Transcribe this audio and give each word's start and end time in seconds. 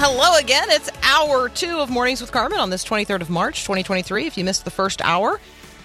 Hello 0.00 0.38
again. 0.38 0.70
It's 0.70 0.88
hour 1.02 1.50
two 1.50 1.78
of 1.78 1.90
Mornings 1.90 2.22
with 2.22 2.32
Carmen 2.32 2.58
on 2.58 2.70
this 2.70 2.82
23rd 2.86 3.20
of 3.20 3.28
March, 3.28 3.64
2023. 3.64 4.26
If 4.26 4.38
you 4.38 4.44
missed 4.44 4.64
the 4.64 4.70
first 4.70 5.02
hour, 5.02 5.38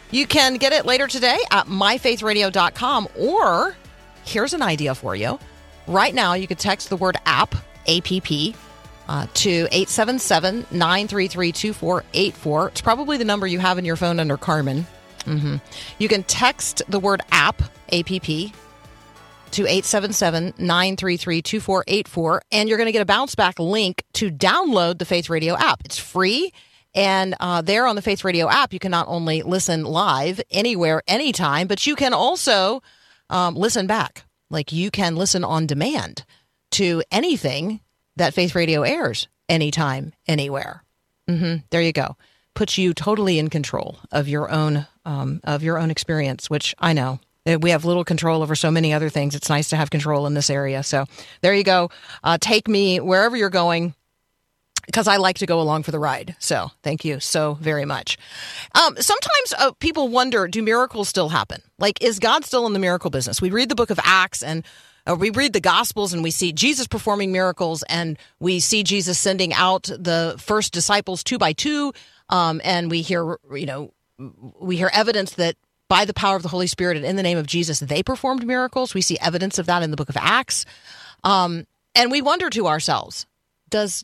you 0.10 0.26
can 0.26 0.56
get 0.56 0.72
it 0.72 0.86
later 0.86 1.06
today 1.06 1.38
at 1.52 1.68
myfaithradio.com. 1.68 3.10
Or 3.20 3.76
here's 4.24 4.54
an 4.54 4.62
idea 4.62 4.96
for 4.96 5.18
you. 5.18 5.38
Right 5.86 6.16
now, 6.16 6.34
you 6.34 6.48
could 6.48 6.60
text 6.60 6.90
the 6.90 6.96
word 6.96 7.18
app, 7.26 7.56
APP, 7.90 8.56
uh, 9.10 9.28
to 9.34 9.68
877 9.72 10.66
933 10.72 11.52
2484. 11.52 12.68
It's 12.70 12.80
probably 12.82 13.18
the 13.18 13.26
number 13.26 13.46
you 13.48 13.60
have 13.60 13.78
in 13.78 13.84
your 13.84 13.98
phone 13.98 14.22
under 14.22 14.38
Carmen. 14.38 14.88
hmm 15.26 15.58
You 16.00 16.08
can 16.08 16.24
text 16.24 16.84
the 16.88 17.02
word 17.02 17.20
app, 17.32 17.62
APP, 17.92 18.54
to 19.52 19.64
877 19.64 20.54
933 20.58 21.42
2484, 21.42 22.42
and 22.52 22.68
you're 22.70 22.78
going 22.78 22.88
to 22.88 22.92
get 22.92 23.02
a 23.02 23.06
bounce 23.06 23.36
back 23.36 23.60
link 23.60 24.04
to 24.14 24.30
download 24.30 25.00
the 25.00 25.06
Faith 25.06 25.30
Radio 25.30 25.56
app. 25.56 25.82
It's 25.86 25.98
free. 25.98 26.52
And 26.94 27.36
uh, 27.40 27.62
there 27.62 27.88
on 27.88 27.96
the 27.96 28.02
Faith 28.02 28.24
Radio 28.24 28.50
app, 28.50 28.72
you 28.72 28.80
can 28.80 28.92
not 28.92 29.08
only 29.10 29.42
listen 29.42 29.84
live 29.84 30.40
anywhere, 30.50 31.02
anytime, 31.08 31.68
but 31.68 31.86
you 31.86 31.96
can 31.96 32.14
also 32.14 32.82
um, 33.30 33.56
listen 33.56 33.86
back. 33.88 34.24
Like 34.50 34.72
you 34.72 34.92
can 34.92 35.16
listen 35.16 35.44
on 35.44 35.68
demand 35.68 36.24
to 36.72 37.04
anything 37.12 37.82
that 38.16 38.34
Faith 38.34 38.56
Radio 38.56 38.84
airs 38.84 39.28
anytime, 39.50 40.14
anywhere. 40.28 40.84
hmm 41.28 41.56
There 41.70 41.82
you 41.82 41.92
go. 41.92 42.16
Puts 42.54 42.78
you 42.78 42.94
totally 42.94 43.40
in 43.40 43.50
control 43.50 43.98
of 44.12 44.30
your 44.30 44.50
own 44.50 44.88
um, 45.04 45.42
of 45.44 45.62
your 45.64 45.78
own 45.78 45.92
experience, 45.92 46.50
which 46.50 46.74
I 46.80 46.94
know 46.94 47.20
we 47.46 47.70
have 47.70 47.86
little 47.86 48.04
control 48.04 48.42
over 48.42 48.56
so 48.56 48.72
many 48.72 48.94
other 48.94 49.10
things. 49.10 49.36
It's 49.36 49.50
nice 49.50 49.70
to 49.70 49.76
have 49.76 49.90
control 49.90 50.26
in 50.28 50.34
this 50.34 50.50
area. 50.50 50.84
So 50.84 51.06
there 51.42 51.54
you 51.54 51.64
go. 51.64 51.90
Uh, 52.24 52.38
take 52.40 52.68
me 52.68 53.00
wherever 53.00 53.38
you're 53.38 53.50
going 53.50 53.94
because 54.86 55.08
I 55.08 55.18
like 55.18 55.40
to 55.40 55.46
go 55.46 55.62
along 55.62 55.84
for 55.84 55.92
the 55.92 56.00
ride. 56.00 56.36
So 56.40 56.72
thank 56.84 57.06
you 57.06 57.20
so 57.20 57.56
very 57.56 57.86
much. 57.86 58.18
Um, 58.74 58.96
sometimes 59.00 59.54
uh, 59.58 59.72
people 59.80 60.10
wonder 60.10 60.48
do 60.48 60.62
miracles 60.62 61.10
still 61.10 61.30
happen? 61.30 61.62
Like, 61.80 62.02
is 62.02 62.20
God 62.20 62.46
still 62.46 62.66
in 62.68 62.74
the 62.74 62.80
miracle 62.80 63.10
business? 63.10 63.42
We 63.42 63.50
read 63.50 63.70
the 63.70 63.76
book 63.76 63.90
of 63.90 64.00
Acts 64.04 64.44
and 64.44 64.66
uh, 65.08 65.16
we 65.16 65.30
read 65.30 65.54
the 65.54 65.62
Gospels 65.62 66.14
and 66.14 66.24
we 66.24 66.32
see 66.32 66.52
Jesus 66.52 66.88
performing 66.88 67.32
miracles 67.32 67.84
and 67.84 68.18
we 68.40 68.60
see 68.60 68.84
Jesus 68.84 69.20
sending 69.20 69.54
out 69.54 69.84
the 69.84 70.36
first 70.40 70.74
disciples 70.74 71.24
two 71.24 71.38
by 71.38 71.54
two. 71.54 71.94
Um, 72.30 72.60
and 72.64 72.90
we 72.90 73.02
hear, 73.02 73.38
you 73.54 73.66
know, 73.66 73.92
we 74.60 74.78
hear 74.78 74.90
evidence 74.94 75.34
that 75.34 75.56
by 75.88 76.06
the 76.06 76.14
power 76.14 76.36
of 76.36 76.44
the 76.44 76.50
Holy 76.50 76.68
Spirit 76.68 76.98
and 76.98 77.06
in 77.06 77.16
the 77.16 77.24
name 77.24 77.38
of 77.38 77.48
Jesus, 77.48 77.80
they 77.80 78.02
performed 78.02 78.46
miracles. 78.46 78.94
We 78.94 79.02
see 79.02 79.18
evidence 79.20 79.60
of 79.60 79.66
that 79.68 79.84
in 79.84 79.92
the 79.92 79.98
book 79.98 80.10
of 80.10 80.18
Acts. 80.18 80.66
Um, 81.24 81.68
and 81.94 82.12
we 82.12 82.22
wonder 82.22 82.50
to 82.50 82.68
ourselves, 82.68 83.26
does 83.70 84.04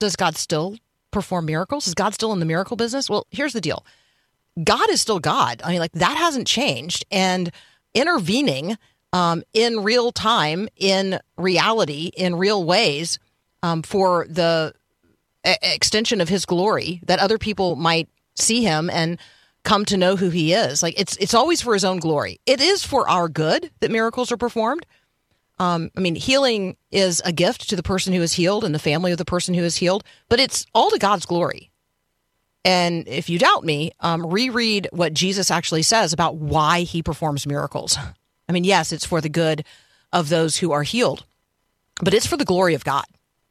does 0.00 0.16
God 0.16 0.36
still 0.36 0.76
perform 1.10 1.46
miracles? 1.46 1.86
Is 1.88 1.94
God 1.94 2.14
still 2.14 2.32
in 2.32 2.38
the 2.38 2.46
miracle 2.46 2.76
business? 2.76 3.10
Well, 3.10 3.26
here's 3.30 3.52
the 3.52 3.60
deal. 3.60 3.84
God 4.62 4.88
is 4.90 5.00
still 5.00 5.18
God. 5.18 5.60
I 5.64 5.70
mean, 5.70 5.80
like 5.80 5.92
that 5.92 6.16
hasn't 6.16 6.46
changed. 6.46 7.04
And 7.10 7.50
intervening 7.94 8.76
um, 9.12 9.42
in 9.52 9.82
real 9.82 10.12
time, 10.12 10.68
in 10.76 11.18
reality, 11.36 12.10
in 12.16 12.36
real 12.36 12.64
ways, 12.64 13.18
um, 13.62 13.82
for 13.82 14.26
the 14.28 14.74
extension 15.44 16.20
of 16.20 16.28
His 16.28 16.44
glory, 16.44 17.00
that 17.06 17.18
other 17.18 17.38
people 17.38 17.76
might 17.76 18.08
see 18.34 18.62
Him 18.62 18.90
and 18.90 19.18
come 19.64 19.84
to 19.86 19.96
know 19.96 20.16
who 20.16 20.30
He 20.30 20.52
is. 20.52 20.82
Like 20.82 20.98
it's 20.98 21.16
it's 21.16 21.34
always 21.34 21.60
for 21.60 21.74
His 21.74 21.84
own 21.84 21.98
glory. 21.98 22.40
It 22.46 22.60
is 22.60 22.84
for 22.84 23.08
our 23.08 23.28
good 23.28 23.70
that 23.80 23.90
miracles 23.90 24.32
are 24.32 24.36
performed. 24.36 24.86
Um, 25.58 25.90
I 25.96 26.00
mean, 26.00 26.14
healing 26.14 26.76
is 26.90 27.20
a 27.24 27.32
gift 27.32 27.68
to 27.70 27.76
the 27.76 27.82
person 27.82 28.12
who 28.12 28.22
is 28.22 28.34
healed 28.34 28.64
and 28.64 28.74
the 28.74 28.78
family 28.78 29.10
of 29.10 29.18
the 29.18 29.24
person 29.24 29.54
who 29.54 29.64
is 29.64 29.76
healed, 29.76 30.04
but 30.28 30.38
it's 30.38 30.64
all 30.72 30.90
to 30.90 30.98
God's 30.98 31.26
glory. 31.26 31.70
And 32.64 33.08
if 33.08 33.28
you 33.28 33.38
doubt 33.38 33.64
me, 33.64 33.92
um, 34.00 34.26
reread 34.26 34.88
what 34.92 35.14
Jesus 35.14 35.50
actually 35.50 35.82
says 35.82 36.12
about 36.12 36.36
why 36.36 36.82
he 36.82 37.02
performs 37.02 37.46
miracles. 37.46 37.98
I 38.48 38.52
mean, 38.52 38.64
yes, 38.64 38.92
it's 38.92 39.04
for 39.04 39.20
the 39.20 39.28
good 39.28 39.64
of 40.12 40.28
those 40.28 40.56
who 40.58 40.72
are 40.72 40.82
healed, 40.82 41.24
but 42.02 42.14
it's 42.14 42.26
for 42.26 42.36
the 42.36 42.44
glory 42.44 42.74
of 42.74 42.84
God. 42.84 43.04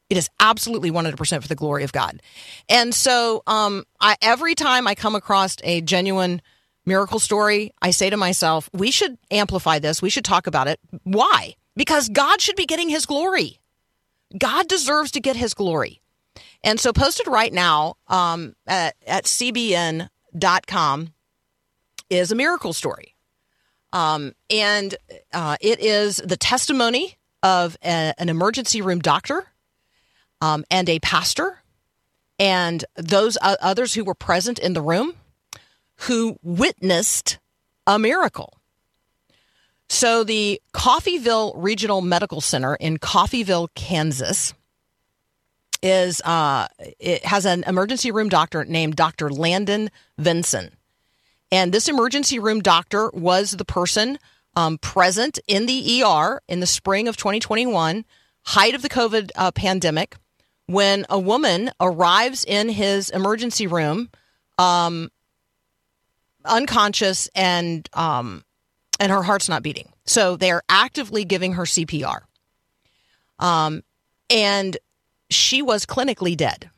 It 0.10 0.18
is 0.18 0.30
absolutely 0.40 0.92
100% 0.92 1.42
for 1.42 1.48
the 1.48 1.56
glory 1.56 1.84
of 1.84 1.92
God. 1.92 2.22
And 2.70 2.94
so 2.94 3.44
um, 3.46 3.84
I, 4.00 4.16
every 4.22 4.56
time 4.56 4.88
I 4.88 4.96
come 4.96 5.16
across 5.16 5.58
a 5.64 5.82
genuine 5.82 6.42
miracle 6.86 7.20
story, 7.20 7.74
I 7.82 7.92
say 7.92 8.10
to 8.10 8.18
myself, 8.18 8.70
we 8.74 8.92
should 8.92 9.18
amplify 9.32 9.80
this. 9.80 10.02
We 10.02 10.10
should 10.10 10.26
talk 10.26 10.48
about 10.48 10.68
it. 10.68 10.80
Why? 11.04 11.56
Because 11.76 12.08
God 12.10 12.42
should 12.42 12.56
be 12.56 12.66
getting 12.66 12.90
his 12.90 13.06
glory. 13.06 13.60
God 14.38 14.68
deserves 14.68 15.12
to 15.12 15.20
get 15.20 15.36
his 15.36 15.54
glory. 15.54 16.02
And 16.64 16.80
so, 16.80 16.92
posted 16.92 17.28
right 17.28 17.54
now 17.54 17.96
um, 18.08 18.56
at, 18.66 18.96
at 19.06 19.26
cbn.com 19.26 20.10
is 22.10 22.32
a 22.32 22.36
miracle 22.36 22.74
story. 22.74 23.16
Um, 23.94 24.34
and 24.50 24.96
uh, 25.34 25.58
it 25.62 25.80
is 25.80 26.18
the 26.18 26.38
testimony 26.38 27.18
of 27.44 27.78
a, 27.84 28.14
an 28.18 28.30
emergency 28.30 28.82
room 28.82 29.00
doctor 29.00 29.48
um, 30.42 30.66
and 30.70 30.90
a 30.90 31.00
pastor 31.00 31.62
and 32.40 32.86
those 32.96 33.38
uh, 33.42 33.56
others 33.62 33.94
who 33.94 34.04
were 34.04 34.14
present 34.14 34.60
in 34.60 34.74
the 34.74 34.82
room 34.82 35.14
who 36.02 36.38
witnessed 36.44 37.40
a 37.86 37.98
miracle. 37.98 38.54
So, 39.90 40.24
the 40.24 40.62
Coffeyville 40.74 41.54
Regional 41.56 42.02
Medical 42.02 42.42
Center 42.42 42.76
in 42.76 42.98
Coffeyville, 42.98 43.70
Kansas, 43.74 44.54
is 45.82 46.22
uh, 46.22 46.68
it 47.00 47.24
has 47.24 47.46
an 47.46 47.64
emergency 47.66 48.12
room 48.12 48.28
doctor 48.28 48.66
named 48.66 48.98
Dr. 48.98 49.30
Landon 49.30 49.90
Vinson, 50.18 50.76
and 51.52 51.72
this 51.72 51.88
emergency 51.88 52.38
room 52.38 52.60
doctor 52.60 53.10
was 53.14 53.52
the 53.52 53.66
person 53.66 54.20
um, 54.58 54.78
present 54.78 55.40
in 55.48 55.68
the 55.68 56.04
ER 56.04 56.42
in 56.50 56.60
the 56.60 56.68
spring 56.68 57.08
of 57.08 57.16
2021, 57.16 58.04
height 58.44 58.76
of 58.76 58.82
the 58.82 58.90
COVID 58.90 59.32
uh, 59.36 59.52
pandemic, 59.52 60.18
when 60.68 61.06
a 61.10 61.20
woman 61.20 61.72
arrives 61.80 62.44
in 62.44 62.70
his 62.70 63.10
emergency 63.10 63.68
room, 63.68 64.10
um, 64.58 65.10
unconscious 66.46 67.30
and 67.36 67.90
um, 67.94 68.44
and 69.00 69.12
her 69.12 69.24
heart's 69.24 69.50
not 69.50 69.64
beating. 69.64 69.92
So 70.06 70.38
they're 70.38 70.62
actively 70.70 71.26
giving 71.26 71.54
her 71.54 71.64
CPR. 71.64 72.22
Um, 73.40 73.84
and 74.30 74.78
she 75.30 75.62
was 75.62 75.86
clinically 75.86 76.36
dead. 76.36 76.70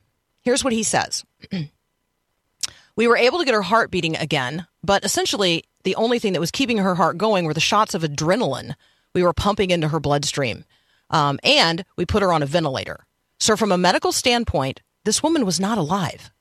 Here's 0.42 0.64
what 0.64 0.74
he 0.74 0.84
says 0.84 1.24
We 2.96 3.08
were 3.08 3.18
able 3.18 3.40
to 3.40 3.46
get 3.46 3.54
her 3.54 3.62
heart 3.62 3.92
beating 3.92 4.16
again, 4.16 4.68
but 4.84 5.06
essentially 5.06 5.64
the 5.84 5.96
only 5.96 6.20
thing 6.20 6.34
that 6.34 6.40
was 6.40 6.52
keeping 6.52 6.78
her 6.78 6.96
heart 6.96 7.18
going 7.18 7.46
were 7.46 7.54
the 7.54 7.60
shots 7.60 7.94
of 7.94 8.02
adrenaline 8.02 8.76
we 9.14 9.24
were 9.24 9.34
pumping 9.34 9.72
into 9.72 9.88
her 9.88 10.00
bloodstream. 10.00 10.66
Um, 11.10 11.40
and 11.44 11.84
we 11.96 12.06
put 12.06 12.22
her 12.22 12.32
on 12.32 12.44
a 12.44 12.46
ventilator. 12.46 13.06
So, 13.40 13.56
from 13.56 13.72
a 13.72 13.78
medical 13.78 14.12
standpoint, 14.12 14.82
this 15.06 15.24
woman 15.24 15.46
was 15.46 15.60
not 15.60 15.78
alive. 15.78 16.32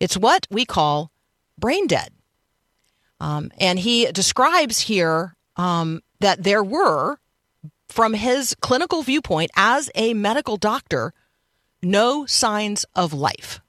It's 0.00 0.16
what 0.16 0.46
we 0.50 0.64
call 0.64 1.10
brain 1.58 1.86
dead. 1.86 2.12
Um, 3.20 3.50
and 3.58 3.78
he 3.78 4.10
describes 4.12 4.80
here 4.80 5.36
um, 5.56 6.02
that 6.20 6.42
there 6.42 6.62
were, 6.62 7.18
from 7.88 8.14
his 8.14 8.54
clinical 8.60 9.02
viewpoint 9.02 9.50
as 9.56 9.90
a 9.94 10.14
medical 10.14 10.56
doctor, 10.56 11.12
no 11.82 12.26
signs 12.26 12.84
of 12.94 13.12
life. 13.12 13.60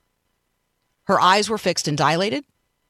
Her 1.06 1.20
eyes 1.20 1.50
were 1.50 1.58
fixed 1.58 1.88
and 1.88 1.98
dilated. 1.98 2.44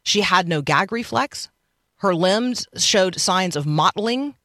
She 0.03 0.21
had 0.21 0.48
no 0.48 0.62
gag 0.62 0.91
reflex. 0.91 1.50
Her 1.98 2.13
limbs 2.13 2.68
showed 2.77 3.19
signs 3.19 3.56
of 3.56 3.65
mottling, 3.65 4.36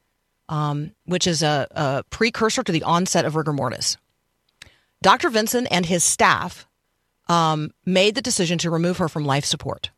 um, 0.48 0.92
which 1.04 1.26
is 1.26 1.42
a, 1.42 1.66
a 1.70 2.04
precursor 2.10 2.62
to 2.62 2.72
the 2.72 2.82
onset 2.82 3.24
of 3.24 3.36
rigor 3.36 3.52
mortis. 3.52 3.96
Dr. 5.02 5.30
Vinson 5.30 5.66
and 5.68 5.86
his 5.86 6.04
staff 6.04 6.66
um, 7.28 7.70
made 7.86 8.14
the 8.14 8.22
decision 8.22 8.58
to 8.58 8.70
remove 8.70 8.98
her 8.98 9.08
from 9.08 9.24
life 9.24 9.44
support. 9.44 9.90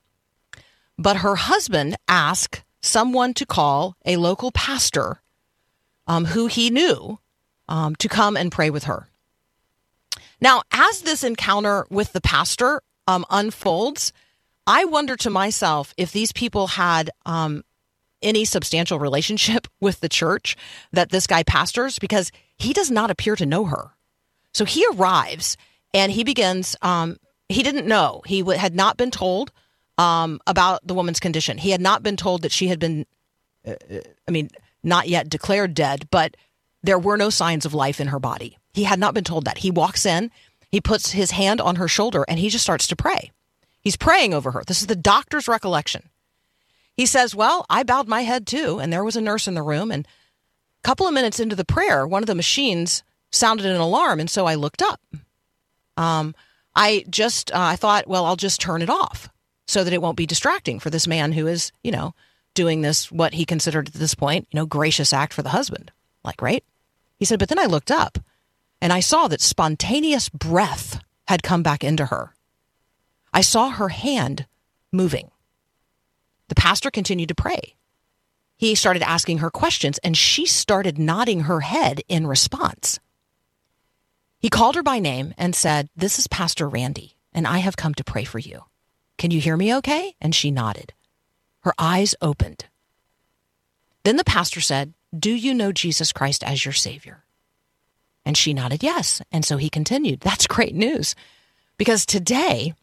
But 0.99 1.19
her 1.19 1.35
husband 1.35 1.97
asked 2.07 2.63
someone 2.81 3.35
to 3.35 3.47
call 3.47 3.97
a 4.05 4.17
local 4.17 4.53
pastor 4.53 5.23
um, 6.07 6.27
who 6.27 6.47
he 6.47 6.71
knew 6.71 7.19
um, 7.69 7.97
to 7.97 8.09
come 8.09 8.37
and 8.37 8.53
pray 8.53 8.71
with 8.71 8.85
her. 8.85 9.09
Now, 10.41 10.63
as 10.73 11.03
this 11.03 11.25
encounter 11.25 11.87
with 11.89 12.13
the 12.13 12.21
pastor 12.21 12.83
um, 13.07 13.25
unfolds, 13.31 14.13
I 14.67 14.85
wonder 14.85 15.17
to 15.17 15.31
myself 15.31 15.95
if 15.97 16.13
these 16.13 16.33
people 16.33 16.67
had 16.67 17.11
um, 17.25 17.65
any 18.21 18.45
substantial 18.45 18.99
relationship 18.99 19.67
with 19.81 20.01
the 20.01 20.09
church 20.09 20.57
that 20.93 21.11
this 21.11 21.27
guy 21.27 21.43
pastors 21.43 21.99
because 21.99 22.31
he 22.59 22.73
does 22.73 22.91
not 22.91 23.11
appear 23.11 23.37
to 23.37 23.47
know 23.47 23.65
her. 23.65 23.93
So 24.53 24.65
he 24.65 24.85
arrives 24.93 25.57
and 25.95 26.13
he 26.13 26.25
begins, 26.25 26.77
um, 26.83 27.17
he 27.49 27.63
didn't 27.63 27.87
know. 27.87 28.23
He 28.27 28.41
w- 28.41 28.59
had 28.59 28.75
not 28.75 28.97
been 28.97 29.11
told 29.11 29.53
um, 29.99 30.41
about 30.47 30.87
the 30.87 30.95
woman's 30.95 31.21
condition. 31.21 31.59
He 31.59 31.71
had 31.71 31.81
not 31.81 32.03
been 32.03 32.17
told 32.17 32.43
that 32.43 32.53
she 32.53 32.69
had 32.69 32.79
been, 32.79 33.07
uh, 33.67 33.75
I 34.27 34.31
mean, 34.31 34.51
not 34.83 35.09
yet 35.09 35.29
declared 35.29 35.75
dead, 35.75 36.09
but 36.11 36.37
there 36.83 36.99
were 36.99 37.17
no 37.17 37.31
signs 37.31 37.65
of 37.65 37.75
life 37.75 38.01
in 38.01 38.09
her 38.09 38.19
body. 38.19 38.59
He 38.73 38.85
had 38.85 38.99
not 38.99 39.15
been 39.15 39.25
told 39.25 39.45
that. 39.45 39.59
He 39.59 39.71
walks 39.71 40.07
in, 40.07 40.31
he 40.71 40.81
puts 40.81 41.13
his 41.13 41.33
hand 41.33 41.61
on 41.61 41.77
her 41.77 41.89
shoulder, 41.89 42.25
and 42.27 42.39
he 42.39 42.49
just 42.49 42.65
starts 42.65 42.87
to 42.89 42.97
pray. 42.97 43.31
He's 43.81 43.97
praying 43.97 44.33
over 44.33 44.53
her. 44.53 44.63
This 44.67 44.81
is 44.81 44.87
the 44.87 44.97
doctor's 44.97 45.49
recollection. 45.49 46.09
He 46.97 47.07
says, 47.07 47.35
Well, 47.35 47.67
I 47.69 47.83
bowed 47.83 48.09
my 48.09 48.23
head 48.23 48.47
too, 48.47 48.79
and 48.79 48.93
there 48.93 49.05
was 49.05 49.17
a 49.17 49.21
nurse 49.21 49.47
in 49.47 49.55
the 49.55 49.63
room. 49.63 49.91
And 49.91 50.07
a 50.07 50.89
couple 50.89 51.07
of 51.07 51.15
minutes 51.15 51.41
into 51.41 51.57
the 51.57 51.65
prayer, 51.65 52.07
one 52.07 52.23
of 52.23 52.27
the 52.27 52.35
machines 52.35 53.03
sounded 53.33 53.67
an 53.67 53.81
alarm, 53.81 54.21
and 54.21 54.31
so 54.31 54.47
I 54.47 54.55
looked 54.55 54.83
up. 54.83 55.01
Um, 55.97 56.35
I 56.75 57.05
just, 57.11 57.53
uh, 57.53 57.59
I 57.59 57.77
thought, 57.77 58.07
well, 58.07 58.25
I'll 58.25 58.37
just 58.37 58.61
turn 58.61 58.83
it 58.83 58.91
off 58.91 59.29
so 59.67 59.85
that 59.85 59.93
it 59.93 60.01
won't 60.03 60.17
be 60.17 60.27
distracting 60.27 60.79
for 60.79 60.91
this 60.91 61.07
man 61.07 61.33
who 61.33 61.47
is, 61.47 61.73
you 61.83 61.91
know, 61.91 62.15
doing 62.55 62.83
this, 62.83 63.11
what 63.11 63.35
he 63.35 63.45
considered 63.45 63.89
at 63.89 63.95
this 63.95 64.15
point, 64.15 64.47
you 64.51 64.59
know, 64.59 64.67
gracious 64.67 65.13
act 65.13 65.33
for 65.33 65.43
the 65.43 65.51
husband. 65.51 65.91
Like, 66.25 66.41
right? 66.41 66.65
He 67.19 67.25
said, 67.25 67.39
but 67.39 67.49
then 67.49 67.59
I 67.59 67.67
looked 67.67 67.91
up 67.91 68.19
and 68.81 68.93
I 68.93 69.01
saw 69.01 69.29
that 69.29 69.41
spontaneous 69.41 70.29
breath 70.29 71.03
had 71.29 71.43
come 71.43 71.63
back 71.63 71.85
into 71.85 72.07
her. 72.07 72.35
I 73.33 73.41
saw 73.41 73.71
her 73.71 73.89
hand 73.89 74.47
moving. 74.91 75.31
The 76.49 76.55
pastor 76.55 76.91
continued 76.91 77.29
to 77.29 77.35
pray. 77.35 77.77
He 78.57 78.75
started 78.75 79.03
asking 79.03 79.39
her 79.39 79.51
questions 79.51 79.99
and 79.99 80.17
she 80.17 80.47
started 80.47 80.99
nodding 80.99 81.43
her 81.43 81.61
head 81.61 82.03
in 82.09 82.27
response. 82.27 83.01
He 84.43 84.51
called 84.51 84.75
her 84.75 84.83
by 84.83 84.99
name 84.99 85.33
and 85.39 85.55
said, 85.55 85.89
This 85.95 86.19
is 86.19 86.27
Pastor 86.27 86.69
Randy, 86.69 87.17
and 87.33 87.47
I 87.47 87.59
have 87.59 87.77
come 87.77 87.95
to 87.95 88.03
pray 88.03 88.25
for 88.25 88.41
you. 88.41 88.65
Can 89.17 89.31
you 89.31 89.41
hear 89.41 89.57
me 89.57 89.73
okay? 89.77 90.17
And 90.21 90.35
she 90.35 90.51
nodded. 90.51 90.93
Her 91.61 91.73
eyes 91.79 92.17
opened. 92.21 92.65
Then 94.03 94.17
the 94.17 94.25
pastor 94.25 94.61
said, 94.61 94.95
Do 95.17 95.31
you 95.31 95.55
know 95.55 95.71
Jesus 95.71 96.13
Christ 96.13 96.43
as 96.43 96.65
your 96.65 96.73
Savior? 96.73 97.23
And 98.25 98.37
she 98.37 98.53
nodded 98.53 98.83
yes. 98.83 99.23
And 99.31 99.45
so 99.45 99.59
he 99.59 99.71
continued, 99.71 100.21
That's 100.23 100.49
great 100.49 100.75
news. 100.75 101.15
Because 101.79 102.05
today, 102.05 102.75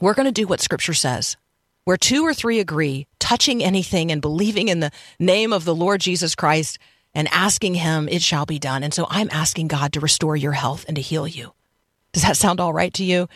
we're 0.00 0.14
going 0.14 0.26
to 0.26 0.32
do 0.32 0.48
what 0.48 0.60
Scripture 0.60 0.92
says. 0.92 1.36
Where 1.84 1.96
two 1.96 2.24
or 2.24 2.34
three 2.34 2.58
agree, 2.58 3.06
touching 3.20 3.62
anything 3.62 4.10
and 4.10 4.20
believing 4.20 4.66
in 4.66 4.80
the 4.80 4.90
name 5.20 5.52
of 5.52 5.64
the 5.64 5.74
Lord 5.74 6.00
Jesus 6.00 6.34
Christ 6.34 6.80
and 7.14 7.28
asking 7.30 7.74
Him, 7.74 8.08
it 8.08 8.22
shall 8.22 8.46
be 8.46 8.58
done. 8.58 8.82
And 8.82 8.92
so 8.92 9.06
I'm 9.08 9.28
asking 9.30 9.68
God 9.68 9.92
to 9.92 10.00
restore 10.00 10.36
your 10.36 10.52
health 10.52 10.84
and 10.88 10.96
to 10.96 11.02
heal 11.02 11.26
you. 11.28 11.52
Does 12.12 12.22
that 12.22 12.36
sound 12.36 12.60
all 12.60 12.72
right 12.72 12.92
to 12.94 13.04
you? 13.04 13.28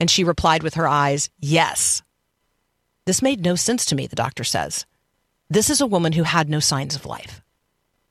And 0.00 0.10
she 0.10 0.24
replied 0.24 0.62
with 0.62 0.74
her 0.74 0.88
eyes, 0.88 1.30
Yes. 1.38 2.02
This 3.04 3.22
made 3.22 3.44
no 3.44 3.54
sense 3.54 3.84
to 3.86 3.94
me, 3.94 4.06
the 4.06 4.16
doctor 4.16 4.44
says. 4.44 4.84
This 5.48 5.70
is 5.70 5.80
a 5.80 5.86
woman 5.86 6.12
who 6.12 6.24
had 6.24 6.48
no 6.48 6.58
signs 6.58 6.96
of 6.96 7.06
life. 7.06 7.40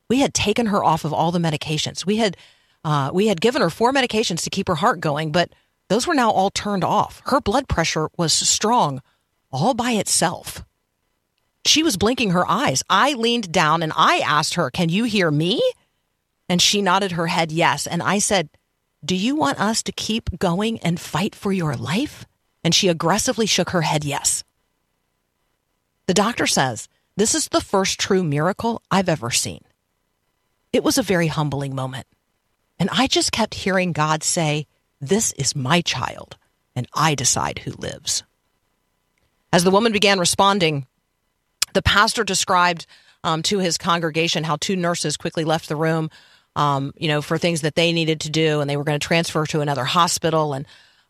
We 0.10 0.20
had 0.20 0.34
taken 0.34 0.68
her 0.68 0.84
off 0.84 1.04
of 1.04 1.14
all 1.14 1.32
the 1.32 1.40
medications. 1.40 2.06
We 2.06 2.18
had 2.18 2.38
uh, 2.84 3.10
we 3.12 3.28
had 3.28 3.42
given 3.42 3.64
her 3.64 3.72
four 3.72 3.92
medications 3.92 4.44
to 4.44 4.52
keep 4.52 4.68
her 4.68 4.76
heart 4.76 5.00
going, 5.00 5.32
but 5.32 5.50
those 5.90 6.06
were 6.06 6.14
now 6.14 6.30
all 6.30 6.52
turned 6.52 6.84
off. 6.84 7.22
Her 7.26 7.42
blood 7.42 7.68
pressure 7.68 8.10
was 8.16 8.32
strong 8.32 9.02
all 9.52 9.74
by 9.74 9.92
itself. 9.94 10.64
She 11.66 11.82
was 11.82 11.98
blinking 11.98 12.32
her 12.32 12.50
eyes. 12.50 12.84
I 12.90 13.14
leaned 13.14 13.52
down 13.52 13.82
and 13.82 13.92
I 13.96 14.20
asked 14.20 14.54
her, 14.54 14.70
Can 14.70 14.90
you 14.90 15.04
hear 15.06 15.32
me? 15.32 15.62
And 16.48 16.62
she 16.62 16.82
nodded 16.82 17.14
her 17.14 17.28
head 17.28 17.52
yes. 17.52 17.88
And 17.88 18.04
I 18.04 18.20
said, 18.20 18.50
Do 19.04 19.16
you 19.16 19.36
want 19.36 19.60
us 19.60 19.82
to 19.84 19.92
keep 19.92 20.38
going 20.38 20.80
and 20.80 21.00
fight 21.00 21.34
for 21.34 21.52
your 21.52 21.76
life? 21.76 22.26
And 22.64 22.74
she 22.74 22.88
aggressively 22.88 23.48
shook 23.48 23.72
her 23.72 23.82
head 23.82 24.06
yes. 24.06 24.44
The 26.06 26.14
doctor 26.14 26.46
says, 26.46 26.88
This 27.18 27.34
is 27.34 27.48
the 27.48 27.62
first 27.62 28.00
true 28.00 28.24
miracle 28.24 28.82
I've 28.92 29.10
ever 29.10 29.32
seen. 29.32 29.62
It 30.72 30.84
was 30.84 30.98
a 30.98 31.04
very 31.04 31.28
humbling 31.28 31.74
moment. 31.74 32.06
And 32.78 32.90
I 32.92 33.08
just 33.08 33.32
kept 33.32 33.56
hearing 33.56 33.92
God 33.92 34.24
say, 34.24 34.68
This 35.02 35.32
is 35.34 35.56
my 35.56 35.82
child, 35.82 36.38
and 36.76 36.88
I 36.94 37.16
decide 37.16 37.60
who 37.60 37.72
lives. 37.72 38.24
As 39.52 39.64
the 39.64 39.72
woman 39.72 39.94
began 39.94 40.20
responding, 40.20 40.86
the 41.76 41.84
pastor 41.84 42.24
described 42.24 42.88
um, 43.24 43.44
to 43.44 43.60
his 43.60 43.78
congregation 43.78 44.44
how 44.44 44.56
two 44.56 44.76
nurses 44.76 45.18
quickly 45.18 45.44
left 45.44 45.68
the 45.68 45.76
room, 45.76 46.10
um, 46.56 46.94
you 46.98 47.08
know, 47.08 47.22
for 47.22 47.38
things 47.38 47.62
that 47.62 47.76
they 47.76 47.92
needed 47.92 48.22
to 48.22 48.30
do, 48.32 48.62
and 48.62 48.70
they 48.70 48.78
were 48.78 48.84
going 48.84 49.00
to 49.00 49.06
transfer 49.06 49.46
to 49.48 49.62
another 49.62 49.84
hospital, 49.84 50.54
and 50.54 50.66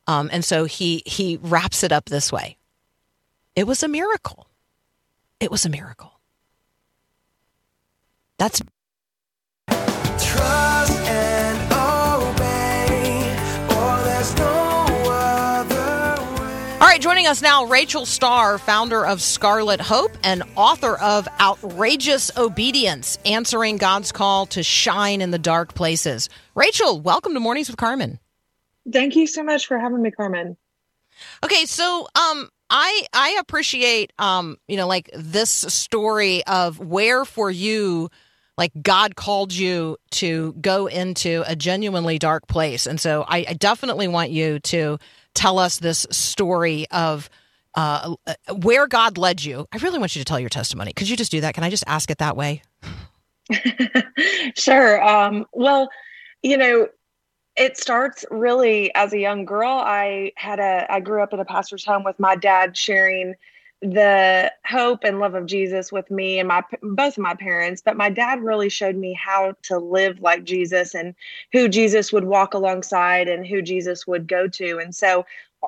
um, 0.07 0.29
and 0.33 0.43
so 0.43 0.65
he 0.65 1.03
he 1.05 1.37
wraps 1.37 1.83
it 1.83 1.91
up 1.91 2.05
this 2.05 2.31
way. 2.31 2.57
It 3.55 3.67
was 3.67 3.83
a 3.83 3.87
miracle. 3.87 4.47
It 5.39 5.51
was 5.51 5.65
a 5.65 5.69
miracle. 5.69 6.19
That's 8.37 8.61
joining 17.25 17.31
us 17.31 17.41
now, 17.41 17.65
Rachel 17.65 18.05
Starr, 18.05 18.59
founder 18.59 19.03
of 19.03 19.19
Scarlet 19.19 19.81
Hope 19.81 20.15
and 20.23 20.43
author 20.55 20.95
of 20.99 21.27
Outrageous 21.39 22.29
Obedience 22.37 23.17
Answering 23.25 23.77
God's 23.77 24.11
Call 24.11 24.45
to 24.47 24.61
Shine 24.61 25.21
in 25.21 25.31
the 25.31 25.39
Dark 25.39 25.73
Places. 25.73 26.29
Rachel, 26.53 27.01
welcome 27.01 27.33
to 27.33 27.39
Mornings 27.39 27.67
with 27.67 27.77
Carmen. 27.77 28.19
Thank 28.93 29.15
you 29.15 29.25
so 29.25 29.43
much 29.43 29.65
for 29.65 29.79
having 29.79 30.03
me, 30.03 30.11
Carmen. 30.11 30.55
Okay, 31.43 31.65
so 31.65 32.07
um 32.13 32.47
I 32.69 33.07
I 33.11 33.37
appreciate 33.39 34.13
um 34.19 34.57
you 34.67 34.77
know 34.77 34.85
like 34.85 35.09
this 35.15 35.49
story 35.49 36.45
of 36.45 36.77
where 36.79 37.25
for 37.25 37.49
you 37.49 38.11
like 38.57 38.71
God 38.81 39.15
called 39.15 39.53
you 39.53 39.97
to 40.11 40.53
go 40.53 40.87
into 40.87 41.43
a 41.45 41.55
genuinely 41.55 42.17
dark 42.17 42.47
place. 42.47 42.85
And 42.87 42.99
so 42.99 43.25
I, 43.27 43.45
I 43.49 43.53
definitely 43.53 44.07
want 44.07 44.31
you 44.31 44.59
to 44.59 44.97
tell 45.33 45.59
us 45.59 45.79
this 45.79 46.07
story 46.11 46.87
of 46.91 47.29
uh, 47.75 48.15
where 48.61 48.87
God 48.87 49.17
led 49.17 49.43
you. 49.43 49.67
I 49.71 49.77
really 49.77 49.99
want 49.99 50.15
you 50.15 50.21
to 50.21 50.25
tell 50.25 50.39
your 50.39 50.49
testimony. 50.49 50.93
Could 50.93 51.09
you 51.09 51.17
just 51.17 51.31
do 51.31 51.41
that? 51.41 51.53
Can 51.53 51.63
I 51.63 51.69
just 51.69 51.83
ask 51.87 52.09
it 52.09 52.19
that 52.19 52.37
way? 52.37 52.61
sure. 54.55 55.03
Um, 55.03 55.45
well, 55.51 55.89
you 56.41 56.57
know, 56.57 56.87
it 57.57 57.77
starts 57.77 58.25
really 58.31 58.93
as 58.95 59.13
a 59.13 59.19
young 59.19 59.45
girl. 59.45 59.71
I 59.71 60.31
had 60.35 60.59
a 60.59 60.85
I 60.89 60.99
grew 60.99 61.21
up 61.21 61.33
in 61.33 61.39
a 61.39 61.45
pastor's 61.45 61.85
home 61.85 62.03
with 62.03 62.19
my 62.19 62.35
dad 62.35 62.75
sharing 62.77 63.35
the 63.81 64.51
hope 64.65 65.03
and 65.03 65.19
love 65.19 65.35
of 65.35 65.45
Jesus 65.45 65.91
with 65.91 66.09
me 66.09 66.39
and 66.39 66.47
my 66.47 66.63
both 66.81 67.17
of 67.17 67.23
my 67.23 67.35
parents, 67.35 67.81
but 67.83 67.97
my 67.97 68.09
dad 68.09 68.41
really 68.41 68.69
showed 68.69 68.95
me 68.95 69.13
how 69.13 69.53
to 69.63 69.77
live 69.77 70.21
like 70.21 70.43
Jesus 70.43 70.95
and 70.95 71.13
who 71.51 71.67
Jesus 71.67 72.11
would 72.11 72.25
walk 72.25 72.53
alongside 72.53 73.27
and 73.27 73.45
who 73.45 73.61
Jesus 73.61 74.07
would 74.07 74.27
go 74.27 74.47
to. 74.47 74.79
And 74.79 74.95
so 74.95 75.25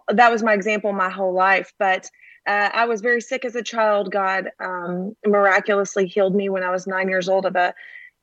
that 0.09 0.31
was 0.31 0.43
my 0.43 0.53
example 0.53 0.93
my 0.93 1.09
whole 1.09 1.33
life. 1.33 1.73
But 1.77 2.09
uh, 2.47 2.69
I 2.73 2.85
was 2.85 3.01
very 3.01 3.21
sick 3.21 3.43
as 3.43 3.55
a 3.55 3.63
child. 3.63 4.11
God 4.11 4.51
um, 4.59 5.15
miraculously 5.25 6.07
healed 6.07 6.33
me 6.33 6.49
when 6.49 6.63
I 6.63 6.71
was 6.71 6.87
nine 6.87 7.09
years 7.09 7.27
old 7.27 7.45
of 7.45 7.55
a 7.55 7.73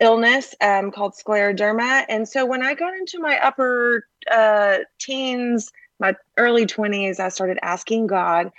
illness 0.00 0.54
um, 0.60 0.90
called 0.90 1.14
scleroderma. 1.14 2.04
And 2.08 2.28
so 2.28 2.44
when 2.44 2.62
I 2.62 2.74
got 2.74 2.94
into 2.94 3.20
my 3.20 3.38
upper 3.38 4.06
uh, 4.30 4.78
teens, 4.98 5.70
my 6.00 6.16
early 6.38 6.66
20s, 6.66 7.20
I 7.20 7.28
started 7.28 7.58
asking 7.62 8.08
God, 8.08 8.50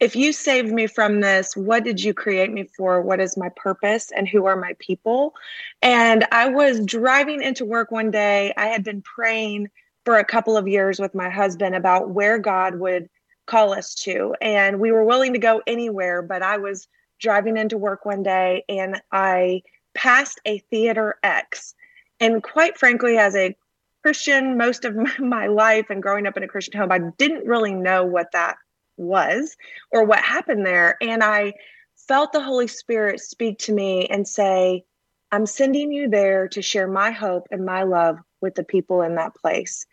if 0.00 0.14
you 0.14 0.32
saved 0.32 0.70
me 0.70 0.86
from 0.86 1.20
this, 1.20 1.56
what 1.56 1.82
did 1.82 2.02
you 2.02 2.14
create 2.14 2.52
me 2.52 2.64
for? 2.76 3.02
What 3.02 3.20
is 3.20 3.36
my 3.36 3.48
purpose 3.56 4.12
and 4.12 4.28
who 4.28 4.46
are 4.46 4.56
my 4.56 4.74
people? 4.78 5.34
And 5.82 6.24
I 6.30 6.48
was 6.48 6.84
driving 6.84 7.42
into 7.42 7.64
work 7.64 7.90
one 7.90 8.10
day. 8.10 8.52
I 8.56 8.66
had 8.66 8.84
been 8.84 9.02
praying 9.02 9.68
for 10.04 10.18
a 10.18 10.24
couple 10.24 10.56
of 10.56 10.68
years 10.68 11.00
with 11.00 11.14
my 11.14 11.28
husband 11.28 11.74
about 11.74 12.10
where 12.10 12.38
God 12.38 12.76
would 12.76 13.08
call 13.46 13.72
us 13.72 13.94
to. 13.96 14.34
And 14.40 14.78
we 14.78 14.92
were 14.92 15.04
willing 15.04 15.32
to 15.32 15.38
go 15.38 15.62
anywhere, 15.66 16.22
but 16.22 16.42
I 16.42 16.58
was 16.58 16.86
driving 17.18 17.56
into 17.56 17.76
work 17.76 18.04
one 18.04 18.22
day 18.22 18.64
and 18.68 19.02
I 19.10 19.62
passed 19.94 20.40
a 20.44 20.58
theater 20.70 21.16
X. 21.24 21.74
And 22.20 22.42
quite 22.42 22.78
frankly, 22.78 23.18
as 23.18 23.34
a 23.34 23.56
Christian 24.02 24.56
most 24.56 24.84
of 24.84 24.96
my 25.18 25.48
life 25.48 25.90
and 25.90 26.02
growing 26.02 26.26
up 26.26 26.36
in 26.36 26.44
a 26.44 26.48
Christian 26.48 26.78
home. 26.78 26.92
I 26.92 27.00
didn't 27.18 27.46
really 27.46 27.74
know 27.74 28.04
what 28.04 28.30
that 28.32 28.56
was 28.98 29.56
or 29.90 30.04
what 30.04 30.20
happened 30.20 30.66
there. 30.66 30.96
And 31.00 31.22
I 31.22 31.54
felt 31.96 32.32
the 32.32 32.42
Holy 32.42 32.66
Spirit 32.66 33.20
speak 33.20 33.58
to 33.60 33.72
me 33.72 34.06
and 34.06 34.26
say, 34.26 34.84
I'm 35.30 35.46
sending 35.46 35.92
you 35.92 36.08
there 36.08 36.48
to 36.48 36.62
share 36.62 36.88
my 36.88 37.10
hope 37.10 37.48
and 37.50 37.64
my 37.64 37.82
love 37.82 38.18
with 38.40 38.54
the 38.54 38.64
people 38.64 39.02
in 39.02 39.16
that 39.16 39.34
place. 39.34 39.86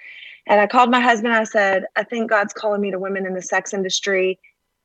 And 0.47 0.61
I 0.61 0.67
called 0.67 0.91
my 0.91 1.01
husband. 1.01 1.33
I 1.33 1.43
said, 1.43 1.85
I 1.95 2.03
think 2.03 2.29
God's 2.29 2.53
calling 2.53 2.81
me 2.81 2.91
to 2.91 2.99
women 2.99 3.25
in 3.25 3.33
the 3.33 3.41
sex 3.41 3.73
industry. 3.73 4.39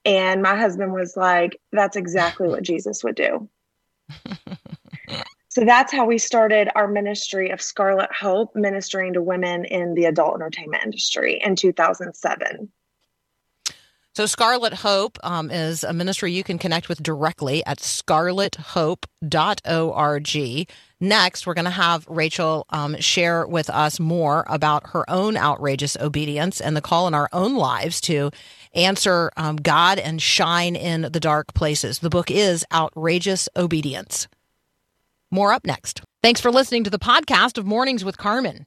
And 0.04 0.42
my 0.42 0.56
husband 0.56 0.92
was 0.92 1.16
like, 1.16 1.60
That's 1.72 1.96
exactly 1.96 2.48
what 2.48 2.62
Jesus 2.62 3.04
would 3.04 3.14
do. 3.14 3.48
so 5.48 5.64
that's 5.64 5.92
how 5.92 6.06
we 6.06 6.18
started 6.18 6.70
our 6.74 6.88
ministry 6.88 7.50
of 7.50 7.60
Scarlet 7.60 8.10
Hope, 8.12 8.56
ministering 8.56 9.12
to 9.12 9.22
women 9.22 9.66
in 9.66 9.94
the 9.94 10.06
adult 10.06 10.36
entertainment 10.36 10.82
industry 10.84 11.40
in 11.44 11.54
2007. 11.54 12.72
So, 14.20 14.26
Scarlet 14.26 14.74
Hope 14.74 15.18
um, 15.22 15.50
is 15.50 15.82
a 15.82 15.94
ministry 15.94 16.30
you 16.30 16.44
can 16.44 16.58
connect 16.58 16.90
with 16.90 17.02
directly 17.02 17.64
at 17.64 17.78
scarlethope.org. 17.78 20.68
Next, 21.00 21.46
we're 21.46 21.54
going 21.54 21.64
to 21.64 21.70
have 21.70 22.06
Rachel 22.06 22.66
um, 22.68 23.00
share 23.00 23.46
with 23.46 23.70
us 23.70 23.98
more 23.98 24.44
about 24.46 24.88
her 24.88 25.08
own 25.08 25.38
outrageous 25.38 25.96
obedience 25.96 26.60
and 26.60 26.76
the 26.76 26.82
call 26.82 27.08
in 27.08 27.14
our 27.14 27.30
own 27.32 27.54
lives 27.54 27.98
to 28.02 28.30
answer 28.74 29.30
um, 29.38 29.56
God 29.56 29.98
and 29.98 30.20
shine 30.20 30.76
in 30.76 31.08
the 31.10 31.18
dark 31.18 31.54
places. 31.54 32.00
The 32.00 32.10
book 32.10 32.30
is 32.30 32.62
Outrageous 32.70 33.48
Obedience. 33.56 34.28
More 35.30 35.54
up 35.54 35.64
next. 35.64 36.02
Thanks 36.22 36.42
for 36.42 36.50
listening 36.50 36.84
to 36.84 36.90
the 36.90 36.98
podcast 36.98 37.56
of 37.56 37.64
Mornings 37.64 38.04
with 38.04 38.18
Carmen. 38.18 38.66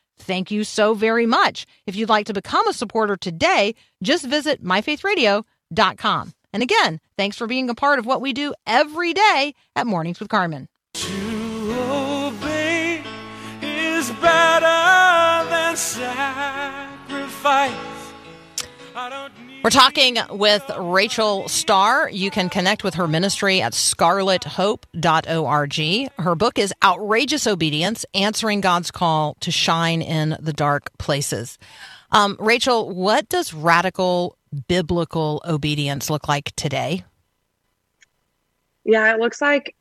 Thank 0.21 0.51
you 0.51 0.63
so 0.63 0.93
very 0.93 1.25
much. 1.25 1.65
If 1.87 1.95
you'd 1.95 2.09
like 2.09 2.27
to 2.27 2.33
become 2.33 2.67
a 2.67 2.73
supporter 2.73 3.17
today, 3.17 3.73
just 4.03 4.25
visit 4.25 4.63
myfaithradio.com. 4.63 6.33
And 6.53 6.63
again, 6.63 6.99
thanks 7.17 7.37
for 7.37 7.47
being 7.47 7.69
a 7.69 7.75
part 7.75 7.97
of 7.97 8.05
what 8.05 8.21
we 8.21 8.33
do 8.33 8.53
every 8.67 9.13
day 9.13 9.55
at 9.75 9.87
Mornings 9.87 10.19
with 10.19 10.29
Carmen. 10.29 10.67
To 10.93 11.75
obey 11.89 13.01
is 13.61 14.11
better 14.11 15.49
than 15.49 15.75
sacrifice. 15.75 17.90
We're 19.63 19.69
talking 19.69 20.17
with 20.31 20.67
Rachel 20.75 21.47
Starr. 21.47 22.09
You 22.09 22.31
can 22.31 22.49
connect 22.49 22.83
with 22.83 22.95
her 22.95 23.07
ministry 23.07 23.61
at 23.61 23.73
scarlethope.org. 23.73 26.11
Her 26.17 26.35
book 26.35 26.57
is 26.57 26.73
Outrageous 26.83 27.45
Obedience 27.45 28.03
Answering 28.15 28.61
God's 28.61 28.89
Call 28.89 29.37
to 29.41 29.51
Shine 29.51 30.01
in 30.01 30.35
the 30.39 30.51
Dark 30.51 30.89
Places. 30.97 31.59
Um, 32.11 32.37
Rachel, 32.39 32.89
what 32.89 33.29
does 33.29 33.53
radical 33.53 34.35
biblical 34.67 35.43
obedience 35.47 36.09
look 36.09 36.27
like 36.27 36.55
today? 36.55 37.05
Yeah, 38.83 39.13
it 39.13 39.19
looks 39.19 39.41
like 39.41 39.75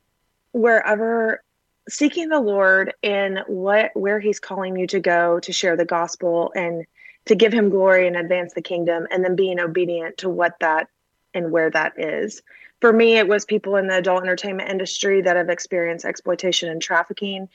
wherever 0.53 1.43
seeking 1.89 2.29
the 2.29 2.41
Lord 2.41 2.93
in 3.03 3.39
what 3.47 3.93
where 3.95 4.21
he's 4.21 4.41
calling 4.41 4.77
you 4.77 4.87
to 4.89 5.01
go 5.01 5.41
to 5.41 5.55
share 5.55 5.79
the 5.79 5.87
gospel 5.87 6.53
and 6.55 6.85
to 7.27 7.35
give 7.35 7.53
him 7.53 7.71
glory 7.71 8.07
and 8.07 8.17
advance 8.17 8.55
the 8.55 8.62
kingdom 8.62 9.07
and 9.11 9.25
then 9.25 9.37
being 9.37 9.61
obedient 9.61 10.19
to 10.19 10.29
what 10.29 10.59
that 10.61 10.89
and 11.35 11.53
where 11.53 11.71
that 11.71 11.99
is. 11.99 12.43
For 12.81 12.93
me, 12.93 13.19
it 13.19 13.29
was 13.29 13.45
people 13.45 13.77
in 13.77 13.87
the 13.87 13.99
adult 13.99 14.23
entertainment 14.23 14.71
industry 14.71 15.21
that 15.23 15.37
have 15.37 15.50
experienced 15.50 16.05
exploitation 16.05 16.71
and 16.71 16.81
trafficking. 16.81 17.49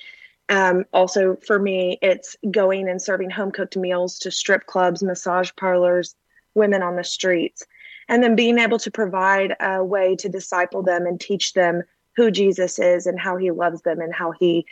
Um, 0.50 0.86
also, 0.93 1.36
for 1.38 1.57
me, 1.57 1.98
it's 2.01 2.38
going 2.51 2.88
and 2.88 3.01
serving 3.01 3.31
home 3.31 3.51
cooked 3.51 3.75
meals 3.75 4.19
to 4.19 4.31
strip 4.31 4.67
clubs, 4.67 5.01
massage 5.01 5.50
parlors, 5.57 6.15
women 6.53 6.84
on 6.84 6.95
the 6.95 7.03
streets, 7.03 7.65
and 8.07 8.22
then 8.22 8.36
being 8.36 8.60
able 8.60 8.77
to 8.79 8.91
provide 8.91 9.55
a 9.60 9.84
way 9.84 10.15
to 10.17 10.29
disciple 10.29 10.84
them 10.84 11.07
and 11.07 11.19
teach 11.19 11.53
them 11.53 11.81
who 12.15 12.29
Jesus 12.29 12.77
is 12.79 13.07
and 13.07 13.19
how 13.19 13.36
he 13.38 13.51
loves 13.51 13.81
them 13.81 14.00
and 14.00 14.13
how 14.13 14.31
he 14.31 14.65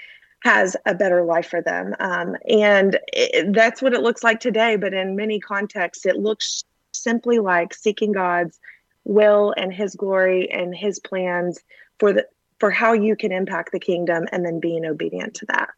has 0.44 0.76
a 0.86 0.94
better 0.94 1.24
life 1.24 1.48
for 1.48 1.62
them. 1.62 1.96
Um, 2.02 2.36
and 2.50 3.00
it, 3.14 3.54
that's 3.54 3.82
what 3.82 3.94
it 3.94 4.02
looks 4.02 4.24
like 4.24 4.42
today. 4.42 4.76
But 4.76 4.94
in 4.94 5.16
many 5.16 5.40
contexts, 5.40 6.06
it 6.06 6.18
looks 6.18 6.66
simply 6.92 7.40
like 7.40 7.74
seeking 7.74 8.12
God's 8.12 8.60
will 9.06 9.54
and 9.56 9.74
his 9.74 9.96
glory 9.96 10.52
and 10.52 10.76
his 10.76 11.00
plans 11.00 11.60
for 11.98 12.12
the 12.12 12.28
for 12.60 12.72
how 12.72 12.92
you 12.92 13.16
can 13.16 13.32
impact 13.32 13.72
the 13.72 13.80
kingdom 13.80 14.26
and 14.32 14.46
then 14.46 14.60
being 14.60 14.86
obedient 14.86 15.34
to 15.36 15.46
that. 15.48 15.70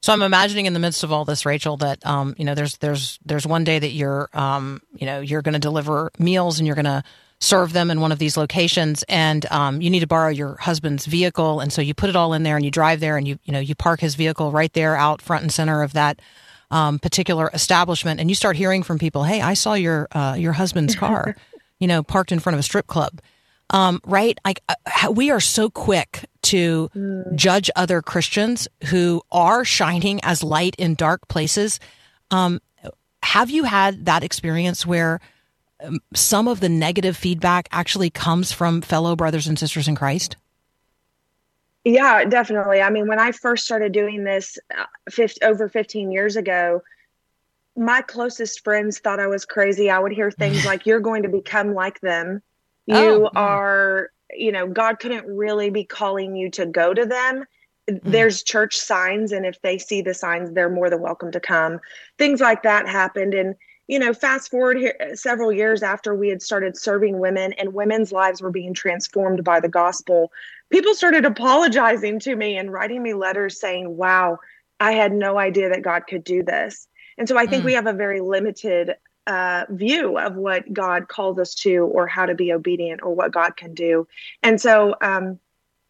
So 0.00 0.12
I'm 0.12 0.22
imagining 0.22 0.66
in 0.66 0.72
the 0.72 0.78
midst 0.78 1.02
of 1.02 1.10
all 1.12 1.24
this, 1.24 1.46
Rachel, 1.46 1.76
that 1.78 2.04
um, 2.04 2.34
you 2.38 2.44
know, 2.44 2.56
there's 2.56 2.76
there's 2.78 3.20
there's 3.24 3.46
one 3.46 3.62
day 3.62 3.78
that 3.78 3.90
you're 3.90 4.28
um, 4.32 4.82
you 4.96 5.06
know, 5.06 5.20
you're 5.20 5.42
going 5.42 5.54
to 5.54 5.60
deliver 5.60 6.10
meals 6.18 6.58
and 6.58 6.66
you're 6.66 6.76
going 6.76 6.86
to 6.86 7.04
serve 7.40 7.72
them 7.72 7.90
in 7.90 8.00
one 8.00 8.12
of 8.12 8.18
these 8.18 8.36
locations, 8.36 9.02
and 9.04 9.44
um, 9.50 9.80
you 9.80 9.90
need 9.90 10.00
to 10.00 10.06
borrow 10.06 10.30
your 10.30 10.56
husband's 10.56 11.06
vehicle, 11.06 11.60
and 11.60 11.72
so 11.72 11.82
you 11.82 11.94
put 11.94 12.08
it 12.10 12.16
all 12.16 12.32
in 12.32 12.42
there 12.42 12.56
and 12.56 12.64
you 12.64 12.70
drive 12.70 13.00
there 13.00 13.16
and 13.16 13.28
you 13.28 13.38
you 13.44 13.52
know 13.52 13.60
you 13.60 13.74
park 13.74 14.00
his 14.00 14.14
vehicle 14.14 14.52
right 14.52 14.72
there 14.72 14.96
out 14.96 15.20
front 15.20 15.42
and 15.42 15.52
center 15.52 15.82
of 15.82 15.92
that 15.92 16.20
um, 16.70 16.98
particular 16.98 17.50
establishment, 17.52 18.20
and 18.20 18.30
you 18.30 18.34
start 18.34 18.56
hearing 18.56 18.82
from 18.82 18.98
people, 18.98 19.24
"Hey, 19.24 19.40
I 19.40 19.54
saw 19.54 19.74
your 19.74 20.08
uh, 20.12 20.36
your 20.38 20.52
husband's 20.52 20.94
car, 21.04 21.36
you 21.78 21.86
know, 21.86 22.02
parked 22.02 22.32
in 22.32 22.38
front 22.38 22.54
of 22.54 22.60
a 22.60 22.64
strip 22.64 22.86
club." 22.86 23.20
Um, 23.70 24.00
right? 24.04 24.38
Like 24.44 24.62
uh, 24.68 25.10
we 25.10 25.30
are 25.30 25.40
so 25.40 25.68
quick 25.68 26.24
to 26.42 26.88
judge 27.34 27.68
other 27.74 28.00
Christians 28.00 28.68
who 28.86 29.22
are 29.32 29.64
shining 29.64 30.20
as 30.22 30.44
light 30.44 30.76
in 30.78 30.94
dark 30.94 31.26
places. 31.26 31.80
Um, 32.30 32.60
have 33.22 33.50
you 33.50 33.64
had 33.64 34.06
that 34.06 34.22
experience 34.22 34.86
where 34.86 35.20
some 36.14 36.48
of 36.48 36.60
the 36.60 36.68
negative 36.68 37.16
feedback 37.16 37.68
actually 37.72 38.10
comes 38.10 38.52
from 38.52 38.80
fellow 38.80 39.16
brothers 39.16 39.46
and 39.46 39.58
sisters 39.58 39.88
in 39.88 39.94
Christ? 39.94 40.36
Yeah, 41.84 42.24
definitely. 42.24 42.80
I 42.80 42.90
mean, 42.90 43.06
when 43.06 43.20
I 43.20 43.30
first 43.32 43.64
started 43.64 43.92
doing 43.92 44.24
this 44.24 44.58
uh, 44.76 44.86
50, 45.10 45.44
over 45.44 45.68
15 45.68 46.10
years 46.10 46.34
ago, 46.36 46.82
my 47.76 48.02
closest 48.02 48.64
friends 48.64 48.98
thought 48.98 49.20
I 49.20 49.28
was 49.28 49.44
crazy. 49.44 49.90
I 49.90 49.98
would 49.98 50.12
hear 50.12 50.30
things 50.30 50.64
like, 50.66 50.86
You're 50.86 51.00
going 51.00 51.22
to 51.22 51.28
become 51.28 51.74
like 51.74 52.00
them. 52.00 52.42
You 52.86 52.96
Oh, 52.96 53.30
are, 53.36 54.10
you 54.34 54.50
know, 54.50 54.66
God 54.66 54.98
couldn't 54.98 55.26
really 55.26 55.70
be 55.70 55.84
calling 55.84 56.34
you 56.34 56.50
to 56.52 56.66
go 56.66 56.92
to 56.92 57.04
them. 57.04 57.44
There's 57.86 58.42
church 58.42 58.76
signs, 58.76 59.30
and 59.30 59.46
if 59.46 59.62
they 59.62 59.78
see 59.78 60.02
the 60.02 60.12
signs, 60.12 60.50
they're 60.50 60.68
more 60.68 60.90
than 60.90 61.00
welcome 61.00 61.30
to 61.30 61.38
come. 61.38 61.78
Things 62.18 62.40
like 62.40 62.64
that 62.64 62.88
happened. 62.88 63.32
And, 63.32 63.54
you 63.88 63.98
know, 63.98 64.12
fast 64.12 64.50
forward 64.50 64.78
here 64.78 64.96
several 65.14 65.52
years 65.52 65.82
after 65.82 66.14
we 66.14 66.28
had 66.28 66.42
started 66.42 66.76
serving 66.76 67.18
women 67.20 67.52
and 67.54 67.72
women's 67.72 68.12
lives 68.12 68.42
were 68.42 68.50
being 68.50 68.74
transformed 68.74 69.44
by 69.44 69.60
the 69.60 69.68
gospel, 69.68 70.32
people 70.70 70.94
started 70.94 71.24
apologizing 71.24 72.18
to 72.20 72.34
me 72.34 72.56
and 72.56 72.72
writing 72.72 73.02
me 73.02 73.14
letters 73.14 73.60
saying, 73.60 73.96
Wow, 73.96 74.38
I 74.80 74.92
had 74.92 75.12
no 75.12 75.38
idea 75.38 75.68
that 75.68 75.82
God 75.82 76.02
could 76.08 76.24
do 76.24 76.42
this. 76.42 76.88
And 77.16 77.28
so 77.28 77.38
I 77.38 77.46
think 77.46 77.62
Mm. 77.62 77.66
we 77.66 77.74
have 77.74 77.86
a 77.86 77.92
very 77.92 78.20
limited 78.20 78.96
uh, 79.26 79.64
view 79.70 80.18
of 80.18 80.36
what 80.36 80.72
God 80.72 81.08
calls 81.08 81.38
us 81.38 81.54
to 81.56 81.78
or 81.86 82.06
how 82.06 82.26
to 82.26 82.34
be 82.34 82.52
obedient 82.52 83.02
or 83.02 83.14
what 83.14 83.32
God 83.32 83.56
can 83.56 83.74
do. 83.74 84.06
And 84.42 84.60
so, 84.60 84.94
um, 85.00 85.40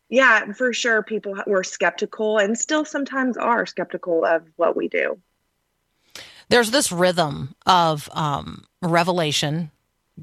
yeah, 0.09 0.53
for 0.53 0.73
sure, 0.73 1.03
people 1.03 1.35
were 1.47 1.65
skeptical 1.65 2.39
and 2.39 2.57
still 2.57 2.85
sometimes 2.85 3.37
are 3.37 3.67
skeptical 3.67 4.25
of 4.25 4.47
what 4.57 4.77
we 4.77 4.89
do. 4.89 5.21
There's 6.49 6.71
this 6.71 6.93
rhythm 6.93 7.55
of 7.67 8.09
um, 8.13 8.65
revelation, 8.83 9.71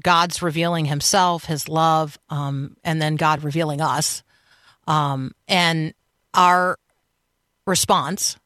God's 0.02 0.42
revealing 0.42 0.86
Himself, 0.86 1.44
His 1.44 1.68
love, 1.68 2.18
um, 2.30 2.76
and 2.82 3.00
then 3.00 3.16
God 3.16 3.44
revealing 3.44 3.80
us, 3.80 4.22
um, 4.86 5.32
and 5.48 5.94
our 6.32 6.78
response 7.66 8.36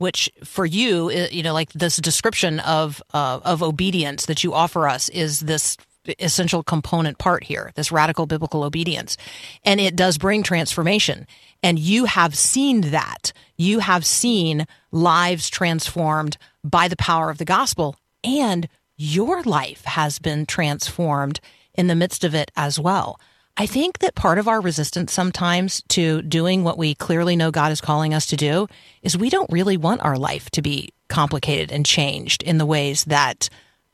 which 0.00 0.30
for 0.42 0.64
you, 0.64 1.10
you 1.10 1.42
know, 1.42 1.52
like 1.52 1.70
this 1.74 1.98
description 1.98 2.58
of 2.60 3.02
uh, 3.12 3.38
of 3.44 3.62
obedience 3.62 4.24
that 4.24 4.42
you 4.42 4.54
offer 4.54 4.88
us 4.88 5.10
is 5.10 5.40
this 5.40 5.76
essential 6.18 6.62
component 6.62 7.18
part 7.18 7.44
here, 7.44 7.72
this 7.74 7.92
radical 7.92 8.26
biblical 8.26 8.62
obedience, 8.62 9.16
and 9.64 9.80
it 9.80 9.96
does 9.96 10.18
bring 10.18 10.42
transformation. 10.42 11.26
And 11.62 11.78
you 11.78 12.06
have 12.06 12.34
seen 12.34 12.80
that. 12.90 13.32
You 13.56 13.80
have 13.80 14.06
seen 14.06 14.66
lives 14.90 15.50
transformed 15.50 16.38
by 16.64 16.88
the 16.88 16.96
power 16.96 17.30
of 17.30 17.38
the 17.38 17.44
gospel, 17.44 17.96
and 18.24 18.68
your 18.96 19.42
life 19.42 19.84
has 19.84 20.18
been 20.18 20.46
transformed 20.46 21.40
in 21.74 21.86
the 21.86 21.94
midst 21.94 22.24
of 22.24 22.34
it 22.34 22.50
as 22.56 22.78
well. 22.78 23.18
I 23.56 23.66
think 23.66 23.98
that 23.98 24.14
part 24.14 24.38
of 24.38 24.48
our 24.48 24.60
resistance 24.60 25.12
sometimes 25.12 25.82
to 25.88 26.22
doing 26.22 26.64
what 26.64 26.78
we 26.78 26.94
clearly 26.94 27.36
know 27.36 27.50
God 27.50 27.72
is 27.72 27.80
calling 27.80 28.14
us 28.14 28.26
to 28.26 28.36
do 28.36 28.68
is 29.02 29.18
we 29.18 29.28
don't 29.28 29.52
really 29.52 29.76
want 29.76 30.00
our 30.02 30.16
life 30.16 30.50
to 30.50 30.62
be 30.62 30.94
complicated 31.08 31.70
and 31.70 31.84
changed 31.84 32.42
in 32.42 32.58
the 32.58 32.66
ways 32.66 33.04
that 33.04 33.50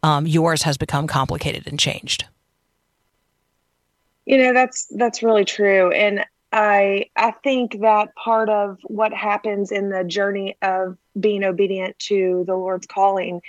um, 0.07 0.25
yours 0.25 0.63
has 0.63 0.77
become 0.77 1.09
complicated 1.09 1.67
and 1.67 1.81
changed. 1.81 2.27
You 4.25 4.39
know, 4.39 4.53
that's 4.53 4.87
that's 4.93 5.23
really 5.23 5.45
true. 5.45 5.91
And 5.91 6.25
I 6.53 7.07
I 7.17 7.33
think 7.33 7.81
that 7.81 8.15
part 8.15 8.49
of 8.49 8.79
what 8.85 9.13
happens 9.13 9.73
in 9.73 9.91
the 9.91 10.05
journey 10.05 10.57
of 10.63 10.97
being 11.19 11.43
obedient 11.43 11.99
to 12.11 12.45
the 12.47 12.55
Lord's 12.55 12.87
calling 12.87 13.43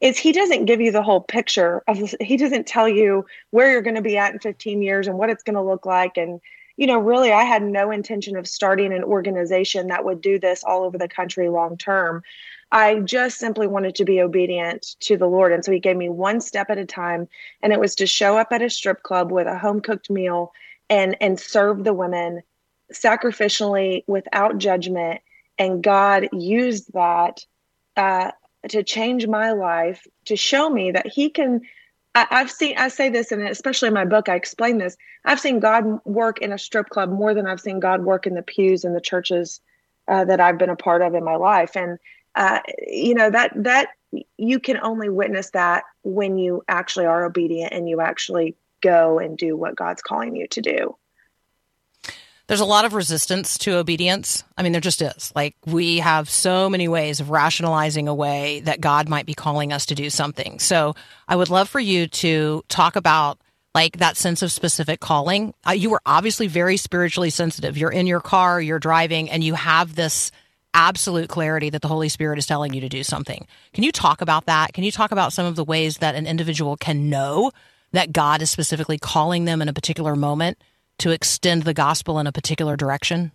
is 0.00 0.16
he 0.16 0.30
doesn't 0.30 0.66
give 0.66 0.80
you 0.80 0.92
the 0.92 1.02
whole 1.02 1.20
picture 1.20 1.82
of 1.88 2.14
he 2.20 2.36
doesn't 2.36 2.68
tell 2.68 2.88
you 2.88 3.26
where 3.50 3.72
you're 3.72 3.82
going 3.82 3.96
to 3.96 4.02
be 4.02 4.16
at 4.16 4.32
in 4.32 4.38
15 4.38 4.82
years 4.82 5.08
and 5.08 5.18
what 5.18 5.30
it's 5.30 5.42
going 5.42 5.56
to 5.56 5.62
look 5.62 5.84
like 5.84 6.16
and 6.16 6.40
you 6.76 6.86
know 6.86 6.98
really 6.98 7.32
I 7.32 7.42
had 7.42 7.62
no 7.62 7.90
intention 7.90 8.36
of 8.36 8.46
starting 8.46 8.92
an 8.92 9.02
organization 9.02 9.88
that 9.88 10.04
would 10.04 10.20
do 10.20 10.38
this 10.38 10.62
all 10.62 10.84
over 10.84 10.96
the 10.96 11.08
country 11.08 11.48
long 11.48 11.76
term. 11.76 12.22
I 12.72 13.00
just 13.00 13.38
simply 13.38 13.66
wanted 13.66 13.94
to 13.96 14.04
be 14.04 14.20
obedient 14.20 14.96
to 15.00 15.16
the 15.16 15.26
Lord. 15.26 15.52
And 15.52 15.64
so 15.64 15.72
he 15.72 15.80
gave 15.80 15.96
me 15.96 16.08
one 16.08 16.40
step 16.40 16.70
at 16.70 16.78
a 16.78 16.84
time. 16.84 17.28
And 17.62 17.72
it 17.72 17.80
was 17.80 17.94
to 17.96 18.06
show 18.06 18.36
up 18.36 18.48
at 18.52 18.62
a 18.62 18.70
strip 18.70 19.02
club 19.02 19.30
with 19.30 19.46
a 19.46 19.58
home 19.58 19.80
cooked 19.80 20.10
meal 20.10 20.52
and 20.90 21.16
and 21.20 21.38
serve 21.38 21.84
the 21.84 21.94
women 21.94 22.42
sacrificially 22.92 24.04
without 24.06 24.58
judgment. 24.58 25.20
And 25.58 25.82
god 25.82 26.28
used 26.32 26.92
that 26.94 27.44
uh, 27.96 28.32
to 28.68 28.82
change 28.82 29.26
my 29.26 29.52
life 29.52 30.06
to 30.24 30.36
show 30.36 30.68
me 30.70 30.90
that 30.90 31.06
he 31.06 31.30
can 31.30 31.60
I, 32.14 32.26
have 32.30 32.50
seen 32.50 32.76
i 32.78 32.88
say 32.88 33.08
this 33.08 33.30
and 33.32 33.42
especially 33.42 33.88
in 33.88 33.94
my 33.94 34.04
book 34.04 34.28
i 34.28 34.34
explain 34.34 34.78
this. 34.78 34.96
I've 35.24 35.40
seen 35.40 35.60
god 35.60 36.00
work 36.04 36.40
in 36.40 36.52
a 36.52 36.58
strip 36.58 36.88
club 36.88 37.10
more 37.10 37.34
than 37.34 37.46
i've 37.46 37.60
seen 37.60 37.80
god 37.80 38.04
work 38.04 38.26
in 38.26 38.34
the 38.34 38.42
pews 38.42 38.84
in 38.84 38.94
the 38.94 39.00
churches 39.00 39.60
uh, 40.08 40.24
that 40.24 40.40
i've 40.40 40.58
been 40.58 40.70
a 40.70 40.76
part 40.76 41.02
of 41.02 41.14
in 41.14 41.24
my 41.24 41.36
life. 41.36 41.76
And 41.76 41.98
uh, 42.34 42.60
you 42.86 43.14
know 43.14 43.30
that 43.30 43.52
that 43.56 43.88
you 44.36 44.60
can 44.60 44.78
only 44.82 45.08
witness 45.08 45.50
that 45.50 45.84
when 46.02 46.38
you 46.38 46.62
actually 46.68 47.06
are 47.06 47.24
obedient 47.24 47.72
and 47.72 47.88
you 47.88 48.00
actually 48.00 48.54
go 48.80 49.18
and 49.18 49.38
do 49.38 49.56
what 49.56 49.74
god's 49.74 50.02
calling 50.02 50.36
you 50.36 50.46
to 50.48 50.60
do 50.60 50.96
there's 52.46 52.60
a 52.60 52.66
lot 52.66 52.84
of 52.84 52.92
resistance 52.92 53.56
to 53.58 53.76
obedience. 53.76 54.44
I 54.58 54.62
mean, 54.62 54.72
there 54.72 54.80
just 54.80 55.00
is. 55.00 55.32
Like, 55.34 55.56
we 55.64 55.98
have 56.00 56.28
so 56.28 56.68
many 56.68 56.88
ways 56.88 57.18
of 57.18 57.30
rationalizing 57.30 58.06
a 58.06 58.14
way 58.14 58.60
that 58.60 58.82
God 58.82 59.08
might 59.08 59.24
be 59.24 59.32
calling 59.32 59.72
us 59.72 59.86
to 59.86 59.94
do 59.94 60.10
something. 60.10 60.58
So, 60.58 60.94
I 61.26 61.36
would 61.36 61.48
love 61.48 61.70
for 61.70 61.80
you 61.80 62.06
to 62.06 62.62
talk 62.68 62.96
about 62.96 63.38
like 63.74 63.98
that 63.98 64.16
sense 64.16 64.42
of 64.42 64.52
specific 64.52 65.00
calling. 65.00 65.52
Uh, 65.66 65.72
you 65.72 65.90
were 65.90 66.00
obviously 66.06 66.46
very 66.46 66.76
spiritually 66.76 67.30
sensitive. 67.30 67.76
You're 67.76 67.90
in 67.90 68.06
your 68.06 68.20
car, 68.20 68.60
you're 68.60 68.78
driving, 68.78 69.30
and 69.30 69.42
you 69.42 69.54
have 69.54 69.96
this 69.96 70.30
absolute 70.74 71.28
clarity 71.28 71.70
that 71.70 71.80
the 71.80 71.88
Holy 71.88 72.08
Spirit 72.08 72.38
is 72.38 72.46
telling 72.46 72.74
you 72.74 72.80
to 72.82 72.88
do 72.88 73.02
something. 73.02 73.46
Can 73.72 73.84
you 73.84 73.92
talk 73.92 74.20
about 74.20 74.46
that? 74.46 74.74
Can 74.74 74.84
you 74.84 74.92
talk 74.92 75.12
about 75.12 75.32
some 75.32 75.46
of 75.46 75.56
the 75.56 75.64
ways 75.64 75.98
that 75.98 76.14
an 76.14 76.26
individual 76.26 76.76
can 76.76 77.08
know 77.08 77.52
that 77.92 78.12
God 78.12 78.42
is 78.42 78.50
specifically 78.50 78.98
calling 78.98 79.44
them 79.44 79.62
in 79.62 79.68
a 79.68 79.72
particular 79.72 80.14
moment? 80.14 80.58
to 80.98 81.10
extend 81.10 81.64
the 81.64 81.74
gospel 81.74 82.18
in 82.18 82.26
a 82.26 82.32
particular 82.32 82.76
direction? 82.76 83.32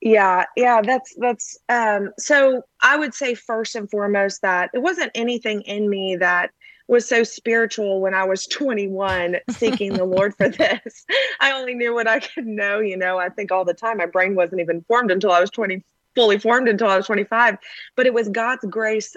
Yeah, 0.00 0.44
yeah, 0.56 0.82
that's 0.82 1.14
that's 1.18 1.56
um 1.68 2.10
so 2.18 2.62
I 2.80 2.96
would 2.96 3.14
say 3.14 3.34
first 3.34 3.76
and 3.76 3.88
foremost 3.88 4.42
that 4.42 4.70
it 4.74 4.82
wasn't 4.82 5.12
anything 5.14 5.62
in 5.62 5.88
me 5.88 6.16
that 6.16 6.50
was 6.88 7.08
so 7.08 7.22
spiritual 7.22 8.00
when 8.00 8.12
I 8.12 8.24
was 8.24 8.46
21 8.46 9.36
seeking 9.50 9.92
the 9.92 10.04
Lord 10.04 10.34
for 10.36 10.48
this. 10.48 11.06
I 11.40 11.52
only 11.52 11.74
knew 11.74 11.94
what 11.94 12.08
I 12.08 12.18
could 12.18 12.46
know, 12.46 12.80
you 12.80 12.96
know. 12.96 13.16
I 13.18 13.28
think 13.28 13.52
all 13.52 13.64
the 13.64 13.74
time 13.74 13.98
my 13.98 14.06
brain 14.06 14.34
wasn't 14.34 14.60
even 14.60 14.82
formed 14.82 15.12
until 15.12 15.30
I 15.30 15.40
was 15.40 15.50
20 15.50 15.84
fully 16.14 16.38
formed 16.38 16.68
until 16.68 16.88
I 16.88 16.96
was 16.96 17.06
25, 17.06 17.56
but 17.96 18.06
it 18.06 18.14
was 18.14 18.28
God's 18.28 18.64
grace 18.64 19.16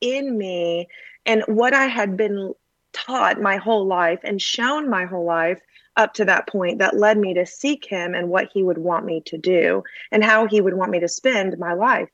in 0.00 0.36
me 0.36 0.88
and 1.24 1.42
what 1.46 1.74
I 1.74 1.86
had 1.86 2.16
been 2.16 2.54
taught 2.92 3.40
my 3.40 3.56
whole 3.56 3.86
life 3.86 4.20
and 4.24 4.40
shown 4.40 4.88
my 4.88 5.04
whole 5.04 5.24
life 5.24 5.60
up 5.96 6.14
to 6.14 6.24
that 6.26 6.46
point 6.46 6.78
that 6.78 6.96
led 6.96 7.18
me 7.18 7.34
to 7.34 7.46
seek 7.46 7.84
him 7.84 8.14
and 8.14 8.28
what 8.28 8.48
he 8.52 8.62
would 8.62 8.78
want 8.78 9.04
me 9.04 9.22
to 9.26 9.38
do 9.38 9.82
and 10.12 10.22
how 10.22 10.46
he 10.46 10.60
would 10.60 10.74
want 10.74 10.90
me 10.90 11.00
to 11.00 11.08
spend 11.08 11.58
my 11.58 11.72
life. 11.72 12.08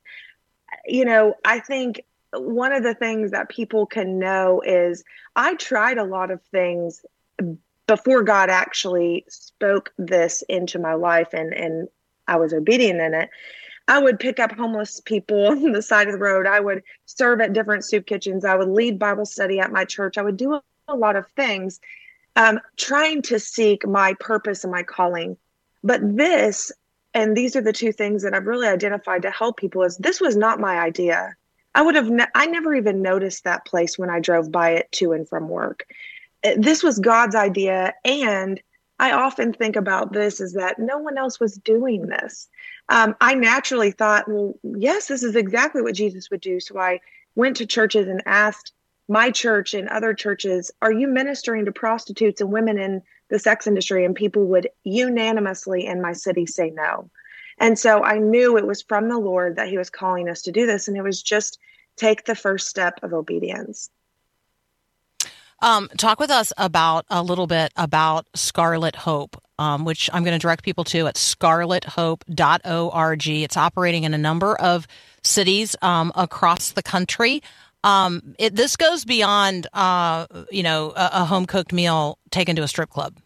You 0.86 1.04
know, 1.04 1.34
I 1.44 1.58
think 1.60 2.02
one 2.32 2.72
of 2.72 2.82
the 2.82 2.94
things 2.94 3.32
that 3.32 3.48
people 3.48 3.86
can 3.86 4.18
know 4.18 4.62
is 4.64 5.04
I 5.36 5.54
tried 5.54 5.98
a 5.98 6.04
lot 6.04 6.30
of 6.30 6.40
things 6.44 7.04
before 7.86 8.22
God 8.22 8.48
actually 8.48 9.24
spoke 9.28 9.92
this 9.98 10.42
into 10.48 10.78
my 10.78 10.94
life 10.94 11.34
and 11.34 11.52
and 11.52 11.88
I 12.28 12.36
was 12.36 12.52
obedient 12.52 13.00
in 13.00 13.14
it. 13.14 13.30
I 13.92 13.98
would 13.98 14.18
pick 14.18 14.40
up 14.40 14.52
homeless 14.52 15.00
people 15.00 15.46
on 15.48 15.72
the 15.72 15.82
side 15.82 16.08
of 16.08 16.14
the 16.14 16.18
road. 16.18 16.46
I 16.46 16.60
would 16.60 16.82
serve 17.04 17.42
at 17.42 17.52
different 17.52 17.84
soup 17.84 18.06
kitchens. 18.06 18.42
I 18.42 18.56
would 18.56 18.68
lead 18.68 18.98
Bible 18.98 19.26
study 19.26 19.60
at 19.60 19.70
my 19.70 19.84
church. 19.84 20.16
I 20.16 20.22
would 20.22 20.38
do 20.38 20.54
a, 20.54 20.62
lot 20.94 21.16
of 21.16 21.26
things 21.36 21.80
um, 22.36 22.58
trying 22.76 23.22
to 23.22 23.38
seek 23.38 23.86
my 23.86 24.14
purpose 24.14 24.64
and 24.64 24.70
my 24.70 24.82
calling. 24.82 25.38
But 25.84 26.00
this, 26.16 26.72
and 27.14 27.36
these 27.36 27.54
are 27.54 27.62
the 27.62 27.72
two 27.72 27.92
things 27.92 28.22
that 28.22 28.34
I've 28.34 28.46
really 28.46 28.66
identified 28.66 29.22
to 29.22 29.30
help 29.30 29.58
people, 29.58 29.82
is 29.82 29.96
this 29.96 30.20
was 30.20 30.36
not 30.36 30.60
my 30.60 30.78
idea. 30.78 31.34
I 31.74 31.82
would 31.82 31.94
have, 31.94 32.10
ne- 32.10 32.26
I 32.34 32.46
never 32.46 32.74
even 32.74 33.00
noticed 33.00 33.44
that 33.44 33.64
place 33.64 33.98
when 33.98 34.10
I 34.10 34.20
drove 34.20 34.50
by 34.50 34.70
it 34.70 34.90
to 34.92 35.12
and 35.12 35.26
from 35.28 35.48
work. 35.48 35.86
Uh, 36.44 36.52
this 36.56 36.82
was 36.82 36.98
God's 36.98 37.34
idea. 37.34 37.94
And 38.04 38.60
I 38.98 39.12
often 39.12 39.52
think 39.52 39.76
about 39.76 40.12
this 40.12 40.40
is 40.40 40.54
that 40.54 40.78
no 40.78 40.98
one 40.98 41.18
else 41.18 41.40
was 41.40 41.54
doing 41.54 42.06
this. 42.06 42.48
Um, 42.88 43.14
I 43.20 43.34
naturally 43.34 43.90
thought, 43.90 44.28
well, 44.28 44.54
yes, 44.62 45.06
this 45.06 45.22
is 45.22 45.36
exactly 45.36 45.82
what 45.82 45.94
Jesus 45.94 46.30
would 46.30 46.40
do. 46.40 46.60
So 46.60 46.78
I 46.78 47.00
went 47.34 47.56
to 47.56 47.66
churches 47.66 48.08
and 48.08 48.22
asked 48.26 48.72
my 49.08 49.30
church 49.30 49.74
and 49.74 49.88
other 49.88 50.14
churches, 50.14 50.70
are 50.80 50.92
you 50.92 51.06
ministering 51.08 51.64
to 51.64 51.72
prostitutes 51.72 52.40
and 52.40 52.52
women 52.52 52.78
in 52.78 53.02
the 53.30 53.38
sex 53.38 53.66
industry? 53.66 54.04
And 54.04 54.14
people 54.14 54.46
would 54.46 54.68
unanimously 54.84 55.86
in 55.86 56.00
my 56.00 56.12
city 56.12 56.46
say 56.46 56.70
no. 56.70 57.10
And 57.58 57.78
so 57.78 58.02
I 58.02 58.18
knew 58.18 58.56
it 58.56 58.66
was 58.66 58.82
from 58.82 59.08
the 59.08 59.18
Lord 59.18 59.56
that 59.56 59.68
He 59.68 59.78
was 59.78 59.90
calling 59.90 60.28
us 60.28 60.42
to 60.42 60.52
do 60.52 60.66
this. 60.66 60.88
And 60.88 60.96
it 60.96 61.02
was 61.02 61.22
just 61.22 61.58
take 61.96 62.24
the 62.24 62.34
first 62.34 62.68
step 62.68 63.00
of 63.02 63.12
obedience. 63.12 63.90
Um, 65.62 65.88
talk 65.96 66.18
with 66.18 66.30
us 66.30 66.52
about 66.58 67.06
a 67.08 67.22
little 67.22 67.46
bit 67.46 67.72
about 67.76 68.26
Scarlet 68.34 68.96
Hope, 68.96 69.40
um, 69.60 69.84
which 69.84 70.10
I'm 70.12 70.24
going 70.24 70.36
to 70.36 70.42
direct 70.42 70.64
people 70.64 70.82
to 70.84 71.06
at 71.06 71.14
scarlethope.org. 71.14 73.28
It's 73.28 73.56
operating 73.56 74.02
in 74.02 74.12
a 74.12 74.18
number 74.18 74.56
of 74.56 74.88
cities 75.22 75.76
um, 75.80 76.10
across 76.16 76.72
the 76.72 76.82
country. 76.82 77.44
Um, 77.84 78.34
it, 78.40 78.56
this 78.56 78.76
goes 78.76 79.04
beyond, 79.04 79.68
uh, 79.72 80.26
you 80.50 80.64
know, 80.64 80.92
a, 80.96 81.10
a 81.12 81.24
home 81.24 81.46
cooked 81.46 81.72
meal 81.72 82.18
taken 82.30 82.56
to 82.56 82.62
a 82.62 82.68
strip 82.68 82.90
club. 82.90 83.16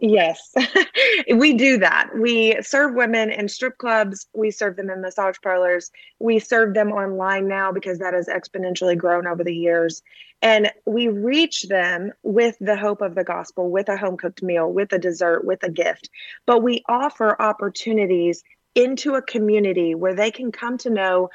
Yes, 0.00 0.54
we 1.34 1.54
do 1.54 1.78
that. 1.78 2.10
We 2.16 2.56
serve 2.62 2.94
women 2.94 3.30
in 3.30 3.48
strip 3.48 3.78
clubs. 3.78 4.26
We 4.32 4.52
serve 4.52 4.76
them 4.76 4.90
in 4.90 5.00
massage 5.00 5.36
parlors. 5.42 5.90
We 6.20 6.38
serve 6.38 6.74
them 6.74 6.92
online 6.92 7.48
now 7.48 7.72
because 7.72 7.98
that 7.98 8.14
has 8.14 8.28
exponentially 8.28 8.96
grown 8.96 9.26
over 9.26 9.42
the 9.42 9.54
years. 9.54 10.02
And 10.40 10.70
we 10.86 11.08
reach 11.08 11.62
them 11.62 12.12
with 12.22 12.56
the 12.60 12.76
hope 12.76 13.00
of 13.00 13.16
the 13.16 13.24
gospel, 13.24 13.70
with 13.70 13.88
a 13.88 13.96
home 13.96 14.16
cooked 14.16 14.40
meal, 14.40 14.72
with 14.72 14.92
a 14.92 14.98
dessert, 14.98 15.44
with 15.44 15.64
a 15.64 15.70
gift. 15.70 16.10
But 16.46 16.62
we 16.62 16.84
offer 16.88 17.40
opportunities 17.42 18.44
into 18.76 19.16
a 19.16 19.22
community 19.22 19.96
where 19.96 20.14
they 20.14 20.30
can 20.30 20.52
come 20.52 20.78
to 20.78 20.90
know 20.90 21.30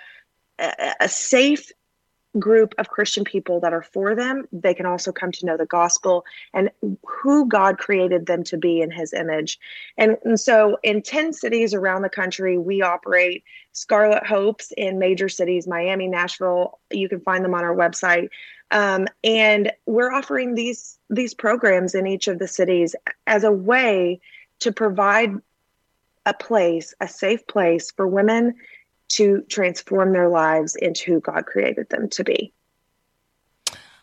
a, 0.57 1.09
safe 1.09 1.69
group 2.39 2.73
of 2.77 2.89
Christian 2.89 3.23
people 3.23 3.59
that 3.59 3.73
are 3.73 3.81
for 3.81 4.15
them, 4.15 4.47
they 4.51 4.73
can 4.73 4.85
also 4.85 5.11
come 5.11 5.31
to 5.31 5.45
know 5.45 5.57
the 5.57 5.65
gospel 5.65 6.25
and 6.53 6.69
who 7.05 7.47
God 7.47 7.77
created 7.77 8.25
them 8.25 8.43
to 8.45 8.57
be 8.57 8.81
in 8.81 8.91
his 8.91 9.13
image. 9.13 9.59
And, 9.97 10.17
and 10.23 10.39
so 10.39 10.77
in 10.83 11.01
10 11.01 11.33
cities 11.33 11.73
around 11.73 12.01
the 12.01 12.09
country, 12.09 12.57
we 12.57 12.81
operate 12.81 13.43
Scarlet 13.71 14.25
Hopes 14.25 14.71
in 14.77 14.99
major 14.99 15.29
cities, 15.29 15.67
Miami, 15.67 16.07
Nashville. 16.07 16.79
You 16.91 17.09
can 17.09 17.21
find 17.21 17.43
them 17.43 17.53
on 17.53 17.63
our 17.63 17.75
website. 17.75 18.29
Um, 18.71 19.07
and 19.23 19.71
we're 19.85 20.11
offering 20.11 20.55
these 20.55 20.97
these 21.09 21.35
programs 21.35 21.93
in 21.93 22.07
each 22.07 22.27
of 22.27 22.39
the 22.39 22.47
cities 22.47 22.95
as 23.27 23.43
a 23.43 23.51
way 23.51 24.19
to 24.59 24.71
provide 24.71 25.35
a 26.25 26.33
place, 26.33 26.93
a 26.99 27.07
safe 27.07 27.45
place 27.45 27.91
for 27.91 28.07
women 28.07 28.55
to 29.15 29.43
transform 29.49 30.13
their 30.13 30.29
lives 30.29 30.75
into 30.75 31.13
who 31.13 31.19
God 31.19 31.45
created 31.45 31.89
them 31.89 32.09
to 32.09 32.23
be. 32.23 32.53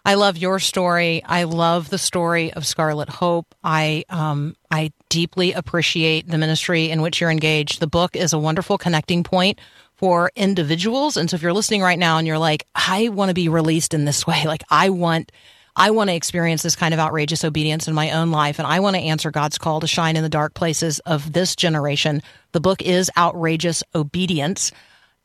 I 0.05 0.14
love 0.14 0.38
your 0.38 0.59
story. 0.59 1.23
I 1.25 1.44
love 1.44 1.90
the 1.90 1.99
story 1.99 2.53
of 2.53 2.66
Scarlet 2.66 3.09
Hope. 3.09 3.55
I 3.62 4.05
um, 4.09 4.57
I 4.70 4.92
deeply 5.09 5.53
appreciate 5.53 6.27
the 6.27 6.38
ministry 6.38 6.90
in 6.90 7.03
which 7.03 7.20
you're 7.20 7.31
engaged. 7.31 7.81
The 7.81 7.87
book 7.87 8.16
is 8.16 8.33
a 8.33 8.38
wonderful 8.38 8.79
connecting 8.79 9.25
point 9.25 9.61
for 9.96 10.31
individuals. 10.35 11.18
And 11.18 11.29
so 11.29 11.35
if 11.35 11.42
you're 11.42 11.53
listening 11.53 11.83
right 11.83 11.99
now 11.99 12.16
and 12.16 12.27
you're 12.27 12.38
like, 12.38 12.66
I 12.75 13.11
want 13.11 13.29
to 13.29 13.35
be 13.35 13.51
released 13.51 13.92
in 13.92 14.07
this 14.07 14.27
way, 14.27 14.44
like 14.46 14.62
I 14.70 14.88
want 14.88 15.33
I 15.77 15.90
want 15.92 16.11
to 16.11 16.16
experience 16.16 16.62
this 16.62 16.77
kind 16.77 16.92
of 16.92 17.01
outrageous 17.01 17.44
obedience 17.44 17.87
in 17.87 17.94
my 17.94 18.11
own 18.11 18.31
life, 18.31 18.59
and 18.59 18.66
I 18.66 18.81
want 18.81 18.96
to 18.96 19.03
answer 19.03 19.31
God's 19.31 19.59
call 19.59 19.81
to 19.81 19.87
shine 19.87 20.16
in 20.16 20.23
the 20.23 20.29
dark 20.29 20.55
places 20.55 20.99
of 21.01 21.33
this 21.33 21.55
generation. 21.55 22.23
The 22.53 22.61
book 22.61 22.83
is 22.83 23.11
Outrageous 23.16 23.85
Obedience, 23.94 24.73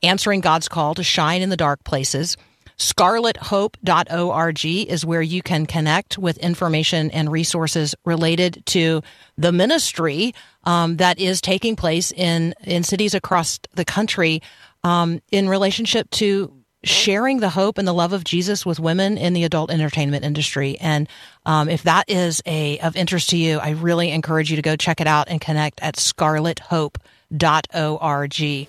answering 0.03 0.41
God's 0.41 0.67
call 0.67 0.95
to 0.95 1.03
shine 1.03 1.41
in 1.41 1.49
the 1.49 1.57
dark 1.57 1.83
places. 1.83 2.37
ScarletHope.org 2.77 4.65
is 4.65 5.05
where 5.05 5.21
you 5.21 5.41
can 5.41 5.65
connect 5.65 6.17
with 6.17 6.37
information 6.39 7.09
and 7.11 7.31
resources 7.31 7.95
related 8.03 8.63
to 8.67 9.01
the 9.37 9.53
ministry 9.53 10.33
um, 10.65 10.97
that 10.97 11.17
is 11.19 11.39
taking 11.39 11.77
place 11.77 12.11
in, 12.11 12.53
in 12.63 12.83
cities 12.83 13.13
across 13.13 13.59
the 13.75 13.85
country 13.85 14.41
um, 14.83 15.21
in 15.31 15.47
relationship 15.47 16.09
to 16.11 16.51
sharing 16.83 17.39
the 17.39 17.49
hope 17.49 17.77
and 17.77 17.87
the 17.87 17.93
love 17.93 18.11
of 18.13 18.23
Jesus 18.23 18.65
with 18.65 18.79
women 18.79 19.17
in 19.17 19.33
the 19.33 19.43
adult 19.43 19.69
entertainment 19.71 20.23
industry. 20.23 20.77
And 20.79 21.09
um, 21.45 21.69
if 21.69 21.83
that 21.83 22.09
is 22.09 22.41
a 22.45 22.79
of 22.79 22.95
interest 22.95 23.29
to 23.31 23.37
you, 23.37 23.59
I 23.59 23.71
really 23.71 24.11
encourage 24.11 24.49
you 24.51 24.55
to 24.57 24.61
go 24.61 24.75
check 24.75 25.01
it 25.01 25.07
out 25.07 25.27
and 25.29 25.41
connect 25.41 25.81
at 25.81 25.95
scarlethope.org. 25.95 28.67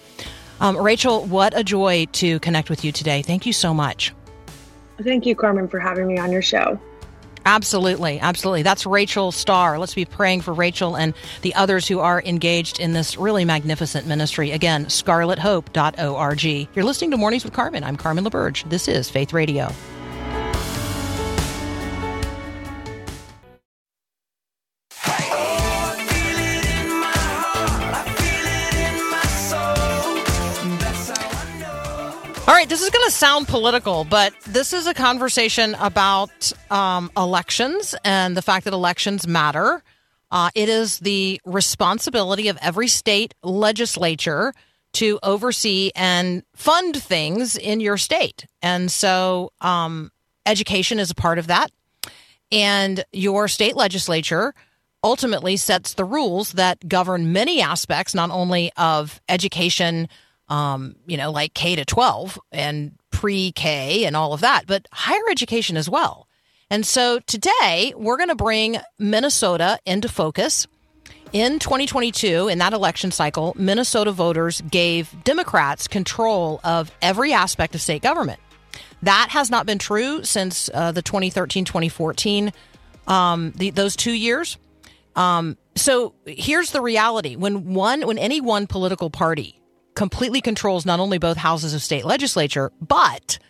Um, 0.61 0.77
Rachel, 0.77 1.25
what 1.27 1.57
a 1.57 1.63
joy 1.63 2.07
to 2.13 2.39
connect 2.41 2.71
with 2.71 2.85
you 2.85 2.93
today. 2.93 3.23
Thank 3.23 3.47
you 3.47 3.53
so 3.53 3.75
much. 3.75 4.15
Thank 5.03 5.27
you, 5.27 5.35
Carmen, 5.35 5.69
for 5.69 5.79
having 5.79 6.07
me 6.07 6.19
on 6.19 6.33
your 6.33 6.43
show. 6.43 6.81
Absolutely. 7.45 8.19
Absolutely. 8.19 8.63
That's 8.65 8.85
Rachel 8.87 9.31
Starr. 9.31 9.79
Let's 9.79 9.95
be 9.95 10.05
praying 10.05 10.41
for 10.41 10.53
Rachel 10.53 10.97
and 10.97 11.15
the 11.43 11.55
others 11.55 11.87
who 11.87 12.01
are 12.01 12.21
engaged 12.23 12.81
in 12.81 12.93
this 12.93 13.17
really 13.17 13.45
magnificent 13.45 14.05
ministry. 14.07 14.51
Again, 14.51 14.87
scarlethope.org. 14.87 16.45
You're 16.75 16.85
listening 16.85 17.13
to 17.13 17.17
Mornings 17.17 17.45
with 17.45 17.53
Carmen. 17.53 17.85
I'm 17.85 17.97
Carmen 17.97 18.25
LaBerge. 18.25 18.69
This 18.69 18.89
is 18.89 19.09
Faith 19.09 19.33
Radio. 19.33 19.73
All 32.49 32.55
right, 32.55 32.69
this 32.69 32.81
is 32.81 32.91
going 32.91 33.05
to 33.05 33.11
sound 33.11 33.49
political, 33.49 34.05
but 34.05 34.33
this 34.43 34.73
is 34.73 34.87
a 34.87 34.95
conversation 34.95 35.75
about 35.81 36.53
um, 36.71 37.11
elections 37.17 37.97
and 38.05 38.37
the 38.37 38.43
fact 38.43 38.67
that 38.67 38.73
elections 38.73 39.27
matter. 39.27 39.83
Uh, 40.31 40.51
it 40.55 40.69
is 40.69 41.01
the 41.01 41.41
responsibility 41.45 42.47
of 42.47 42.57
every 42.63 42.87
state 42.87 43.35
legislature 43.43 44.53
to 44.93 45.19
oversee 45.25 45.91
and 45.97 46.45
fund 46.55 47.03
things 47.03 47.57
in 47.57 47.81
your 47.81 47.97
state. 47.97 48.47
And 48.63 48.93
so 48.93 49.51
um, 49.61 50.13
education 50.47 51.01
is 51.01 51.11
a 51.11 51.17
part 51.17 51.41
of 51.41 51.49
that. 51.49 51.73
And 52.53 53.05
your 53.13 53.49
state 53.49 53.75
legislature 53.75 54.55
ultimately 55.03 55.57
sets 55.57 55.95
the 55.95 56.05
rules 56.05 56.53
that 56.53 56.89
govern 56.89 57.33
many 57.33 57.61
aspects, 57.61 58.15
not 58.15 58.31
only 58.31 58.71
of 58.77 59.21
education 59.29 60.09
um, 60.49 60.97
you 61.07 61.17
know, 61.17 61.31
like 61.31 61.55
K 61.55 61.77
to 61.77 61.85
12 61.85 62.39
and 62.53 62.93
pre 63.11 63.53
K 63.53 64.05
and 64.05 64.17
all 64.17 64.33
of 64.33 64.41
that, 64.41 64.67
but 64.67 64.87
higher 64.93 65.31
education 65.31 65.77
as 65.77 65.89
well. 65.89 66.29
And 66.71 66.85
so 66.85 67.21
today 67.21 67.93
we're 67.97 68.17
going 68.17 68.29
to 68.29 68.35
bring 68.35 68.79
Minnesota 68.99 69.79
into 69.87 70.09
focus. 70.09 70.67
In 71.33 71.59
2022, 71.59 72.49
in 72.49 72.59
that 72.59 72.73
election 72.73 73.11
cycle, 73.11 73.55
Minnesota 73.59 74.13
voters 74.13 74.61
gave 74.63 75.15
Democrats 75.25 75.89
control 75.89 76.61
of 76.65 76.91
every 77.03 77.33
aspect 77.33 77.75
of 77.75 77.81
state 77.81 78.03
government. 78.03 78.41
That 79.03 79.29
has 79.31 79.51
not 79.51 79.67
been 79.67 79.79
true 79.79 80.25
since 80.25 80.71
uh, 80.73 80.93
the 80.93 81.03
2013 81.03 81.65
2014, 81.65 82.53
um, 83.07 83.53
those 83.53 83.97
two 83.97 84.13
years. 84.13 84.57
Um, 85.15 85.57
so 85.75 86.15
here's 86.27 86.71
the 86.71 86.81
reality 86.81 87.37
when 87.37 87.75
one, 87.75 88.07
when 88.07 88.19
any 88.19 88.41
one 88.41 88.67
political 88.67 89.11
party 89.11 89.61
completely 89.97 90.41
controls 90.41 90.87
not 90.87 91.01
only 91.01 91.19
both 91.19 91.37
houses 91.37 91.75
of 91.75 91.83
state 91.83 92.05
legislature, 92.05 92.71
but 92.81 93.41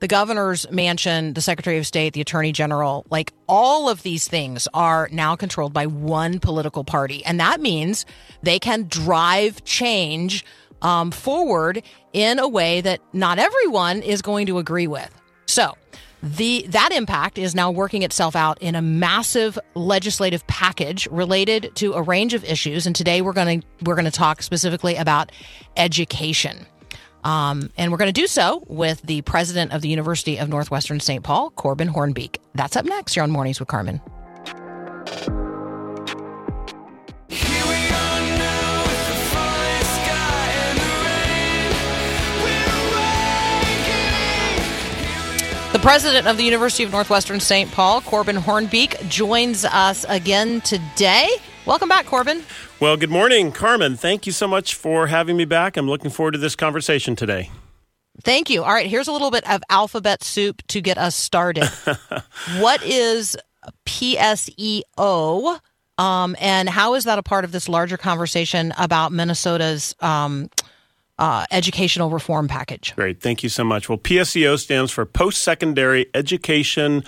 the 0.00 0.08
governor's 0.08 0.70
mansion, 0.70 1.34
the 1.34 1.40
secretary 1.40 1.76
of 1.76 1.86
state, 1.86 2.12
the 2.12 2.20
attorney 2.20 2.52
general, 2.52 3.04
like 3.10 3.32
all 3.48 3.88
of 3.88 4.02
these 4.02 4.28
things 4.28 4.68
are 4.72 5.08
now 5.12 5.36
controlled 5.36 5.72
by 5.72 5.86
one 5.86 6.38
political 6.38 6.84
party. 6.84 7.24
And 7.24 7.40
that 7.40 7.60
means 7.60 8.06
they 8.42 8.58
can 8.58 8.86
drive 8.88 9.64
change 9.64 10.44
um, 10.82 11.10
forward 11.10 11.82
in 12.12 12.38
a 12.38 12.48
way 12.48 12.80
that 12.80 13.00
not 13.12 13.40
everyone 13.40 14.00
is 14.02 14.22
going 14.22 14.46
to 14.46 14.58
agree 14.58 14.86
with. 14.86 15.12
So, 15.46 15.76
the 16.22 16.66
that 16.68 16.90
impact 16.92 17.38
is 17.38 17.54
now 17.54 17.70
working 17.70 18.02
itself 18.02 18.34
out 18.34 18.60
in 18.60 18.74
a 18.74 18.82
massive 18.82 19.58
legislative 19.74 20.46
package 20.46 21.06
related 21.10 21.72
to 21.76 21.92
a 21.94 22.02
range 22.02 22.34
of 22.34 22.44
issues. 22.44 22.86
And 22.86 22.96
today 22.96 23.22
we're 23.22 23.32
going 23.32 23.60
to 23.60 23.66
we're 23.84 23.94
going 23.94 24.04
to 24.04 24.10
talk 24.10 24.42
specifically 24.42 24.96
about 24.96 25.30
education. 25.76 26.66
Um, 27.24 27.70
and 27.76 27.90
we're 27.90 27.98
going 27.98 28.12
to 28.12 28.20
do 28.20 28.26
so 28.26 28.64
with 28.68 29.02
the 29.02 29.22
president 29.22 29.72
of 29.72 29.82
the 29.82 29.88
university 29.88 30.38
of 30.38 30.48
northwestern 30.48 31.00
st 31.00 31.24
paul 31.24 31.50
corbin 31.50 31.88
hoornbeek 31.88 32.36
that's 32.54 32.76
up 32.76 32.84
next. 32.84 33.14
Here 33.14 33.22
on 33.22 33.30
mornings 33.30 33.58
with 33.60 33.68
carmen 33.68 34.00
president 45.88 46.26
of 46.26 46.36
the 46.36 46.42
University 46.42 46.84
of 46.84 46.92
Northwestern 46.92 47.40
St. 47.40 47.72
Paul, 47.72 48.02
Corbin 48.02 48.36
Hoornbeek, 48.36 49.08
joins 49.08 49.64
us 49.64 50.04
again 50.10 50.60
today. 50.60 51.30
Welcome 51.64 51.88
back, 51.88 52.04
Corbin. 52.04 52.42
Well, 52.78 52.98
good 52.98 53.08
morning, 53.08 53.52
Carmen. 53.52 53.96
Thank 53.96 54.26
you 54.26 54.32
so 54.32 54.46
much 54.46 54.74
for 54.74 55.06
having 55.06 55.34
me 55.38 55.46
back. 55.46 55.78
I'm 55.78 55.88
looking 55.88 56.10
forward 56.10 56.32
to 56.32 56.38
this 56.38 56.54
conversation 56.54 57.16
today. 57.16 57.50
Thank 58.22 58.50
you. 58.50 58.64
All 58.64 58.72
right, 58.74 58.86
here's 58.86 59.08
a 59.08 59.12
little 59.12 59.30
bit 59.30 59.48
of 59.48 59.62
alphabet 59.70 60.22
soup 60.22 60.60
to 60.66 60.82
get 60.82 60.98
us 60.98 61.16
started. 61.16 61.64
what 62.58 62.82
is 62.82 63.38
PSEO? 63.86 65.58
Um, 65.96 66.36
and 66.38 66.68
how 66.68 66.96
is 66.96 67.04
that 67.04 67.18
a 67.18 67.22
part 67.22 67.46
of 67.46 67.52
this 67.52 67.66
larger 67.66 67.96
conversation 67.96 68.74
about 68.76 69.10
Minnesota's 69.10 69.94
um, 70.00 70.50
uh, 71.18 71.46
educational 71.50 72.10
reform 72.10 72.48
package? 72.48 72.94
Great. 72.96 73.20
Thank 73.20 73.42
you 73.42 73.48
so 73.48 73.64
much. 73.64 73.88
Well, 73.88 73.98
PSEO 73.98 74.58
stands 74.58 74.92
for 74.92 75.04
Post 75.04 75.42
Secondary 75.42 76.06
Education 76.14 77.04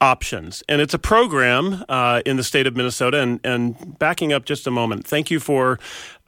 Options, 0.00 0.62
and 0.68 0.80
it's 0.80 0.94
a 0.94 0.98
program 0.98 1.84
uh, 1.88 2.22
in 2.24 2.36
the 2.36 2.44
state 2.44 2.66
of 2.66 2.76
Minnesota. 2.76 3.20
And, 3.20 3.40
and 3.42 3.98
backing 3.98 4.32
up 4.32 4.44
just 4.44 4.66
a 4.66 4.70
moment, 4.70 5.06
thank 5.06 5.30
you 5.30 5.40
for 5.40 5.78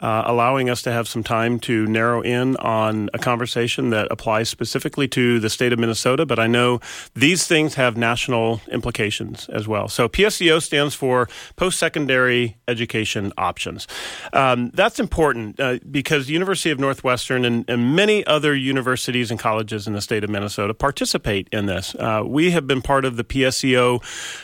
uh, 0.01 0.23
allowing 0.27 0.71
us 0.71 0.83
to 0.83 0.93
have 0.93 1.07
some 1.09 1.23
time 1.23 1.59
to 1.61 1.87
narrow 1.87 2.21
in 2.23 2.57
on 2.57 3.11
a 3.13 3.19
conversation 3.19 3.91
that 3.91 4.09
applies 4.11 4.49
specifically 4.49 5.09
to 5.09 5.41
the 5.41 5.51
state 5.51 5.73
of 5.73 5.79
Minnesota. 5.79 6.27
But 6.27 6.39
I 6.39 6.47
know 6.47 6.81
these 7.15 7.47
things 7.47 7.75
have 7.75 7.97
national 7.97 8.61
implications 8.71 9.49
as 9.49 9.69
well. 9.69 9.89
So 9.89 10.09
PSEO 10.09 10.63
stands 10.63 10.95
for 10.95 11.29
Post 11.57 11.79
Secondary 11.79 12.57
Education 12.69 13.33
Options. 13.37 13.87
Um, 14.33 14.71
that's 14.75 14.99
important 15.01 15.59
uh, 15.61 15.79
because 15.91 16.27
the 16.27 16.33
University 16.33 16.71
of 16.71 16.79
Northwestern 16.79 17.45
and, 17.45 17.65
and, 17.69 17.91
many 17.91 18.25
other 18.27 18.55
universities 18.55 19.31
and 19.31 19.41
colleges 19.41 19.87
in 19.87 19.95
the 19.95 20.01
state 20.01 20.23
of 20.23 20.31
Minnesota 20.31 20.73
participate 20.73 21.49
in 21.51 21.67
this. 21.67 21.95
Uh, 21.97 22.23
we 22.25 22.53
have 22.53 22.67
been 22.67 22.81
part 22.83 23.05
of 23.05 23.17
the 23.17 23.25
PSEO 23.25 24.03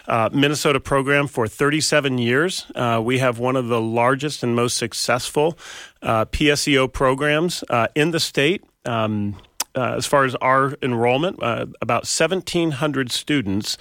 uh, 0.09 0.29
Minnesota 0.33 0.81
program 0.81 1.29
for 1.29 1.47
37 1.47 2.19
years. 2.19 2.66
Uh, 2.75 3.01
we 3.03 3.19
have 3.19 3.38
one 3.38 3.55
of 3.57 3.69
the 3.69 3.81
largest 3.81 4.42
and 4.42 4.57
most 4.57 4.77
successful 4.77 5.45
uh, 6.02 6.24
PSEO 6.26 6.92
programs 6.92 7.64
uh, 7.68 7.88
in 7.94 8.11
the 8.11 8.20
state. 8.20 8.64
Um, 8.85 9.37
uh, 9.74 9.94
as 9.96 10.06
far 10.06 10.24
as 10.24 10.35
our 10.37 10.74
enrollment, 10.80 11.37
about 11.82 12.04
1,700 12.06 13.12
students 13.12 13.76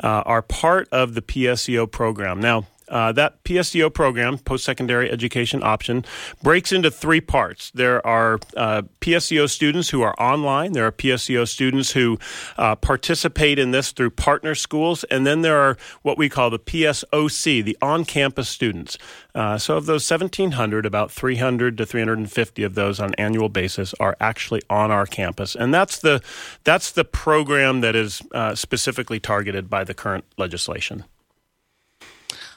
are 0.00 0.42
part 0.42 0.88
of 0.92 1.14
the 1.14 1.22
PSEO 1.22 1.90
program. 1.90 2.38
Now, 2.38 2.66
uh, 2.90 3.12
that 3.12 3.42
PSEO 3.44 3.92
program, 3.92 4.38
post 4.38 4.64
secondary 4.64 5.10
education 5.10 5.62
option, 5.62 6.04
breaks 6.42 6.72
into 6.72 6.90
three 6.90 7.20
parts. 7.20 7.70
There 7.72 8.04
are 8.06 8.38
uh, 8.56 8.82
PSEO 9.00 9.48
students 9.48 9.90
who 9.90 10.02
are 10.02 10.14
online, 10.20 10.72
there 10.72 10.86
are 10.86 10.92
PSEO 10.92 11.46
students 11.46 11.92
who 11.92 12.18
uh, 12.56 12.74
participate 12.76 13.58
in 13.58 13.70
this 13.70 13.92
through 13.92 14.10
partner 14.10 14.54
schools, 14.54 15.04
and 15.04 15.26
then 15.26 15.42
there 15.42 15.58
are 15.58 15.76
what 16.02 16.18
we 16.18 16.28
call 16.28 16.50
the 16.50 16.58
PSOC, 16.58 17.64
the 17.64 17.76
on 17.82 18.04
campus 18.04 18.48
students. 18.48 18.98
Uh, 19.34 19.56
so, 19.56 19.76
of 19.76 19.86
those 19.86 20.08
1,700, 20.10 20.84
about 20.84 21.12
300 21.12 21.78
to 21.78 21.86
350 21.86 22.62
of 22.64 22.74
those 22.74 22.98
on 22.98 23.10
an 23.10 23.14
annual 23.14 23.48
basis 23.48 23.94
are 24.00 24.16
actually 24.20 24.62
on 24.68 24.90
our 24.90 25.06
campus, 25.06 25.54
and 25.54 25.72
that's 25.72 25.98
the 25.98 26.20
that's 26.64 26.90
the 26.90 27.04
program 27.04 27.80
that 27.80 27.94
is 27.94 28.20
uh, 28.32 28.54
specifically 28.54 29.20
targeted 29.20 29.70
by 29.70 29.84
the 29.84 29.94
current 29.94 30.24
legislation. 30.36 31.04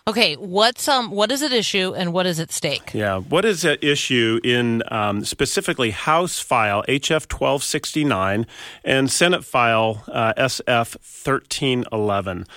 Okay, 0.08 0.36
what's 0.36 0.88
um 0.88 1.12
what 1.12 1.32
is 1.32 1.44
at 1.44 1.52
issue 1.52 1.94
and 1.94 2.12
what 2.12 2.26
is 2.26 2.40
at 2.40 2.52
stake? 2.52 2.94
Yeah. 2.94 3.20
What 3.20 3.46
is 3.46 3.64
at 3.64 3.84
issue 3.84 4.40
in 4.44 4.82
um, 4.90 5.24
specifically 5.24 5.92
House 5.92 6.40
File 6.40 6.84
HF 6.88 7.32
1269 7.32 8.48
and 8.84 9.12
Senate 9.12 9.46
File 9.46 10.04
uh, 10.08 10.34
SF 10.38 10.96
1311? 11.26 12.48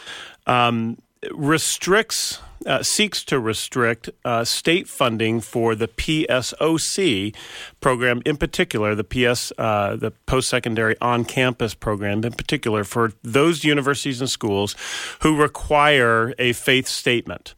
Um, 0.47 0.99
restricts 1.33 2.41
uh, 2.67 2.83
seeks 2.83 3.25
to 3.25 3.39
restrict 3.39 4.11
uh, 4.25 4.45
state 4.45 4.89
funding 4.89 5.41
for 5.41 5.75
the 5.75 5.89
PSOC 5.89 7.35
program, 7.81 8.23
in 8.25 8.37
particular 8.37 8.95
the 8.95 9.05
PS, 9.05 9.53
uh, 9.59 9.97
the 9.97 10.11
post-secondary 10.27 10.99
on-campus 11.01 11.75
program, 11.75 12.25
in 12.25 12.33
particular 12.33 12.85
for 12.85 13.13
those 13.23 13.65
universities 13.65 14.21
and 14.21 14.31
schools 14.31 14.77
who 15.21 15.37
require 15.37 16.35
a 16.39 16.53
faith 16.53 16.89
statement. 16.89 17.55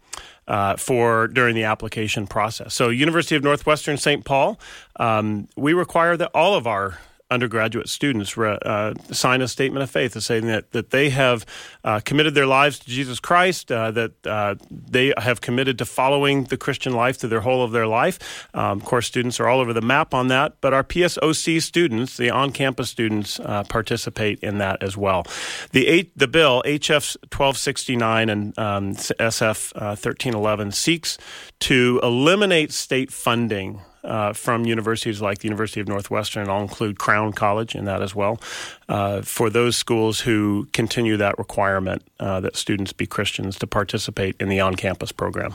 Uh, 0.48 0.76
for 0.76 1.26
during 1.26 1.56
the 1.56 1.64
application 1.64 2.24
process. 2.24 2.72
So, 2.72 2.88
University 2.88 3.34
of 3.34 3.42
Northwestern 3.42 3.96
St. 3.96 4.24
Paul, 4.24 4.60
um, 4.94 5.48
we 5.56 5.72
require 5.72 6.16
that 6.16 6.30
all 6.34 6.54
of 6.54 6.68
our 6.68 7.00
undergraduate 7.30 7.88
students 7.88 8.36
uh, 8.38 8.94
sign 9.10 9.42
a 9.42 9.48
statement 9.48 9.82
of 9.82 9.90
faith 9.90 10.20
saying 10.22 10.46
that, 10.46 10.70
that 10.70 10.90
they 10.90 11.10
have 11.10 11.44
uh, 11.82 12.00
committed 12.04 12.34
their 12.34 12.46
lives 12.46 12.78
to 12.78 12.86
Jesus 12.86 13.18
Christ, 13.18 13.72
uh, 13.72 13.90
that 13.90 14.12
uh, 14.26 14.54
they 14.70 15.12
have 15.18 15.40
committed 15.40 15.78
to 15.78 15.84
following 15.84 16.44
the 16.44 16.56
Christian 16.56 16.92
life 16.92 17.18
through 17.18 17.30
their 17.30 17.40
whole 17.40 17.64
of 17.64 17.72
their 17.72 17.86
life. 17.86 18.48
Um, 18.54 18.78
of 18.78 18.84
course, 18.84 19.06
students 19.06 19.40
are 19.40 19.48
all 19.48 19.60
over 19.60 19.72
the 19.72 19.80
map 19.80 20.14
on 20.14 20.28
that, 20.28 20.60
but 20.60 20.72
our 20.72 20.84
PSOC 20.84 21.60
students, 21.60 22.16
the 22.16 22.30
on 22.30 22.52
campus 22.52 22.90
students, 22.90 23.40
uh, 23.40 23.64
participate 23.64 24.38
in 24.40 24.58
that 24.58 24.82
as 24.82 24.96
well. 24.96 25.24
The, 25.72 25.88
eight, 25.88 26.16
the 26.16 26.28
bill, 26.28 26.62
HF 26.64 27.16
1269 27.32 28.28
and 28.28 28.58
um, 28.58 28.94
SF 28.94 29.74
1311, 29.74 30.68
uh, 30.68 30.70
seeks 30.70 31.18
to 31.60 32.00
eliminate 32.02 32.72
state 32.72 33.10
funding 33.10 33.80
uh, 34.06 34.32
from 34.32 34.64
universities 34.64 35.20
like 35.20 35.38
the 35.38 35.48
University 35.48 35.80
of 35.80 35.88
Northwestern. 35.88 36.48
I'll 36.48 36.62
include 36.62 36.98
Crown 36.98 37.32
College 37.32 37.74
in 37.74 37.84
that 37.84 38.00
as 38.02 38.14
well. 38.14 38.40
Uh, 38.88 39.20
for 39.22 39.50
those 39.50 39.76
schools 39.76 40.20
who 40.20 40.68
continue 40.72 41.16
that 41.18 41.38
requirement 41.38 42.02
uh, 42.20 42.40
that 42.40 42.56
students 42.56 42.92
be 42.92 43.06
Christians 43.06 43.58
to 43.58 43.66
participate 43.66 44.36
in 44.40 44.48
the 44.48 44.60
on 44.60 44.74
campus 44.76 45.12
program. 45.12 45.54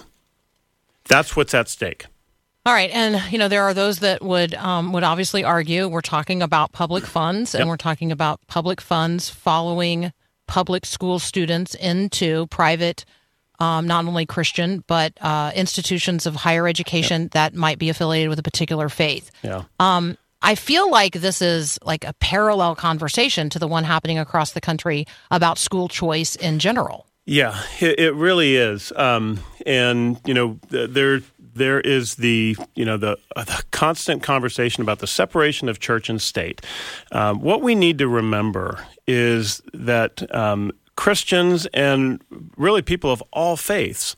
That's 1.05 1.35
what's 1.35 1.53
at 1.53 1.67
stake. 1.69 2.05
All 2.63 2.73
right, 2.73 2.91
and 2.91 3.19
you 3.31 3.39
know 3.39 3.47
there 3.47 3.63
are 3.63 3.73
those 3.73 3.99
that 3.99 4.21
would 4.21 4.53
um, 4.53 4.93
would 4.93 5.03
obviously 5.03 5.43
argue 5.43 5.87
we're 5.87 6.01
talking 6.01 6.43
about 6.43 6.71
public 6.73 7.05
funds, 7.05 7.55
and 7.55 7.61
Yep. 7.61 7.67
we're 7.67 7.77
talking 7.77 8.11
about 8.11 8.39
public 8.47 8.79
funds 8.79 9.29
following 9.29 10.13
public 10.45 10.85
school 10.85 11.17
students 11.17 11.73
into 11.75 12.45
private, 12.47 13.03
um, 13.61 13.87
not 13.87 14.05
only 14.05 14.25
Christian 14.25 14.83
but 14.87 15.13
uh, 15.21 15.51
institutions 15.55 16.25
of 16.25 16.35
higher 16.35 16.67
education 16.67 17.29
that 17.33 17.53
might 17.53 17.79
be 17.79 17.89
affiliated 17.89 18.29
with 18.29 18.39
a 18.39 18.43
particular 18.43 18.89
faith. 18.89 19.31
Yeah. 19.43 19.63
Um, 19.79 20.17
I 20.41 20.55
feel 20.55 20.89
like 20.89 21.13
this 21.13 21.41
is 21.41 21.77
like 21.83 22.03
a 22.03 22.13
parallel 22.13 22.75
conversation 22.75 23.49
to 23.51 23.59
the 23.59 23.67
one 23.67 23.83
happening 23.83 24.17
across 24.17 24.51
the 24.51 24.61
country 24.61 25.05
about 25.29 25.59
school 25.59 25.87
choice 25.87 26.35
in 26.35 26.57
general. 26.57 27.05
Yeah, 27.25 27.61
it, 27.79 27.99
it 27.99 28.15
really 28.15 28.55
is. 28.55 28.91
Um, 28.95 29.39
and 29.67 30.19
you 30.25 30.33
know, 30.33 30.59
there 30.69 31.21
there 31.53 31.79
is 31.81 32.15
the 32.15 32.57
you 32.75 32.85
know 32.85 32.97
the, 32.97 33.17
uh, 33.35 33.43
the 33.43 33.63
constant 33.69 34.23
conversation 34.23 34.81
about 34.81 34.99
the 34.99 35.07
separation 35.07 35.69
of 35.69 35.79
church 35.79 36.09
and 36.09 36.19
state. 36.19 36.61
Um, 37.11 37.41
what 37.41 37.61
we 37.61 37.75
need 37.75 37.99
to 37.99 38.07
remember 38.07 38.83
is 39.05 39.61
that 39.73 40.33
um, 40.33 40.71
Christians 40.95 41.65
and 41.67 42.21
really 42.57 42.81
people 42.81 43.11
of 43.11 43.23
all 43.31 43.57
faiths, 43.57 44.15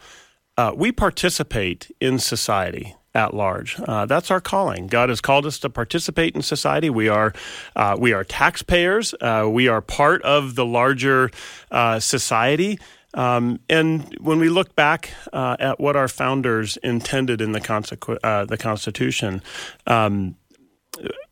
uh, 0.58 0.72
we 0.76 0.92
participate 0.92 1.92
in 2.00 2.20
society 2.20 2.96
at 3.16 3.34
large. 3.34 3.80
Uh, 3.80 4.06
that's 4.06 4.32
our 4.32 4.42
calling. 4.42 4.88
God 4.88 5.10
has 5.10 5.22
called 5.22 5.46
us 5.46 5.60
to 5.60 5.70
participate 5.70 6.36
in 6.36 6.42
society. 6.42 6.90
We 6.90 7.10
are 7.10 7.34
uh, 7.76 7.96
we 8.00 8.14
are 8.14 8.24
taxpayers. 8.24 9.14
Uh, 9.22 9.48
we 9.50 9.68
are 9.68 9.82
part 9.82 10.22
of 10.24 10.56
the 10.56 10.66
larger 10.66 11.30
uh, 11.72 12.00
society. 12.00 12.80
Um, 13.14 13.60
and 13.70 14.16
when 14.20 14.40
we 14.40 14.50
look 14.50 14.76
back 14.76 15.14
uh, 15.32 15.56
at 15.60 15.80
what 15.80 15.96
our 15.96 16.08
founders 16.08 16.78
intended 16.78 17.42
in 17.42 17.52
the, 17.52 17.62
consequ- 17.62 18.18
uh, 18.24 18.46
the 18.46 18.58
Constitution, 18.58 19.44
um, 19.86 20.36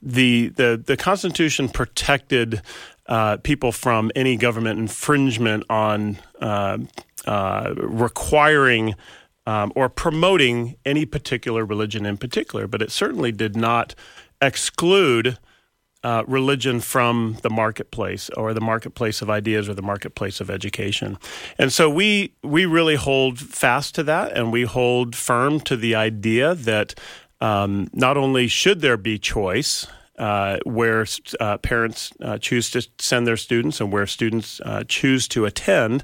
the, 0.01 0.49
the 0.49 0.83
the 0.83 0.97
Constitution 0.97 1.69
protected 1.69 2.61
uh, 3.11 3.35
people 3.43 3.73
from 3.73 4.09
any 4.15 4.37
government 4.37 4.79
infringement 4.79 5.65
on 5.69 6.17
uh, 6.39 6.77
uh, 7.25 7.73
requiring 7.75 8.95
um, 9.45 9.73
or 9.75 9.89
promoting 9.89 10.77
any 10.85 11.05
particular 11.05 11.65
religion 11.65 12.05
in 12.05 12.15
particular, 12.15 12.67
but 12.67 12.81
it 12.81 12.89
certainly 12.89 13.33
did 13.33 13.53
not 13.53 13.95
exclude 14.41 15.37
uh, 16.05 16.23
religion 16.25 16.79
from 16.79 17.35
the 17.41 17.49
marketplace 17.49 18.29
or 18.37 18.53
the 18.53 18.61
marketplace 18.61 19.21
of 19.21 19.29
ideas 19.29 19.67
or 19.67 19.73
the 19.73 19.81
marketplace 19.81 20.39
of 20.39 20.49
education. 20.49 21.17
And 21.57 21.73
so 21.73 21.89
we 21.89 22.33
we 22.43 22.65
really 22.65 22.95
hold 22.95 23.39
fast 23.39 23.93
to 23.95 24.03
that, 24.03 24.31
and 24.31 24.53
we 24.53 24.63
hold 24.63 25.17
firm 25.17 25.59
to 25.61 25.75
the 25.75 25.95
idea 25.95 26.55
that 26.55 26.95
um, 27.41 27.89
not 27.91 28.15
only 28.15 28.47
should 28.47 28.79
there 28.79 28.97
be 28.97 29.19
choice. 29.19 29.85
Uh, 30.21 30.59
where 30.67 31.03
uh, 31.39 31.57
parents 31.57 32.11
uh, 32.21 32.37
choose 32.37 32.69
to 32.69 32.87
send 32.99 33.25
their 33.25 33.35
students 33.35 33.81
and 33.81 33.91
where 33.91 34.05
students 34.05 34.61
uh, 34.63 34.83
choose 34.87 35.27
to 35.27 35.45
attend. 35.45 36.03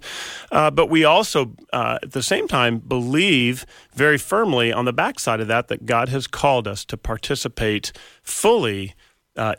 Uh, 0.51 0.71
but 0.71 0.87
we 0.89 1.03
also, 1.03 1.53
uh, 1.71 1.99
at 2.01 2.13
the 2.13 2.23
same 2.23 2.47
time, 2.47 2.79
believe 2.79 3.63
very 3.93 4.17
firmly 4.17 4.73
on 4.73 4.85
the 4.85 4.91
backside 4.91 5.39
of 5.39 5.47
that 5.47 5.67
that 5.67 5.85
God 5.85 6.09
has 6.09 6.25
called 6.25 6.67
us 6.67 6.83
to 6.85 6.97
participate 6.97 7.91
fully 8.23 8.95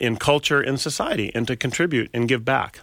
in 0.01 0.17
culture 0.17 0.59
and 0.59 0.77
society 0.77 1.31
and 1.33 1.47
to 1.47 1.55
contribute 1.55 2.09
and 2.13 2.27
give 2.27 2.43
back. 2.43 2.81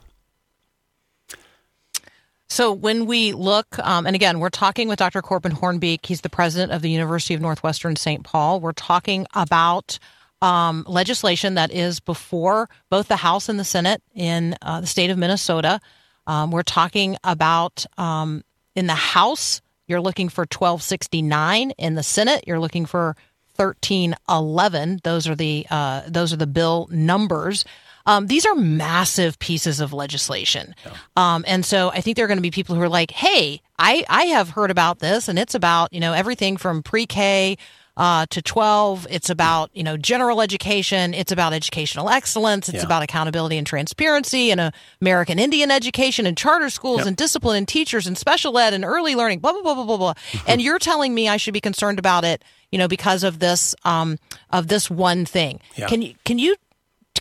So 2.49 2.73
when 2.73 3.05
we 3.05 3.35
look, 3.35 3.79
um, 3.81 4.07
and 4.07 4.17
again, 4.17 4.41
we're 4.41 4.49
talking 4.49 4.89
with 4.89 4.99
Dr. 4.99 5.21
Corbin 5.21 5.53
Hoornbeek. 5.53 6.07
He's 6.07 6.23
the 6.23 6.31
president 6.31 6.73
of 6.73 6.81
the 6.81 6.89
University 6.89 7.35
of 7.35 7.43
Northwestern 7.43 7.97
St. 7.97 8.25
Paul. 8.25 8.61
We're 8.61 8.73
talking 8.73 9.27
about 9.35 9.99
um, 10.43 10.85
legislation 10.87 11.55
that 11.55 11.73
is 11.73 12.01
before 12.01 12.69
both 12.91 13.09
the 13.09 13.17
House 13.17 13.49
and 13.49 13.59
the 13.59 13.65
Senate 13.65 14.03
in 14.15 14.57
uh, 14.63 14.81
the 14.81 14.87
state 14.87 15.11
of 15.11 15.19
Minnesota. 15.19 15.81
Um, 16.27 16.51
we're 16.51 16.63
talking 16.63 17.17
about 17.25 17.87
um, 17.97 18.43
in 18.75 18.87
the 18.87 18.95
House, 18.95 19.63
you're 19.87 20.01
looking 20.01 20.29
for 20.29 20.43
1269. 20.43 21.71
In 21.73 21.95
the 21.95 22.03
Senate, 22.03 22.45
you're 22.47 22.59
looking 22.59 22.87
for 22.87 23.17
1311. 23.57 25.01
Those 25.03 25.29
are 25.29 25.35
the 25.35 25.67
uh, 25.71 26.03
those 26.07 26.33
are 26.33 26.37
the 26.37 26.47
bill 26.47 26.89
numbers. 26.91 27.65
Um, 28.05 28.29
these 28.29 28.47
are 28.47 28.55
massive 28.55 29.39
pieces 29.41 29.81
of 29.81 29.93
legislation, 29.93 30.75
um, 31.17 31.45
and 31.47 31.65
so 31.65 31.91
I 31.91 32.01
think 32.01 32.17
there 32.17 32.25
are 32.25 32.29
going 32.29 32.39
to 32.39 32.43
be 32.43 32.53
people 32.53 32.77
who 32.77 32.83
are 32.83 32.89
like, 32.89 33.11
"Hey, 33.11 33.61
I 33.79 34.05
I 34.09 34.25
have 34.27 34.51
heard 34.51 34.71
about 34.71 35.01
this, 35.01 35.29
and 35.29 35.39
it's 35.39 35.55
about 35.55 35.93
you 35.93 36.01
know 36.01 36.13
everything 36.13 36.57
from 36.57 36.83
pre-K." 36.83 37.57
Uh, 37.99 38.27
to 38.29 38.43
12 38.43 39.07
it's 39.09 39.31
about 39.31 39.71
you 39.73 39.83
know 39.83 39.97
general 39.97 40.43
education 40.43 41.15
it's 41.15 41.33
about 41.33 41.55
educational 41.55 42.11
excellence 42.11 42.69
it's 42.69 42.77
Yeah. 42.81 42.85
about 42.85 43.03
accountability 43.03 43.57
and 43.57 43.67
transparency 43.67 44.51
and 44.51 44.61
uh, 44.61 44.71
american 45.01 45.39
indian 45.39 45.71
education 45.71 46.27
and 46.27 46.37
charter 46.37 46.69
schools 46.69 46.99
Yep. 46.99 47.07
and 47.07 47.17
discipline 47.17 47.57
and 47.57 47.67
teachers 47.67 48.07
and 48.07 48.19
special 48.19 48.59
ed 48.59 48.75
and 48.75 48.85
early 48.85 49.15
learning 49.17 49.39
blah 49.39 49.53
blah 49.53 49.63
blah 49.63 49.75
blah 49.75 49.85
blah 49.87 49.97
blah 49.97 50.15
and 50.47 50.61
you're 50.61 50.79
telling 50.79 51.15
me 51.15 51.27
i 51.27 51.39
should 51.39 51.55
be 51.55 51.61
concerned 51.61 51.99
about 51.99 52.23
it 52.23 52.45
you 52.71 52.79
know 52.79 52.87
because 52.87 53.25
of 53.25 53.39
this 53.39 53.75
um 53.87 54.19
of 54.51 54.67
this 54.69 54.91
one 54.91 55.25
thing 55.25 55.59
Yeah. 55.77 55.87
can 55.87 56.03
you 56.03 56.13
can 56.27 56.39
you 56.39 56.55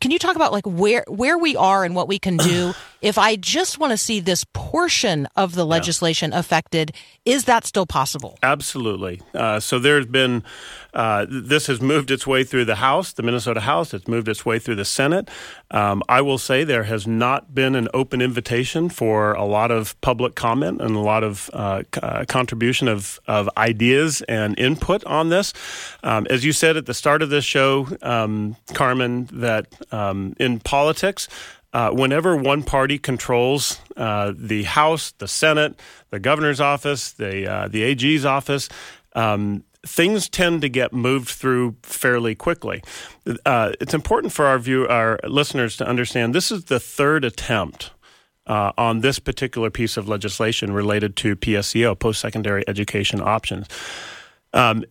can 0.01 0.11
you 0.11 0.19
talk 0.19 0.35
about 0.35 0.51
like 0.51 0.65
where 0.65 1.05
where 1.07 1.37
we 1.37 1.55
are 1.55 1.85
and 1.85 1.95
what 1.95 2.09
we 2.09 2.19
can 2.19 2.35
do 2.35 2.73
if 3.05 3.19
I 3.19 3.35
just 3.35 3.77
want 3.77 3.91
to 3.91 3.97
see 3.97 4.19
this 4.19 4.43
portion 4.53 5.27
of 5.35 5.53
the 5.53 5.63
legislation 5.63 6.33
affected? 6.33 6.91
Is 7.23 7.45
that 7.45 7.63
still 7.63 7.85
possible? 7.85 8.39
Absolutely. 8.41 9.21
Uh, 9.33 9.59
so 9.59 9.77
there's 9.77 10.07
been, 10.07 10.43
uh, 10.95 11.27
this 11.29 11.67
has 11.67 11.79
moved 11.81 12.09
its 12.09 12.25
way 12.25 12.43
through 12.43 12.65
the 12.65 12.75
House, 12.75 13.13
the 13.13 13.21
Minnesota 13.21 13.61
House. 13.61 13.93
It's 13.93 14.07
moved 14.07 14.27
its 14.27 14.43
way 14.43 14.57
through 14.57 14.75
the 14.75 14.85
Senate. 14.85 15.29
Um, 15.69 16.01
I 16.09 16.21
will 16.21 16.39
say 16.39 16.63
there 16.63 16.83
has 16.85 17.05
not 17.05 17.53
been 17.53 17.75
an 17.75 17.89
open 17.93 18.21
invitation 18.21 18.89
for 18.89 19.33
a 19.33 19.45
lot 19.45 19.69
of 19.69 19.99
public 20.01 20.33
comment 20.33 20.81
and 20.81 20.95
a 20.95 20.99
lot 20.99 21.23
of 21.23 21.51
uh, 21.53 21.83
c- 21.93 22.01
uh, 22.01 22.25
contribution 22.25 22.87
of, 22.87 23.19
of 23.27 23.47
ideas 23.55 24.23
and 24.23 24.57
input 24.57 25.03
on 25.05 25.29
this. 25.29 25.53
Um, 26.03 26.25
as 26.31 26.43
you 26.43 26.53
said 26.53 26.75
at 26.75 26.87
the 26.87 26.93
start 26.95 27.21
of 27.21 27.29
this 27.29 27.45
show, 27.45 27.87
um, 28.01 28.55
Carmen, 28.73 29.29
that 29.31 29.67
um, 29.93 30.35
in 30.39 30.59
politics, 30.59 31.27
uh, 31.75 31.91
whenever 31.91 32.37
one 32.37 32.63
party 32.63 32.97
controls 32.97 33.81
uh, 33.97 34.31
the 34.33 34.63
House, 34.63 35.11
the 35.17 35.27
Senate, 35.27 35.77
the 36.09 36.19
governor's 36.19 36.61
office, 36.61 37.11
the 37.11 37.51
uh, 37.51 37.67
the 37.67 37.83
AG's 37.83 38.23
office, 38.23 38.69
um, 39.13 39.61
things 39.85 40.29
tend 40.29 40.61
to 40.61 40.69
get 40.69 40.93
moved 40.93 41.27
through 41.27 41.75
fairly 41.83 42.33
quickly. 42.33 42.81
Uh, 43.45 43.73
it's 43.81 43.93
important 43.93 44.31
for 44.31 44.45
our 44.45 44.57
view, 44.57 44.87
our 44.87 45.19
listeners, 45.25 45.75
to 45.75 45.85
understand 45.85 46.33
this 46.33 46.49
is 46.49 46.63
the 46.63 46.79
third 46.79 47.25
attempt 47.25 47.91
uh, 48.47 48.71
on 48.77 49.01
this 49.01 49.19
particular 49.19 49.69
piece 49.69 49.97
of 49.97 50.07
legislation 50.07 50.71
related 50.71 51.17
to 51.17 51.35
PSEO, 51.35 51.99
post 51.99 52.21
secondary 52.21 52.63
education 52.69 53.19
options. 53.21 53.67
Um, 54.53 54.85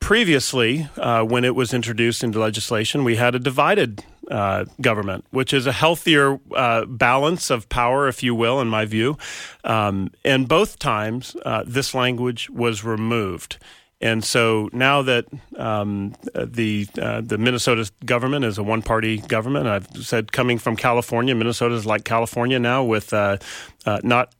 previously, 0.00 0.86
uh, 0.98 1.22
when 1.22 1.44
it 1.44 1.54
was 1.54 1.72
introduced 1.72 2.22
into 2.22 2.40
legislation, 2.40 3.04
we 3.04 3.16
had 3.16 3.34
a 3.34 3.38
divided 3.38 4.04
uh, 4.30 4.64
government, 4.80 5.24
which 5.30 5.52
is 5.52 5.66
a 5.66 5.72
healthier 5.72 6.38
uh, 6.54 6.84
balance 6.86 7.50
of 7.50 7.68
power, 7.68 8.08
if 8.08 8.22
you 8.22 8.34
will, 8.34 8.60
in 8.60 8.68
my 8.68 8.84
view. 8.84 9.18
Um, 9.64 10.12
and 10.24 10.48
both 10.48 10.78
times, 10.78 11.36
uh, 11.44 11.64
this 11.66 11.94
language 11.94 12.48
was 12.50 12.84
removed. 12.84 13.58
And 14.02 14.24
so 14.24 14.70
now 14.72 15.02
that 15.02 15.26
um, 15.58 16.14
the 16.34 16.88
uh, 17.00 17.20
the 17.20 17.36
Minnesota 17.36 17.90
government 18.06 18.46
is 18.46 18.56
a 18.56 18.62
one 18.62 18.80
party 18.80 19.18
government, 19.18 19.66
I've 19.66 19.88
said 20.02 20.32
coming 20.32 20.58
from 20.58 20.74
California, 20.74 21.34
Minnesota 21.34 21.74
is 21.74 21.84
like 21.84 22.04
California 22.04 22.58
now 22.58 22.82
with 22.82 23.12
uh, 23.12 23.36
uh, 23.84 24.00
not 24.02 24.34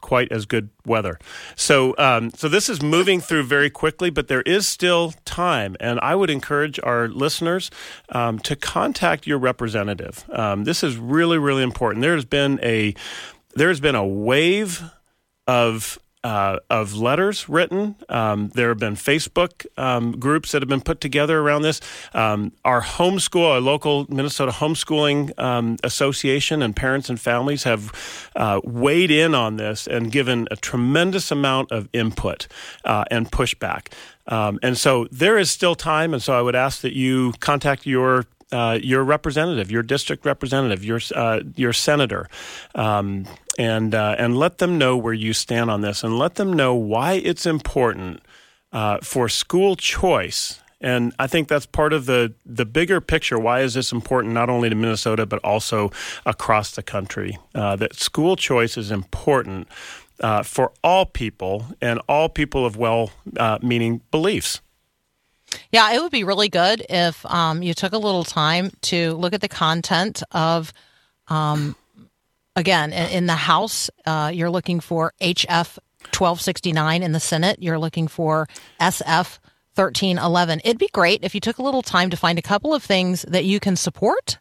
quite 0.00 0.30
as 0.32 0.46
good 0.46 0.70
weather. 0.86 1.18
So, 1.56 1.94
um, 1.98 2.30
so 2.30 2.48
this 2.48 2.68
is 2.68 2.80
moving 2.82 3.20
through 3.20 3.44
very 3.44 3.70
quickly, 3.70 4.10
but 4.10 4.28
there 4.28 4.42
is 4.42 4.66
still 4.66 5.12
time, 5.24 5.76
and 5.80 5.98
I 6.00 6.14
would 6.14 6.30
encourage 6.30 6.78
our 6.82 7.08
listeners 7.08 7.70
um, 8.10 8.38
to 8.40 8.56
contact 8.56 9.26
your 9.26 9.38
representative. 9.38 10.24
Um, 10.30 10.64
this 10.64 10.82
is 10.82 10.96
really, 10.96 11.38
really 11.38 11.62
important. 11.62 12.02
There 12.02 12.14
has 12.14 12.24
been 12.24 12.58
a 12.62 12.94
there 13.54 13.68
has 13.68 13.80
been 13.80 13.96
a 13.96 14.06
wave 14.06 14.82
of 15.46 15.98
uh, 16.24 16.58
of 16.68 16.94
letters 16.94 17.48
written. 17.48 17.96
Um, 18.08 18.48
there 18.54 18.68
have 18.68 18.78
been 18.78 18.94
Facebook 18.94 19.66
um, 19.76 20.12
groups 20.18 20.52
that 20.52 20.62
have 20.62 20.68
been 20.68 20.80
put 20.80 21.00
together 21.00 21.38
around 21.38 21.62
this. 21.62 21.80
Um, 22.12 22.52
our 22.64 22.82
homeschool, 22.82 23.48
our 23.48 23.60
local 23.60 24.06
Minnesota 24.08 24.52
Homeschooling 24.52 25.38
um, 25.38 25.76
Association, 25.84 26.62
and 26.62 26.74
parents 26.74 27.08
and 27.08 27.20
families 27.20 27.62
have 27.64 28.30
uh, 28.36 28.60
weighed 28.64 29.10
in 29.10 29.34
on 29.34 29.56
this 29.56 29.86
and 29.86 30.10
given 30.10 30.48
a 30.50 30.56
tremendous 30.56 31.30
amount 31.30 31.70
of 31.70 31.88
input 31.92 32.48
uh, 32.84 33.04
and 33.10 33.30
pushback. 33.30 33.92
Um, 34.26 34.58
and 34.62 34.76
so 34.76 35.06
there 35.10 35.38
is 35.38 35.50
still 35.50 35.74
time, 35.74 36.12
and 36.12 36.22
so 36.22 36.38
I 36.38 36.42
would 36.42 36.56
ask 36.56 36.82
that 36.82 36.94
you 36.94 37.32
contact 37.40 37.86
your 37.86 38.26
uh, 38.50 38.78
your 38.82 39.04
representative, 39.04 39.70
your 39.70 39.82
district 39.82 40.24
representative, 40.24 40.84
your 40.84 41.00
uh, 41.14 41.40
your 41.56 41.72
senator, 41.72 42.28
um, 42.74 43.26
and 43.58 43.94
uh, 43.94 44.14
and 44.18 44.38
let 44.38 44.56
them 44.56 44.78
know 44.78 44.96
where 44.96 45.12
you 45.12 45.34
stand 45.34 45.70
on 45.70 45.82
this, 45.82 46.02
and 46.02 46.18
let 46.18 46.36
them 46.36 46.54
know 46.54 46.74
why 46.74 47.14
it's 47.14 47.44
important 47.44 48.22
uh, 48.72 48.98
for 49.02 49.28
school 49.28 49.76
choice. 49.76 50.62
And 50.80 51.12
I 51.18 51.26
think 51.26 51.48
that's 51.48 51.66
part 51.66 51.92
of 51.92 52.06
the 52.06 52.32
the 52.46 52.64
bigger 52.64 53.00
picture. 53.00 53.38
Why 53.38 53.62
is 53.62 53.74
this 53.74 53.92
important 53.92 54.32
not 54.32 54.48
only 54.48 54.68
to 54.70 54.76
Minnesota 54.76 55.26
but 55.26 55.40
also 55.44 55.90
across 56.24 56.70
the 56.70 56.82
country? 56.82 57.36
Uh, 57.54 57.74
that 57.76 57.94
school 57.94 58.36
choice 58.36 58.76
is 58.76 58.90
important 58.90 59.66
uh, 60.20 60.44
for 60.44 60.72
all 60.82 61.04
people 61.04 61.66
and 61.80 62.00
all 62.08 62.28
people 62.28 62.64
of 62.64 62.76
well-meaning 62.76 64.02
beliefs. 64.10 64.60
Yeah, 65.72 65.92
it 65.94 66.00
would 66.00 66.12
be 66.12 66.24
really 66.24 66.48
good 66.48 66.84
if 66.90 67.24
um, 67.26 67.62
you 67.62 67.74
took 67.74 67.92
a 67.92 67.98
little 67.98 68.24
time 68.24 68.70
to 68.82 69.14
look 69.14 69.32
at 69.32 69.40
the 69.40 69.48
content 69.48 70.22
of, 70.32 70.72
um, 71.28 71.74
again, 72.58 72.92
in, 72.92 73.26
the 73.26 73.34
House, 73.34 73.90
uh, 74.04 74.30
you're 74.34 74.50
looking 74.50 74.80
for 74.80 75.12
HF 75.20 75.78
1269. 76.12 77.02
In 77.02 77.12
the 77.12 77.20
Senate, 77.20 77.62
you're 77.62 77.78
looking 77.78 78.08
for 78.08 78.48
SF 78.80 79.38
1311. 79.74 80.60
It'd 80.64 80.78
be 80.78 80.88
great 80.88 81.22
if 81.22 81.34
you 81.34 81.40
took 81.40 81.58
a 81.58 81.62
little 81.62 81.82
time 81.82 82.10
to 82.10 82.16
find 82.16 82.38
a 82.38 82.42
couple 82.42 82.74
of 82.74 82.82
things 82.82 83.22
that 83.22 83.44
you 83.44 83.60
can 83.60 83.76
support 83.76 84.38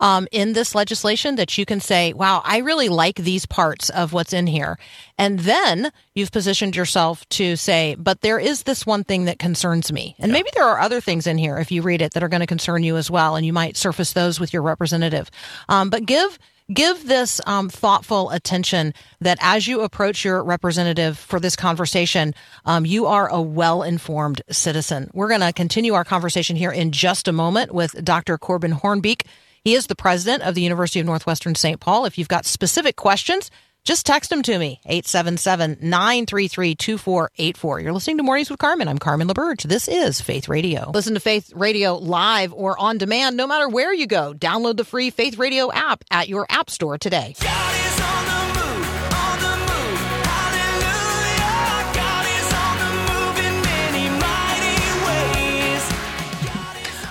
um, 0.00 0.28
in 0.30 0.52
this 0.52 0.74
legislation 0.74 1.36
that 1.36 1.56
you 1.56 1.64
can 1.64 1.80
say, 1.80 2.12
wow, 2.12 2.42
I 2.44 2.58
really 2.58 2.88
like 2.88 3.16
these 3.16 3.46
parts 3.46 3.88
of 3.88 4.12
what's 4.12 4.32
in 4.32 4.46
here. 4.46 4.78
And 5.16 5.38
then 5.40 5.90
you've 6.14 6.32
positioned 6.32 6.76
yourself 6.76 7.26
to 7.30 7.56
say, 7.56 7.94
but 7.98 8.20
there 8.20 8.38
is 8.38 8.64
this 8.64 8.84
one 8.84 9.04
thing 9.04 9.24
that 9.24 9.38
concerns 9.38 9.90
me. 9.90 10.14
And 10.18 10.32
maybe 10.32 10.50
there 10.54 10.66
are 10.66 10.80
other 10.80 11.00
things 11.00 11.26
in 11.26 11.38
here, 11.38 11.56
if 11.58 11.72
you 11.72 11.82
read 11.82 12.02
it, 12.02 12.12
that 12.12 12.22
are 12.22 12.28
going 12.28 12.40
to 12.40 12.46
concern 12.46 12.82
you 12.82 12.96
as 12.96 13.10
well. 13.10 13.36
And 13.36 13.46
you 13.46 13.52
might 13.52 13.76
surface 13.76 14.12
those 14.12 14.38
with 14.38 14.52
your 14.52 14.62
representative. 14.62 15.30
Um, 15.68 15.88
but 15.88 16.04
give 16.04 16.38
give 16.72 17.06
this 17.06 17.40
um, 17.46 17.68
thoughtful 17.68 18.30
attention 18.30 18.92
that 19.20 19.38
as 19.40 19.66
you 19.66 19.82
approach 19.82 20.24
your 20.24 20.42
representative 20.42 21.18
for 21.18 21.38
this 21.38 21.56
conversation, 21.56 22.34
um, 22.64 22.84
you 22.84 23.06
are 23.06 23.28
a 23.28 23.40
well 23.40 23.82
informed 23.82 24.42
citizen. 24.50 25.10
We're 25.14 25.28
going 25.28 25.40
to 25.40 25.52
continue 25.52 25.94
our 25.94 26.04
conversation 26.04 26.56
here 26.56 26.72
in 26.72 26.92
just 26.92 27.28
a 27.28 27.32
moment 27.32 27.72
with 27.72 28.04
Dr. 28.04 28.38
Corbin 28.38 28.72
Hoornbeek. 28.72 29.22
He 29.62 29.74
is 29.74 29.88
the 29.88 29.96
president 29.96 30.44
of 30.44 30.54
the 30.54 30.62
University 30.62 31.00
of 31.00 31.06
Northwestern 31.06 31.56
St. 31.56 31.80
Paul. 31.80 32.04
If 32.04 32.18
you've 32.18 32.28
got 32.28 32.46
specific 32.46 32.96
questions, 32.96 33.50
just 33.86 34.04
text 34.04 34.30
them 34.30 34.42
to 34.42 34.58
me, 34.58 34.80
877 34.84 35.78
933 35.80 36.74
2484. 36.74 37.80
You're 37.80 37.92
listening 37.92 38.16
to 38.18 38.24
Mornings 38.24 38.50
with 38.50 38.58
Carmen. 38.58 38.88
I'm 38.88 38.98
Carmen 38.98 39.28
LaBerge. 39.28 39.62
This 39.62 39.86
is 39.86 40.20
Faith 40.20 40.48
Radio. 40.48 40.90
Listen 40.90 41.14
to 41.14 41.20
Faith 41.20 41.52
Radio 41.54 41.94
live 41.94 42.52
or 42.52 42.78
on 42.78 42.98
demand 42.98 43.36
no 43.36 43.46
matter 43.46 43.68
where 43.68 43.94
you 43.94 44.08
go. 44.08 44.34
Download 44.34 44.76
the 44.76 44.84
free 44.84 45.10
Faith 45.10 45.38
Radio 45.38 45.72
app 45.72 46.02
at 46.10 46.28
your 46.28 46.46
app 46.50 46.68
store 46.68 46.98
today. 46.98 47.36
God 47.40 47.85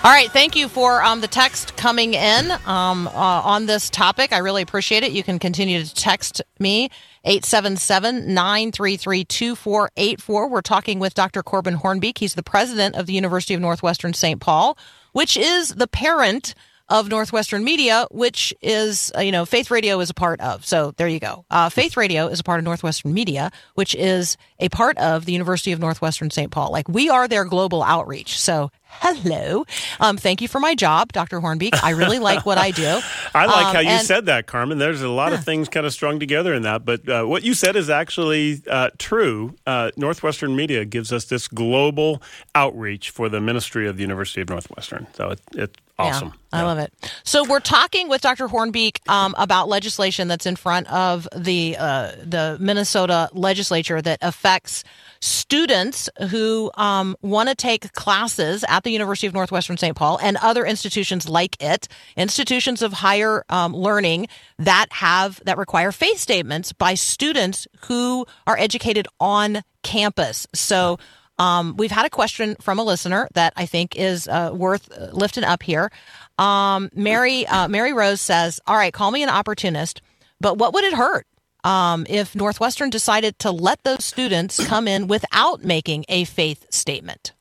All 0.05 0.11
right. 0.11 0.31
Thank 0.31 0.55
you 0.55 0.69
for 0.69 1.03
um, 1.03 1.21
the 1.21 1.27
text 1.27 1.77
coming 1.77 2.13
in 2.13 2.51
um, 2.67 3.07
uh, 3.07 3.11
on 3.11 3.65
this 3.65 3.89
topic. 3.89 4.31
I 4.33 4.37
really 4.37 4.61
appreciate 4.61 5.01
it. 5.01 5.13
You 5.13 5.23
can 5.23 5.39
continue 5.39 5.83
to 5.83 5.95
text 5.95 6.43
me, 6.59 6.91
877 7.23 8.31
933 8.31 9.25
2484. 9.25 10.47
We're 10.47 10.61
talking 10.61 10.99
with 10.99 11.15
Dr. 11.15 11.41
Corbin 11.41 11.77
Hoornbeek. 11.77 12.19
He's 12.19 12.35
the 12.35 12.43
president 12.43 12.93
of 12.93 13.07
the 13.07 13.13
University 13.13 13.55
of 13.55 13.61
Northwestern 13.61 14.13
St. 14.13 14.39
Paul, 14.39 14.77
which 15.13 15.37
is 15.37 15.69
the 15.69 15.87
parent 15.87 16.53
of 16.87 17.09
Northwestern 17.09 17.63
Media, 17.63 18.05
which 18.11 18.53
is, 18.61 19.11
uh, 19.17 19.21
you 19.21 19.31
know, 19.31 19.43
Faith 19.43 19.71
Radio 19.71 19.99
is 20.01 20.11
a 20.11 20.13
part 20.13 20.39
of. 20.39 20.65
So 20.65 20.91
there 20.97 21.07
you 21.07 21.19
go. 21.19 21.45
Uh, 21.49 21.69
Faith 21.69 21.97
Radio 21.97 22.27
is 22.27 22.39
a 22.39 22.43
part 22.43 22.59
of 22.59 22.63
Northwestern 22.63 23.11
Media, 23.11 23.51
which 23.73 23.95
is 23.95 24.37
a 24.59 24.69
part 24.69 24.97
of 24.99 25.25
the 25.25 25.31
University 25.31 25.71
of 25.71 25.79
Northwestern 25.79 26.29
St. 26.29 26.51
Paul. 26.51 26.71
Like 26.71 26.87
we 26.87 27.09
are 27.09 27.27
their 27.27 27.45
global 27.45 27.81
outreach. 27.81 28.39
So 28.39 28.69
hello. 29.01 29.65
Um, 29.99 30.17
thank 30.17 30.41
you 30.41 30.47
for 30.47 30.59
my 30.59 30.75
job, 30.75 31.11
Dr. 31.13 31.39
Hoornbeek. 31.41 31.77
I 31.83 31.91
really 31.91 32.19
like 32.19 32.45
what 32.45 32.57
I 32.57 32.71
do. 32.71 32.99
I 33.35 33.45
like 33.45 33.65
Um, 33.67 33.73
how 33.75 33.79
you 33.81 33.89
and- 33.89 34.05
said 34.07 34.25
that, 34.27 34.47
Carmen. 34.47 34.77
There's 34.77 35.01
a 35.01 35.09
lot 35.09 35.33
of 35.33 35.43
things 35.43 35.69
kind 35.69 35.85
of 35.85 35.93
strung 35.93 36.19
together 36.19 36.53
in 36.53 36.63
that, 36.63 36.85
but 36.85 37.07
uh, 37.07 37.23
what 37.25 37.43
you 37.43 37.53
said 37.53 37.75
is 37.75 37.89
actually 37.89 38.61
uh, 38.69 38.89
true. 38.97 39.55
Uh, 39.65 39.91
Northwestern 39.97 40.55
Media 40.55 40.85
gives 40.85 41.11
us 41.13 41.25
this 41.25 41.47
global 41.47 42.21
outreach 42.53 43.09
for 43.09 43.29
the 43.29 43.41
ministry 43.41 43.87
of 43.87 43.97
the 43.97 44.01
University 44.01 44.41
of 44.41 44.49
Northwestern. 44.49 45.07
So 45.13 45.31
it, 45.31 45.39
it's 45.53 45.75
awesome. 45.97 46.33
Yeah, 46.53 46.59
I 46.59 46.63
love 46.63 46.77
it. 46.77 46.93
So 47.23 47.43
we're 47.43 47.59
talking 47.59 48.09
with 48.09 48.21
Dr. 48.21 48.47
Hoornbeek 48.47 49.07
um, 49.09 49.35
about 49.37 49.67
legislation 49.67 50.27
that's 50.27 50.45
in 50.45 50.55
front 50.55 50.91
of 50.91 51.27
the 51.35 51.75
uh, 51.77 52.11
the 52.23 52.57
Minnesota 52.59 53.29
legislature 53.33 54.01
that 54.01 54.19
affects 54.21 54.83
students 55.21 56.09
who 56.29 56.71
um, 56.75 57.15
want 57.21 57.49
to 57.49 57.55
take 57.55 57.91
classes 57.93 58.63
at 58.67 58.83
the 58.83 58.91
University 58.91 59.27
of 59.27 59.33
Northwestern 59.33 59.77
St. 59.77 59.95
Paul 59.95 60.19
and 60.21 60.37
other 60.37 60.65
institutions 60.65 61.27
like 61.27 61.61
it, 61.61 61.87
institutions 62.15 62.81
of 62.81 62.93
higher 62.93 63.43
um, 63.49 63.73
learning 63.73 64.27
that 64.59 64.87
have 64.91 65.41
that 65.45 65.57
require 65.57 65.91
faith 65.91 66.19
statements 66.19 66.73
by 66.73 66.93
students 66.93 67.67
who 67.85 68.25
are 68.47 68.57
educated 68.57 69.07
on 69.19 69.61
campus. 69.83 70.47
So. 70.53 70.97
Um, 71.37 71.75
we've 71.77 71.91
had 71.91 72.05
a 72.05 72.09
question 72.09 72.55
from 72.61 72.79
a 72.79 72.83
listener 72.83 73.27
that 73.33 73.53
I 73.55 73.65
think 73.65 73.95
is 73.95 74.27
uh, 74.27 74.51
worth 74.53 74.91
uh, 74.91 75.09
lifting 75.11 75.43
up 75.43 75.63
here. 75.63 75.91
Um, 76.37 76.89
Mary 76.93 77.45
uh, 77.47 77.67
Mary 77.67 77.93
Rose 77.93 78.21
says, 78.21 78.59
"All 78.67 78.75
right, 78.75 78.93
call 78.93 79.11
me 79.11 79.23
an 79.23 79.29
opportunist, 79.29 80.01
but 80.39 80.57
what 80.57 80.73
would 80.73 80.83
it 80.83 80.93
hurt 80.93 81.27
um, 81.63 82.05
if 82.09 82.35
Northwestern 82.35 82.89
decided 82.89 83.37
to 83.39 83.51
let 83.51 83.83
those 83.83 84.05
students 84.05 84.65
come 84.65 84.87
in 84.87 85.07
without 85.07 85.63
making 85.63 86.05
a 86.09 86.23
faith 86.25 86.65
statement?" 86.69 87.33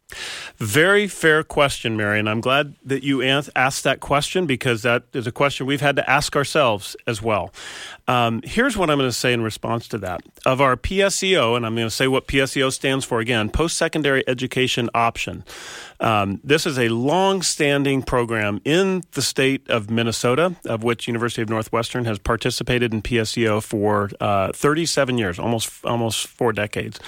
Very 0.58 1.06
fair 1.06 1.42
question, 1.42 1.96
Mary, 1.96 2.18
and 2.18 2.28
I'm 2.28 2.40
glad 2.40 2.74
that 2.84 3.02
you 3.02 3.22
asked 3.22 3.84
that 3.84 4.00
question 4.00 4.46
because 4.46 4.82
that 4.82 5.04
is 5.12 5.26
a 5.26 5.32
question 5.32 5.66
we've 5.66 5.80
had 5.80 5.96
to 5.96 6.10
ask 6.10 6.36
ourselves 6.36 6.96
as 7.06 7.20
well. 7.22 7.52
Um, 8.06 8.42
here's 8.44 8.76
what 8.76 8.90
I'm 8.90 8.98
going 8.98 9.08
to 9.08 9.12
say 9.12 9.32
in 9.32 9.42
response 9.42 9.88
to 9.88 9.98
that. 9.98 10.22
Of 10.44 10.60
our 10.60 10.76
PSEO, 10.76 11.56
and 11.56 11.64
I'm 11.64 11.74
going 11.74 11.86
to 11.86 11.90
say 11.90 12.06
what 12.06 12.26
PSEO 12.26 12.72
stands 12.72 13.04
for 13.04 13.20
again 13.20 13.50
post 13.50 13.76
secondary 13.76 14.26
education 14.28 14.90
option. 14.94 15.44
Um, 16.04 16.38
this 16.44 16.66
is 16.66 16.78
a 16.78 16.90
long 16.90 17.40
standing 17.40 18.02
program 18.02 18.60
in 18.62 19.02
the 19.12 19.22
state 19.22 19.70
of 19.70 19.90
Minnesota, 19.90 20.54
of 20.66 20.84
which 20.84 21.06
University 21.06 21.40
of 21.40 21.48
Northwestern 21.48 22.04
has 22.04 22.18
participated 22.18 22.92
in 22.92 23.00
PSEO 23.00 23.62
for 23.62 24.10
uh, 24.20 24.52
37 24.52 25.16
years, 25.16 25.38
almost 25.38 25.70
almost 25.82 26.26
four 26.26 26.52
decades. 26.52 27.00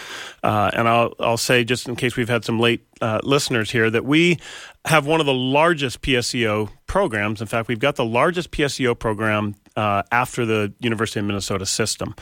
Uh, 0.43 0.71
and 0.73 0.89
I'll, 0.89 1.13
I'll 1.21 1.37
say, 1.37 1.63
just 1.63 1.87
in 1.87 1.95
case 1.95 2.17
we've 2.17 2.31
had 2.31 2.43
some 2.43 2.59
late 2.59 2.87
uh, 3.03 3.21
listeners 3.23 3.71
here, 3.71 3.91
that 3.91 4.07
we 4.07 4.39
have 4.87 5.07
one 5.07 5.21
of 5.21 5.27
the 5.27 5.35
largest 5.35 6.01
PSEO 6.01 6.71
programs. 6.87 7.43
In 7.43 7.47
fact, 7.47 7.69
we've 7.69 7.79
got 7.79 7.97
the 7.97 8.05
largest 8.05 8.51
PSEO 8.51 8.99
program 8.99 9.57
uh, 9.77 10.03
after 10.11 10.47
the 10.47 10.73
University 10.81 11.21
of 11.21 11.27
Minnesota 11.27 11.67
system. 11.67 12.15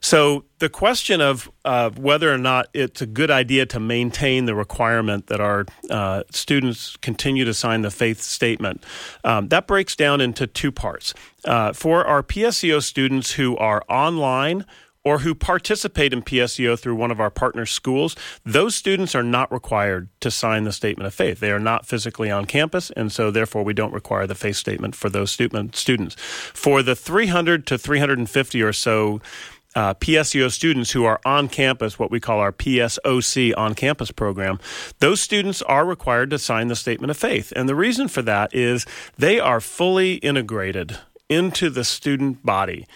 So 0.00 0.44
the 0.58 0.68
question 0.68 1.20
of 1.20 1.50
uh, 1.64 1.90
whether 1.90 2.32
or 2.32 2.38
not 2.38 2.68
it's 2.74 3.00
a 3.00 3.06
good 3.06 3.30
idea 3.30 3.66
to 3.66 3.80
maintain 3.80 4.46
the 4.46 4.54
requirement 4.54 5.28
that 5.28 5.40
our 5.40 5.66
uh, 5.90 6.24
students 6.30 6.96
continue 6.96 7.44
to 7.44 7.54
sign 7.54 7.82
the 7.82 7.90
faith 7.90 8.20
statement, 8.20 8.84
um, 9.24 9.48
that 9.48 9.66
breaks 9.66 9.94
down 9.96 10.20
into 10.20 10.46
two 10.46 10.72
parts. 10.72 11.14
Uh, 11.44 11.72
for 11.72 12.04
our 12.04 12.22
PSEO 12.22 12.82
students 12.82 13.32
who 13.32 13.56
are 13.56 13.82
online 13.88 14.66
or 15.04 15.20
who 15.20 15.34
participate 15.34 16.12
in 16.12 16.22
PSEO 16.22 16.78
through 16.78 16.96
one 16.96 17.10
of 17.10 17.20
our 17.20 17.30
partner 17.30 17.66
schools, 17.66 18.16
those 18.44 18.74
students 18.74 19.14
are 19.14 19.22
not 19.22 19.50
required 19.52 20.08
to 20.20 20.30
sign 20.30 20.64
the 20.64 20.72
statement 20.72 21.06
of 21.06 21.14
faith. 21.14 21.40
They 21.40 21.52
are 21.52 21.60
not 21.60 21.86
physically 21.86 22.30
on 22.30 22.44
campus, 22.44 22.90
and 22.90 23.10
so 23.10 23.30
therefore 23.30 23.62
we 23.62 23.74
don't 23.74 23.92
require 23.92 24.26
the 24.26 24.34
faith 24.34 24.56
statement 24.56 24.94
for 24.94 25.08
those 25.08 25.30
students. 25.30 26.16
For 26.18 26.82
the 26.82 26.96
300 26.96 27.66
to 27.68 27.78
350 27.78 28.62
or 28.62 28.72
so 28.72 29.20
uh, 29.74 29.94
PSEO 29.94 30.50
students 30.50 30.90
who 30.90 31.04
are 31.04 31.20
on 31.24 31.48
campus, 31.48 31.98
what 31.98 32.10
we 32.10 32.20
call 32.20 32.40
our 32.40 32.52
PSOC 32.52 33.54
on 33.56 33.74
campus 33.74 34.10
program, 34.10 34.58
those 34.98 35.20
students 35.20 35.62
are 35.62 35.84
required 35.84 36.30
to 36.30 36.38
sign 36.38 36.68
the 36.68 36.76
statement 36.76 37.10
of 37.10 37.16
faith. 37.16 37.52
And 37.54 37.68
the 37.68 37.74
reason 37.74 38.08
for 38.08 38.22
that 38.22 38.54
is 38.54 38.86
they 39.16 39.38
are 39.38 39.60
fully 39.60 40.14
integrated 40.14 40.98
into 41.28 41.70
the 41.70 41.84
student 41.84 42.44
body. 42.44 42.86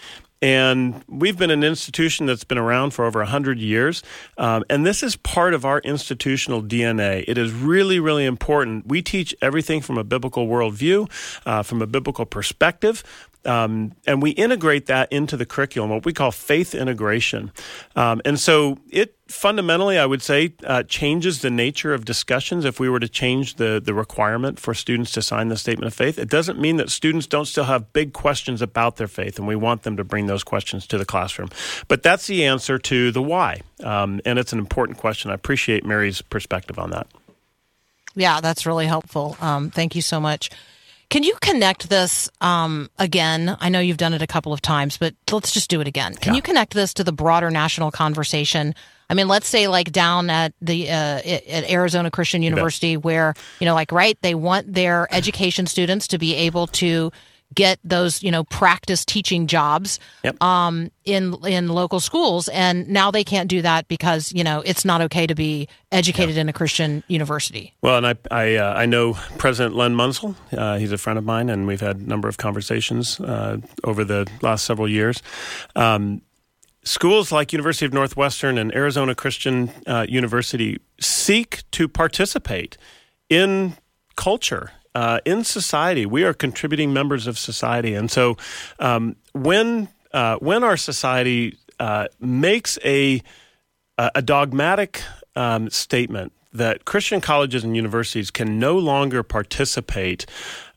And 0.43 1.05
we've 1.09 1.39
been 1.39 1.51
an 1.51 1.63
institution 1.63 2.27
that's 2.27 2.43
been 2.43 2.59
around 2.59 2.91
for 2.91 3.05
over 3.05 3.21
100 3.21 3.61
years. 3.61 4.03
Um, 4.37 4.65
and 4.69 4.85
this 4.85 5.05
is 5.05 5.15
part 5.15 5.55
of 5.55 5.65
our 5.65 5.79
institutional 5.81 6.63
DNA. 6.63 7.25
It 7.29 7.39
is 7.39 7.53
really, 7.53 8.01
really 8.01 8.27
important. 8.27 8.89
We 8.89 9.03
teach 9.03 9.35
everything 9.41 9.81
from 9.81 9.99
a 9.99 10.05
biblical 10.05 10.49
worldview, 10.49 11.09
uh, 11.47 11.63
from 11.63 11.81
a 11.81 11.87
biblical 11.87 12.27
perspective. 12.27 13.05
Um, 13.45 13.93
and 14.07 14.23
we 14.23 14.31
integrate 14.31 14.87
that 14.87 15.13
into 15.13 15.37
the 15.37 15.47
curriculum, 15.47 15.91
what 15.91 16.05
we 16.05 16.13
call 16.13 16.31
faith 16.31 16.75
integration. 16.75 17.51
Um, 17.97 18.23
and 18.25 18.39
so 18.39 18.79
it 18.89 19.17
fundamentally, 19.27 19.99
I 19.99 20.07
would 20.07 20.23
say, 20.23 20.55
uh, 20.65 20.85
changes 20.85 21.41
the 21.41 21.51
nature 21.51 21.93
of 21.93 22.05
discussions 22.05 22.65
if 22.65 22.79
we 22.79 22.89
were 22.89 23.01
to 23.01 23.09
change 23.09 23.57
the, 23.57 23.81
the 23.85 23.95
requirement 23.95 24.61
for 24.61 24.75
students 24.75 25.11
to 25.13 25.23
sign 25.23 25.49
the 25.49 25.57
statement 25.57 25.87
of 25.87 25.95
faith. 25.95 26.19
It 26.19 26.29
doesn't 26.29 26.61
mean 26.61 26.77
that 26.77 26.91
students 26.91 27.27
don't 27.27 27.47
still 27.47 27.65
have 27.65 27.93
big 27.93 28.13
questions 28.13 28.63
about 28.63 28.97
their 28.97 29.09
faith, 29.09 29.39
and 29.39 29.49
we 29.49 29.57
want 29.57 29.83
them 29.83 29.97
to 29.97 30.05
bring 30.05 30.27
those 30.27 30.45
questions 30.45 30.87
to 30.89 30.99
the 30.99 31.05
classroom. 31.05 31.49
But 31.89 32.03
that's 32.03 32.27
the 32.27 32.45
answer 32.45 32.79
to 32.79 33.11
the 33.11 33.23
why. 33.23 33.63
Um, 33.83 34.21
and 34.25 34.39
it's 34.39 34.53
an 34.53 34.59
important 34.59 34.99
question. 34.99 35.31
I 35.31 35.35
appreciate 35.35 35.85
Mary's 35.85 36.23
perspective 36.23 36.79
on 36.79 36.91
that. 36.91 37.07
Yeah, 38.15 38.41
that's 38.41 38.67
really 38.67 38.87
helpful. 38.87 39.37
Um, 39.41 39.71
thank 39.71 39.97
you 39.97 40.03
so 40.03 40.21
much. 40.21 40.51
Can 41.13 41.25
you 41.25 41.35
connect 41.43 41.91
this 41.91 42.31
um, 42.41 42.89
again? 42.99 43.55
I 43.61 43.69
know 43.69 43.81
you've 43.81 43.99
done 43.99 44.15
it 44.15 44.23
a 44.23 44.27
couple 44.27 44.55
of 44.55 44.63
times, 44.63 44.97
but 44.97 45.15
let's 45.31 45.53
just 45.53 45.69
do 45.69 45.83
it 45.83 45.87
again. 45.87 46.15
Can 46.15 46.33
Yeah. 46.33 46.37
you 46.37 46.43
connect 46.43 46.73
this 46.73 46.95
to 46.95 47.05
the 47.05 47.13
broader 47.13 47.51
national 47.51 47.91
conversation? 47.91 48.75
I 49.11 49.15
mean, 49.15 49.29
let's 49.29 49.47
say 49.47 49.69
like 49.69 49.93
down 49.93 50.31
at 50.31 50.55
the 50.63 50.89
uh, 50.89 50.95
at 50.95 51.47
at 51.47 51.71
Arizona 51.71 52.11
Christian 52.11 52.43
University, 52.43 52.97
where 52.97 53.35
you 53.61 53.67
know, 53.67 53.75
like 53.75 53.93
right, 53.93 54.17
they 54.23 54.35
want 54.35 54.73
their 54.73 55.07
education 55.11 55.67
students 55.67 56.09
to 56.09 56.19
be 56.19 56.35
able 56.35 56.67
to 56.69 57.13
get 57.55 57.79
those 57.85 58.23
you 58.23 58.31
know 58.31 58.45
practice 58.45 59.05
teaching 59.05 59.47
jobs 59.47 59.99
Yep. 60.25 60.43
um, 60.43 60.91
in 61.05 61.35
in 61.45 61.69
local 61.69 62.01
schools, 62.01 62.49
and 62.49 62.89
now 62.89 63.11
they 63.11 63.25
can't 63.25 63.49
do 63.49 63.63
that 63.63 63.89
because 63.89 64.33
you 64.33 64.45
know 64.45 64.63
it's 64.65 64.85
not 64.85 65.01
okay 65.03 65.27
to 65.27 65.35
be 65.35 65.69
educated 65.91 66.37
in 66.37 66.49
a 66.49 66.53
Christian 66.53 67.03
university. 67.09 67.75
Well, 67.83 67.97
and 67.99 68.07
I 68.07 68.15
I, 68.31 68.57
uh, 68.57 68.75
I 68.75 68.87
know 68.87 69.15
President 69.39 69.75
Len 69.75 69.95
Munsil. 69.95 70.35
Uh, 70.57 70.79
he's 70.79 70.93
a 70.93 70.99
friend 70.99 71.19
of 71.19 71.25
mine, 71.25 71.51
and 71.51 71.67
we've 71.67 71.81
had 71.81 71.97
a 71.97 72.03
number 72.09 72.29
of 72.29 72.37
conversations 72.37 73.21
uh, 73.21 73.59
over 73.85 74.05
the 74.05 74.27
last 74.43 74.65
several 74.65 74.89
years. 74.89 75.23
Um, 75.77 76.23
schools 76.85 77.31
like 77.33 77.53
University 77.53 77.87
of 77.87 77.93
Northwestern 77.93 78.59
and 78.59 78.75
Arizona 78.75 79.15
Christian 79.15 79.71
uh, 79.87 80.07
University 80.09 80.79
seek 81.01 81.63
to 81.73 81.89
participate 81.89 82.77
in 83.29 83.75
culture. 84.17 84.73
Uh, 84.95 85.21
in 85.25 85.45
society, 85.45 86.05
we 86.05 86.25
are 86.25 86.35
contributing 86.35 86.93
members 86.93 87.27
of 87.27 87.39
society, 87.39 87.95
and 87.95 88.11
so 88.11 88.37
um, 88.79 89.17
when 89.33 89.89
uh, 90.13 90.37
when 90.37 90.63
our 90.63 90.77
society 90.77 91.57
uh, 91.81 92.09
makes 92.21 92.79
a 92.85 93.23
a 93.99 94.23
dogmatic 94.23 95.03
um, 95.37 95.71
statement 95.71 96.33
that 96.53 96.85
Christian 96.85 97.21
colleges 97.21 97.65
and 97.65 97.77
universities 97.77 98.31
can 98.31 98.59
no 98.59 98.77
longer 98.79 99.23
participate 99.23 100.27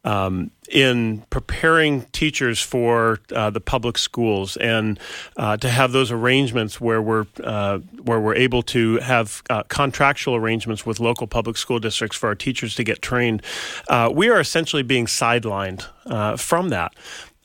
um, 0.05 0.51
in 0.69 1.23
preparing 1.29 2.03
teachers 2.11 2.61
for 2.61 3.19
uh, 3.33 3.49
the 3.49 3.59
public 3.59 3.97
schools 3.97 4.55
and 4.57 4.99
uh, 5.37 5.57
to 5.57 5.69
have 5.69 5.91
those 5.91 6.11
arrangements 6.11 6.79
where 6.79 7.01
we're 7.01 7.25
uh, 7.43 7.79
where 8.03 8.19
we're 8.19 8.35
able 8.35 8.61
to 8.61 8.97
have 8.97 9.43
uh, 9.49 9.63
contractual 9.63 10.35
arrangements 10.35 10.85
with 10.85 10.99
local 10.99 11.27
public 11.27 11.57
school 11.57 11.79
districts 11.79 12.15
for 12.17 12.27
our 12.27 12.35
teachers 12.35 12.75
to 12.75 12.83
get 12.83 13.01
trained, 13.01 13.41
uh, 13.89 14.09
we 14.13 14.29
are 14.29 14.39
essentially 14.39 14.83
being 14.83 15.07
sidelined 15.07 15.85
uh, 16.05 16.37
from 16.37 16.69
that. 16.69 16.93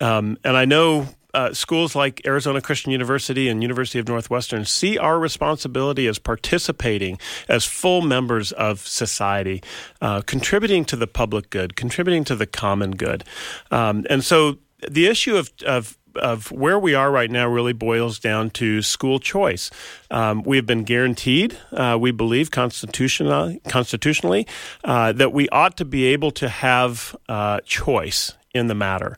Um, 0.00 0.38
and 0.44 0.56
I 0.56 0.64
know 0.64 1.08
uh, 1.34 1.52
schools 1.52 1.94
like 1.94 2.20
Arizona 2.26 2.60
Christian 2.60 2.92
University 2.92 3.48
and 3.48 3.62
University 3.62 3.98
of 3.98 4.08
Northwestern 4.08 4.64
see 4.64 4.98
our 4.98 5.18
responsibility 5.18 6.06
as 6.06 6.18
participating 6.18 7.18
as 7.48 7.64
full 7.64 8.02
members 8.02 8.52
of 8.52 8.86
society, 8.86 9.62
uh, 10.00 10.22
contributing 10.22 10.84
to 10.86 10.96
the 10.96 11.06
public 11.06 11.50
good, 11.50 11.76
contributing 11.76 12.24
to 12.24 12.36
the 12.36 12.46
common 12.46 12.92
good. 12.92 13.24
Um, 13.70 14.06
and 14.10 14.24
so 14.24 14.58
the 14.88 15.06
issue 15.06 15.36
of, 15.36 15.50
of 15.66 15.96
of 16.16 16.50
where 16.50 16.78
we 16.78 16.94
are 16.94 17.10
right 17.10 17.30
now 17.30 17.46
really 17.46 17.72
boils 17.72 18.18
down 18.18 18.50
to 18.50 18.82
school 18.82 19.18
choice. 19.18 19.70
Um, 20.10 20.42
we 20.42 20.56
have 20.56 20.66
been 20.66 20.84
guaranteed, 20.84 21.56
uh, 21.72 21.96
we 22.00 22.10
believe 22.10 22.50
constitutionally, 22.50 23.60
constitutionally 23.68 24.46
uh, 24.84 25.12
that 25.12 25.32
we 25.32 25.48
ought 25.50 25.76
to 25.76 25.84
be 25.84 26.06
able 26.06 26.30
to 26.32 26.48
have 26.48 27.14
uh, 27.28 27.60
choice 27.64 28.34
in 28.52 28.66
the 28.66 28.74
matter 28.74 29.16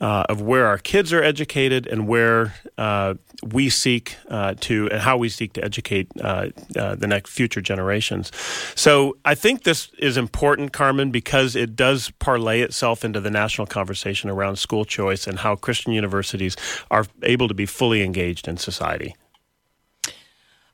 uh, 0.00 0.24
of 0.28 0.40
where 0.40 0.66
our 0.66 0.78
kids 0.78 1.12
are 1.12 1.22
educated 1.22 1.86
and 1.86 2.08
where 2.08 2.54
uh, 2.78 3.14
we 3.42 3.68
seek 3.68 4.16
uh, 4.28 4.54
to 4.60 4.88
and 4.90 5.00
how 5.00 5.16
we 5.16 5.28
seek 5.28 5.52
to 5.52 5.64
educate 5.64 6.08
uh, 6.20 6.48
uh, 6.76 6.94
the 6.96 7.06
next 7.06 7.30
future 7.30 7.60
generations. 7.60 8.32
So 8.74 9.16
I 9.24 9.34
think 9.34 9.62
this 9.62 9.90
is 9.98 10.16
important, 10.16 10.72
Carmen, 10.72 11.10
because 11.10 11.54
it 11.54 11.76
does 11.76 12.10
parlay 12.18 12.60
itself 12.60 13.04
into 13.04 13.20
the 13.20 13.30
national 13.30 13.66
conversation 13.66 14.30
around 14.30 14.56
school 14.56 14.84
choice 14.84 15.26
and 15.26 15.38
how 15.38 15.56
Christian 15.56 15.92
universities 15.92 16.56
are 16.90 17.06
able 17.22 17.48
to 17.48 17.54
be 17.54 17.66
fully 17.66 18.02
engaged 18.02 18.48
in 18.48 18.56
society. 18.56 19.14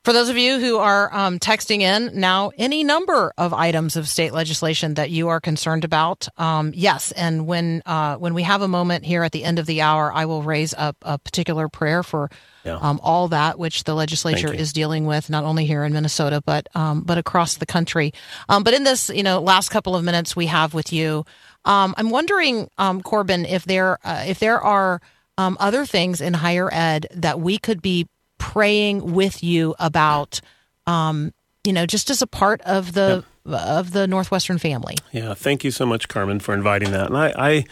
For 0.04 0.12
those 0.12 0.28
of 0.30 0.38
you 0.38 0.58
who 0.58 0.78
are 0.78 1.12
um, 1.14 1.38
texting 1.38 1.80
in 1.82 2.18
now, 2.18 2.50
any 2.56 2.82
number 2.82 3.32
of 3.36 3.52
items 3.52 3.96
of 3.96 4.08
state 4.08 4.32
legislation 4.32 4.94
that 4.94 5.10
you 5.10 5.28
are 5.28 5.40
concerned 5.40 5.84
about, 5.84 6.28
um, 6.38 6.72
yes. 6.74 7.12
And 7.12 7.46
when 7.46 7.82
uh, 7.84 8.16
when 8.16 8.32
we 8.32 8.42
have 8.44 8.62
a 8.62 8.68
moment 8.68 9.04
here 9.04 9.22
at 9.22 9.32
the 9.32 9.44
end 9.44 9.58
of 9.58 9.66
the 9.66 9.82
hour, 9.82 10.10
I 10.12 10.24
will 10.24 10.42
raise 10.42 10.72
up 10.72 10.96
a 11.02 11.18
particular 11.18 11.68
prayer 11.68 12.02
for 12.02 12.30
Yeah. 12.64 12.78
um, 12.80 13.00
all 13.02 13.28
that 13.28 13.58
which 13.58 13.84
the 13.84 13.94
legislature 13.94 14.52
is 14.52 14.72
dealing 14.72 15.04
with, 15.06 15.28
not 15.30 15.44
only 15.44 15.66
here 15.66 15.84
in 15.84 15.92
Minnesota 15.92 16.40
but 16.44 16.68
um, 16.74 17.02
but 17.02 17.18
across 17.18 17.56
the 17.56 17.66
country. 17.66 18.12
Um, 18.48 18.62
but 18.62 18.72
in 18.74 18.84
this, 18.84 19.10
you 19.10 19.22
know, 19.22 19.40
last 19.40 19.68
couple 19.70 19.94
of 19.94 20.04
minutes 20.04 20.34
we 20.36 20.46
have 20.46 20.74
with 20.74 20.92
you, 20.92 21.24
um, 21.64 21.94
I'm 21.98 22.10
wondering, 22.10 22.68
um, 22.78 23.02
Corbin, 23.02 23.44
if 23.44 23.64
there 23.64 23.98
uh, 24.04 24.24
if 24.26 24.38
there 24.38 24.60
are 24.60 25.00
um, 25.36 25.56
other 25.60 25.84
things 25.84 26.20
in 26.20 26.34
higher 26.34 26.68
ed 26.72 27.06
that 27.14 27.40
we 27.40 27.58
could 27.58 27.82
be 27.82 28.06
praying 28.38 29.12
with 29.12 29.42
you 29.42 29.74
about, 29.78 30.40
um, 30.86 31.32
you 31.64 31.72
know, 31.72 31.86
just 31.86 32.10
as 32.10 32.22
a 32.22 32.26
part 32.26 32.60
of 32.62 32.92
the 32.92 33.24
of 33.44 33.92
the 33.92 34.06
Northwestern 34.06 34.58
family. 34.58 34.94
Yeah, 35.12 35.34
thank 35.34 35.64
you 35.64 35.70
so 35.70 35.86
much, 35.86 36.08
Carmen, 36.08 36.40
for 36.40 36.54
inviting 36.54 36.90
that. 36.92 37.06
And 37.06 37.16
I, 37.16 37.32
I 37.36 37.64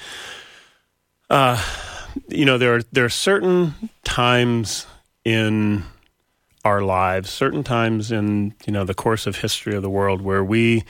uh, 1.29 1.63
you 2.29 2.45
know, 2.45 2.59
there 2.59 2.77
are 2.77 2.83
there 2.93 3.05
are 3.05 3.11
certain 3.11 3.75
times 4.05 4.87
in 5.25 5.85
our 6.65 6.83
lives, 6.83 7.31
certain 7.31 7.63
times 7.63 8.11
in 8.11 8.55
you 8.67 8.73
know 8.73 8.85
the 8.85 8.95
course 8.95 9.27
of 9.27 9.37
history 9.37 9.75
of 9.75 9.83
the 9.83 9.91
world 9.91 10.23
where 10.23 10.45
we 10.45 10.85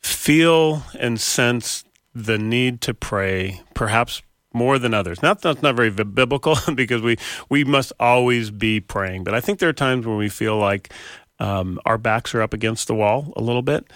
feel 0.00 0.82
and 0.98 1.20
sense 1.20 1.84
the 2.14 2.38
need 2.38 2.80
to 2.80 2.94
pray, 2.94 3.60
perhaps 3.74 4.22
more 4.56 4.78
than 4.78 4.94
others. 4.94 5.22
Not 5.22 5.42
that's 5.42 5.62
not 5.62 5.76
very 5.76 5.90
biblical 5.90 6.56
because 6.74 7.02
we 7.02 7.16
we 7.48 7.62
must 7.62 7.92
always 8.00 8.50
be 8.50 8.80
praying, 8.80 9.22
but 9.24 9.34
I 9.34 9.40
think 9.40 9.58
there 9.58 9.68
are 9.68 9.74
times 9.74 10.06
when 10.06 10.16
we 10.16 10.28
feel 10.28 10.56
like 10.56 10.92
um, 11.38 11.78
our 11.84 11.98
backs 11.98 12.34
are 12.34 12.42
up 12.42 12.54
against 12.54 12.88
the 12.88 12.94
wall 12.94 13.32
a 13.36 13.42
little 13.42 13.62
bit, 13.62 13.86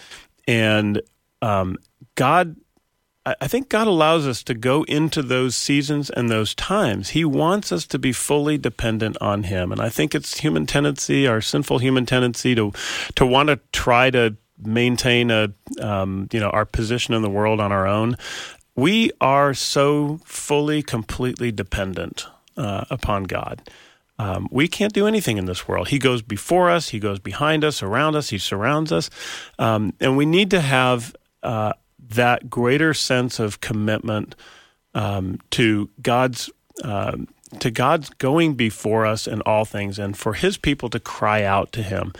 and 0.46 1.02
um, 1.42 1.76
God. 2.14 2.56
I 3.26 3.34
I 3.42 3.48
think 3.48 3.68
God 3.68 3.86
allows 3.86 4.26
us 4.26 4.42
to 4.44 4.54
go 4.54 4.82
into 4.84 5.22
those 5.22 5.54
seasons 5.54 6.08
and 6.08 6.30
those 6.30 6.54
times. 6.54 7.10
He 7.10 7.22
wants 7.22 7.70
us 7.70 7.86
to 7.88 7.98
be 7.98 8.12
fully 8.12 8.56
dependent 8.56 9.18
on 9.20 9.42
Him, 9.42 9.72
and 9.72 9.80
I 9.80 9.90
think 9.90 10.14
it's 10.14 10.40
human 10.40 10.64
tendency, 10.64 11.26
our 11.26 11.42
sinful 11.42 11.80
human 11.80 12.06
tendency, 12.06 12.54
to 12.54 12.72
to 13.16 13.26
want 13.26 13.50
to 13.50 13.60
try 13.72 14.10
to 14.10 14.36
maintain 14.62 15.30
a 15.30 15.52
um, 15.80 16.28
you 16.32 16.40
know 16.40 16.50
our 16.50 16.64
position 16.64 17.12
in 17.12 17.20
the 17.20 17.30
world 17.30 17.60
on 17.60 17.72
our 17.72 17.86
own 17.86 18.16
we 18.80 19.10
are 19.20 19.52
so 19.52 20.20
fully, 20.24 20.82
completely 20.82 21.52
dependent 21.52 22.26
uh, 22.56 22.84
upon 22.88 23.24
God. 23.24 23.60
Um, 24.18 24.48
we 24.50 24.68
can't 24.68 24.92
do 24.92 25.06
anything 25.06 25.36
in 25.36 25.44
this 25.44 25.68
world. 25.68 25.88
He 25.88 25.98
goes 25.98 26.22
before 26.22 26.70
us, 26.70 26.88
He 26.88 26.98
goes 26.98 27.18
behind 27.18 27.64
us, 27.64 27.82
around 27.82 28.16
us, 28.16 28.30
He 28.30 28.38
surrounds 28.38 28.90
us. 28.90 29.10
Um, 29.58 29.92
and 30.00 30.16
we 30.16 30.24
need 30.24 30.50
to 30.50 30.60
have 30.60 31.14
uh, 31.42 31.74
that 32.10 32.48
greater 32.48 32.94
sense 32.94 33.38
of 33.38 33.60
commitment 33.60 34.34
um, 34.94 35.38
to 35.52 35.90
God's. 36.02 36.50
Um, 36.82 37.28
to 37.58 37.72
God's 37.72 38.10
going 38.10 38.54
before 38.54 39.04
us 39.04 39.26
in 39.26 39.42
all 39.42 39.64
things, 39.64 39.98
and 39.98 40.16
for 40.16 40.34
His 40.34 40.56
people 40.56 40.88
to 40.90 41.00
cry 41.00 41.42
out 41.42 41.72
to 41.72 41.82
Him. 41.82 42.12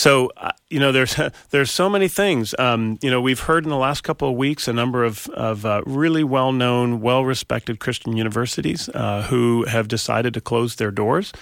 So 0.00 0.32
uh, 0.38 0.52
you 0.70 0.80
know, 0.80 0.92
there's 0.92 1.20
there's 1.50 1.70
so 1.70 1.90
many 1.90 2.08
things. 2.08 2.54
Um, 2.58 2.98
you 3.02 3.10
know, 3.10 3.20
we've 3.20 3.40
heard 3.40 3.64
in 3.64 3.70
the 3.70 3.76
last 3.76 4.00
couple 4.02 4.30
of 4.30 4.34
weeks 4.34 4.66
a 4.66 4.72
number 4.72 5.04
of 5.04 5.28
of 5.28 5.66
uh, 5.66 5.82
really 5.84 6.24
well 6.24 6.52
known, 6.52 7.02
well 7.02 7.22
respected 7.22 7.80
Christian 7.80 8.16
universities 8.16 8.88
uh, 8.94 9.22
who 9.28 9.66
have 9.66 9.88
decided 9.88 10.32
to 10.34 10.40
close 10.40 10.76
their 10.76 10.90
doors. 10.90 11.32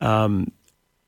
Um, 0.00 0.52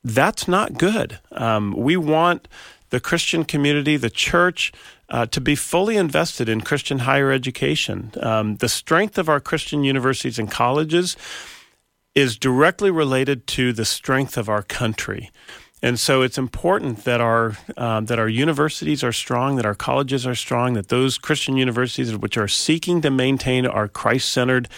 that's 0.03 0.49
not 0.49 0.79
good. 0.79 1.21
Um, 1.31 1.75
we 1.77 1.97
want 1.97 2.49
the 2.91 2.99
Christian 2.99 3.45
community, 3.45 3.97
the 3.97 4.11
church, 4.11 4.73
uh, 5.09 5.27
to 5.27 5.41
be 5.41 5.55
fully 5.55 5.97
invested 5.97 6.49
in 6.49 6.61
Christian 6.61 7.01
higher 7.01 7.31
education. 7.31 8.13
Um, 8.21 8.57
the 8.57 8.69
strength 8.69 9.17
of 9.17 9.29
our 9.29 9.41
Christian 9.41 9.85
universities 9.85 10.41
and 10.41 10.51
colleges 10.51 11.17
is 12.17 12.37
directly 12.37 12.91
related 12.91 13.47
to 13.47 13.73
the 13.73 13.85
strength 13.85 14.37
of 14.37 14.49
our 14.49 14.63
country. 14.63 15.31
And 15.83 16.01
so 16.01 16.23
it's 16.23 16.39
important 16.39 17.05
that 17.05 17.21
our 17.21 17.53
um, 17.77 18.07
that 18.07 18.19
our 18.19 18.29
universities 18.29 19.05
are 19.05 19.13
strong, 19.13 19.57
that 19.57 19.67
our 19.67 19.75
colleges 19.75 20.27
are 20.27 20.35
strong, 20.35 20.73
that 20.73 20.89
those 20.89 21.19
Christian 21.19 21.57
universities 21.57 22.17
which 22.17 22.39
are 22.39 22.49
seeking 22.49 23.03
to 23.03 23.11
maintain 23.11 23.67
our 23.67 23.87
Christ 23.87 24.31
centered 24.31 24.69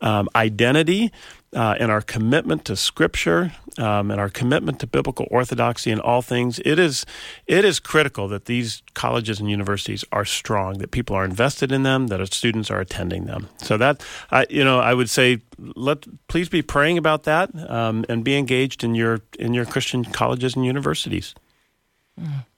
um, 0.00 0.28
identity 0.34 1.12
uh, 1.54 1.76
and 1.78 1.90
our 1.90 2.02
commitment 2.02 2.64
to 2.64 2.76
Scripture 2.76 3.52
um, 3.78 4.10
and 4.10 4.20
our 4.20 4.28
commitment 4.28 4.80
to 4.80 4.86
biblical 4.86 5.26
orthodoxy 5.30 5.90
in 5.90 6.00
all 6.00 6.22
things, 6.22 6.58
it 6.64 6.78
is 6.78 7.06
it 7.46 7.64
is 7.64 7.80
critical 7.80 8.28
that 8.28 8.46
these 8.46 8.82
colleges 8.94 9.40
and 9.40 9.50
universities 9.50 10.04
are 10.12 10.24
strong, 10.24 10.78
that 10.78 10.90
people 10.90 11.14
are 11.14 11.24
invested 11.24 11.72
in 11.72 11.82
them, 11.82 12.08
that 12.08 12.20
our 12.20 12.26
students 12.26 12.70
are 12.70 12.80
attending 12.80 13.26
them. 13.26 13.48
So 13.58 13.76
that 13.76 14.04
I, 14.30 14.46
you 14.50 14.64
know, 14.64 14.80
I 14.80 14.94
would 14.94 15.10
say, 15.10 15.40
let 15.58 16.06
please 16.28 16.48
be 16.48 16.62
praying 16.62 16.98
about 16.98 17.24
that 17.24 17.50
um, 17.70 18.04
and 18.08 18.24
be 18.24 18.36
engaged 18.36 18.84
in 18.84 18.94
your 18.94 19.20
in 19.38 19.54
your 19.54 19.64
Christian 19.64 20.04
colleges 20.04 20.56
and 20.56 20.64
universities. 20.64 21.34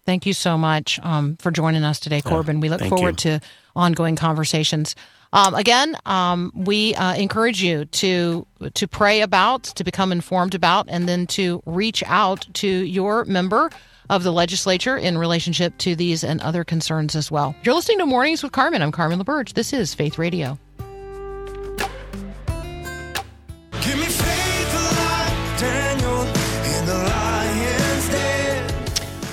Thank 0.07 0.25
you 0.25 0.33
so 0.33 0.57
much 0.57 0.99
um, 1.03 1.37
for 1.37 1.51
joining 1.51 1.85
us 1.85 2.01
today, 2.01 2.23
Corbin. 2.23 2.61
we 2.61 2.71
look 2.71 2.83
forward 2.83 3.23
you. 3.25 3.39
to 3.39 3.47
ongoing 3.77 4.17
conversations. 4.17 4.95
Um, 5.33 5.55
again, 5.55 5.97
um, 6.07 6.53
we 6.55 6.95
uh, 6.95 7.15
encourage 7.15 7.63
you 7.63 7.85
to 7.87 8.47
to 8.75 8.89
pray 8.89 9.21
about, 9.21 9.65
to 9.65 9.85
become 9.85 10.11
informed 10.11 10.55
about, 10.55 10.87
and 10.89 11.09
then 11.09 11.27
to 11.29 11.63
reach 11.67 12.03
out 12.07 12.47
to 12.55 12.69
your 12.69 13.25
member 13.27 13.71
of 14.11 14.23
the 14.23 14.33
legislature 14.33 14.97
in 14.97 15.19
relationship 15.19 15.77
to 15.79 15.95
these 15.95 16.25
and 16.25 16.41
other 16.41 16.65
concerns 16.65 17.15
as 17.15 17.31
well. 17.31 17.55
You're 17.63 17.75
listening 17.75 17.99
to 17.99 18.07
Mornings 18.07 18.43
with 18.43 18.53
Carmen. 18.53 18.81
I'm 18.81 18.93
Carmen 18.93 19.23
LaBerge. 19.23 19.53
This 19.53 19.73
is 19.73 19.95
Faith 19.95 20.19
Radio. 20.19 20.59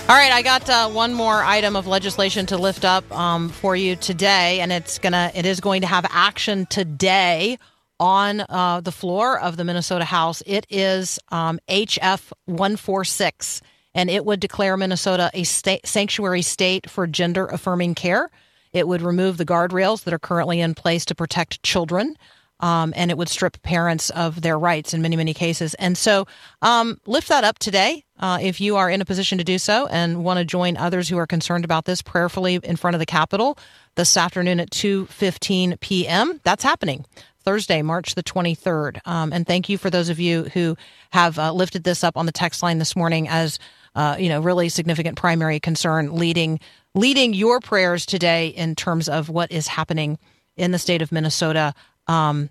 All 0.07 0.15
right, 0.15 0.31
I 0.31 0.43
got 0.43 0.69
uh, 0.69 0.87
one 0.87 1.15
more 1.15 1.43
item 1.43 1.75
of 1.75 1.87
legislation 1.87 2.45
to 2.47 2.59
lift 2.59 2.85
up 2.85 3.11
um, 3.11 3.49
for 3.49 3.75
you 3.75 3.95
today, 3.95 4.59
and 4.59 4.71
it's 4.71 4.99
gonna 4.99 5.31
it 5.33 5.47
is 5.47 5.59
going 5.59 5.81
to 5.81 5.87
have 5.87 6.05
action 6.11 6.67
today 6.67 7.57
on 7.99 8.41
uh, 8.41 8.81
the 8.81 8.91
floor 8.91 9.39
of 9.39 9.57
the 9.57 9.63
Minnesota 9.63 10.05
House. 10.05 10.43
It 10.45 10.67
is 10.69 11.17
um, 11.29 11.59
HF 11.67 12.31
one 12.45 12.75
four 12.75 13.03
six, 13.03 13.63
and 13.95 14.11
it 14.11 14.25
would 14.25 14.39
declare 14.39 14.77
Minnesota 14.77 15.31
a 15.33 15.43
sanctuary 15.43 16.43
state 16.43 16.87
for 16.87 17.07
gender 17.07 17.47
affirming 17.47 17.95
care. 17.95 18.29
It 18.73 18.87
would 18.87 19.01
remove 19.01 19.37
the 19.37 19.45
guardrails 19.45 20.03
that 20.03 20.13
are 20.13 20.19
currently 20.19 20.61
in 20.61 20.75
place 20.75 21.05
to 21.05 21.15
protect 21.15 21.63
children 21.63 22.15
um, 22.59 22.93
and 22.95 23.11
it 23.11 23.17
would 23.17 23.29
strip 23.29 23.61
parents 23.63 24.11
of 24.11 24.41
their 24.41 24.57
rights 24.57 24.93
in 24.93 25.01
many, 25.01 25.15
many 25.15 25.33
cases. 25.33 25.73
And 25.73 25.97
so, 25.97 26.25
um, 26.61 26.99
lift 27.05 27.27
that 27.29 27.43
up 27.43 27.59
today 27.59 28.04
uh, 28.19 28.39
if 28.41 28.61
you 28.61 28.75
are 28.77 28.89
in 28.89 29.01
a 29.01 29.05
position 29.05 29.37
to 29.37 29.43
do 29.43 29.57
so 29.57 29.87
and 29.87 30.23
want 30.23 30.39
to 30.39 30.45
join 30.45 30.77
others 30.77 31.09
who 31.09 31.17
are 31.17 31.27
concerned 31.27 31.65
about 31.65 31.85
this 31.85 32.01
prayerfully 32.01 32.59
in 32.63 32.75
front 32.75 32.95
of 32.95 32.99
the 32.99 33.05
Capitol 33.05 33.57
this 33.95 34.15
afternoon 34.15 34.59
at 34.59 34.71
two 34.71 35.05
fifteen 35.07 35.77
p.m. 35.77 36.39
That's 36.43 36.63
happening. 36.63 37.05
Thursday, 37.45 37.83
March 37.83 38.15
the 38.15 38.23
23rd. 38.23 39.05
Um, 39.05 39.31
and 39.31 39.45
thank 39.45 39.69
you 39.69 39.77
for 39.77 39.91
those 39.91 40.09
of 40.09 40.19
you 40.19 40.45
who 40.45 40.75
have 41.11 41.37
uh, 41.37 41.51
lifted 41.53 41.83
this 41.83 42.03
up 42.03 42.17
on 42.17 42.25
the 42.25 42.31
text 42.31 42.63
line 42.63 42.79
this 42.79 42.95
morning 42.95 43.27
as, 43.29 43.59
uh, 43.93 44.15
you 44.17 44.29
know, 44.29 44.41
really 44.41 44.67
significant 44.67 45.15
primary 45.15 45.59
concern 45.59 46.15
leading 46.15 46.59
leading 46.95 47.33
your 47.33 47.59
prayers 47.59 48.05
today 48.05 48.47
in 48.47 48.73
terms 48.73 49.07
of 49.07 49.29
what 49.29 49.51
is 49.51 49.67
happening 49.67 50.17
in 50.57 50.71
the 50.71 50.79
state 50.79 51.01
of 51.01 51.11
Minnesota. 51.11 51.73
Um, 52.07 52.49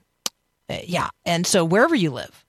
yeah. 0.69 1.09
And 1.25 1.47
so 1.47 1.65
wherever 1.65 1.95
you 1.95 2.11
live, 2.11 2.44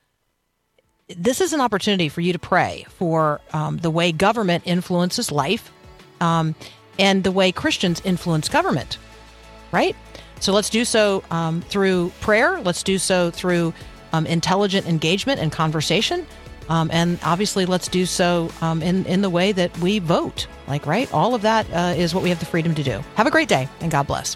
this 1.10 1.42
is 1.42 1.54
an 1.54 1.62
opportunity 1.62 2.10
for 2.10 2.22
you 2.22 2.34
to 2.34 2.40
pray 2.40 2.86
for 2.90 3.40
um, 3.54 3.78
the 3.78 3.92
way 3.92 4.12
government 4.12 4.64
influences 4.66 5.32
life 5.32 5.72
um, 6.20 6.56
and 6.98 7.24
the 7.24 7.32
way 7.32 7.52
Christians 7.52 8.02
influence 8.04 8.50
government, 8.50 8.98
right? 9.72 9.96
So 10.40 10.52
let's 10.52 10.70
do 10.70 10.84
so 10.84 11.24
um, 11.32 11.62
through 11.62 12.12
prayer. 12.22 12.60
Let's 12.62 12.84
do 12.84 12.98
so 12.98 13.30
through 13.32 13.74
um, 14.14 14.26
intelligent 14.26 14.88
engagement 14.88 15.40
and 15.40 15.52
conversation. 15.52 16.26
Um, 16.68 16.90
and 16.92 17.20
obviously, 17.24 17.66
let's 17.68 17.88
do 17.88 18.08
so 18.08 18.50
um, 18.62 18.82
in, 18.82 19.06
in 19.06 19.22
the 19.22 19.30
way 19.30 19.52
that 19.52 19.78
we 19.80 20.00
vote. 20.00 20.48
Like, 20.68 20.88
right? 20.88 21.12
All 21.14 21.36
of 21.36 21.44
that 21.44 21.72
uh, 21.72 21.94
is 21.96 22.16
what 22.16 22.24
we 22.24 22.30
have 22.30 22.40
the 22.40 22.46
freedom 22.46 22.74
to 22.74 22.84
do. 22.84 23.04
Have 23.16 23.28
a 23.28 23.32
great 23.32 23.48
day 23.48 23.70
and 23.82 23.92
God 23.92 24.08
bless. 24.08 24.36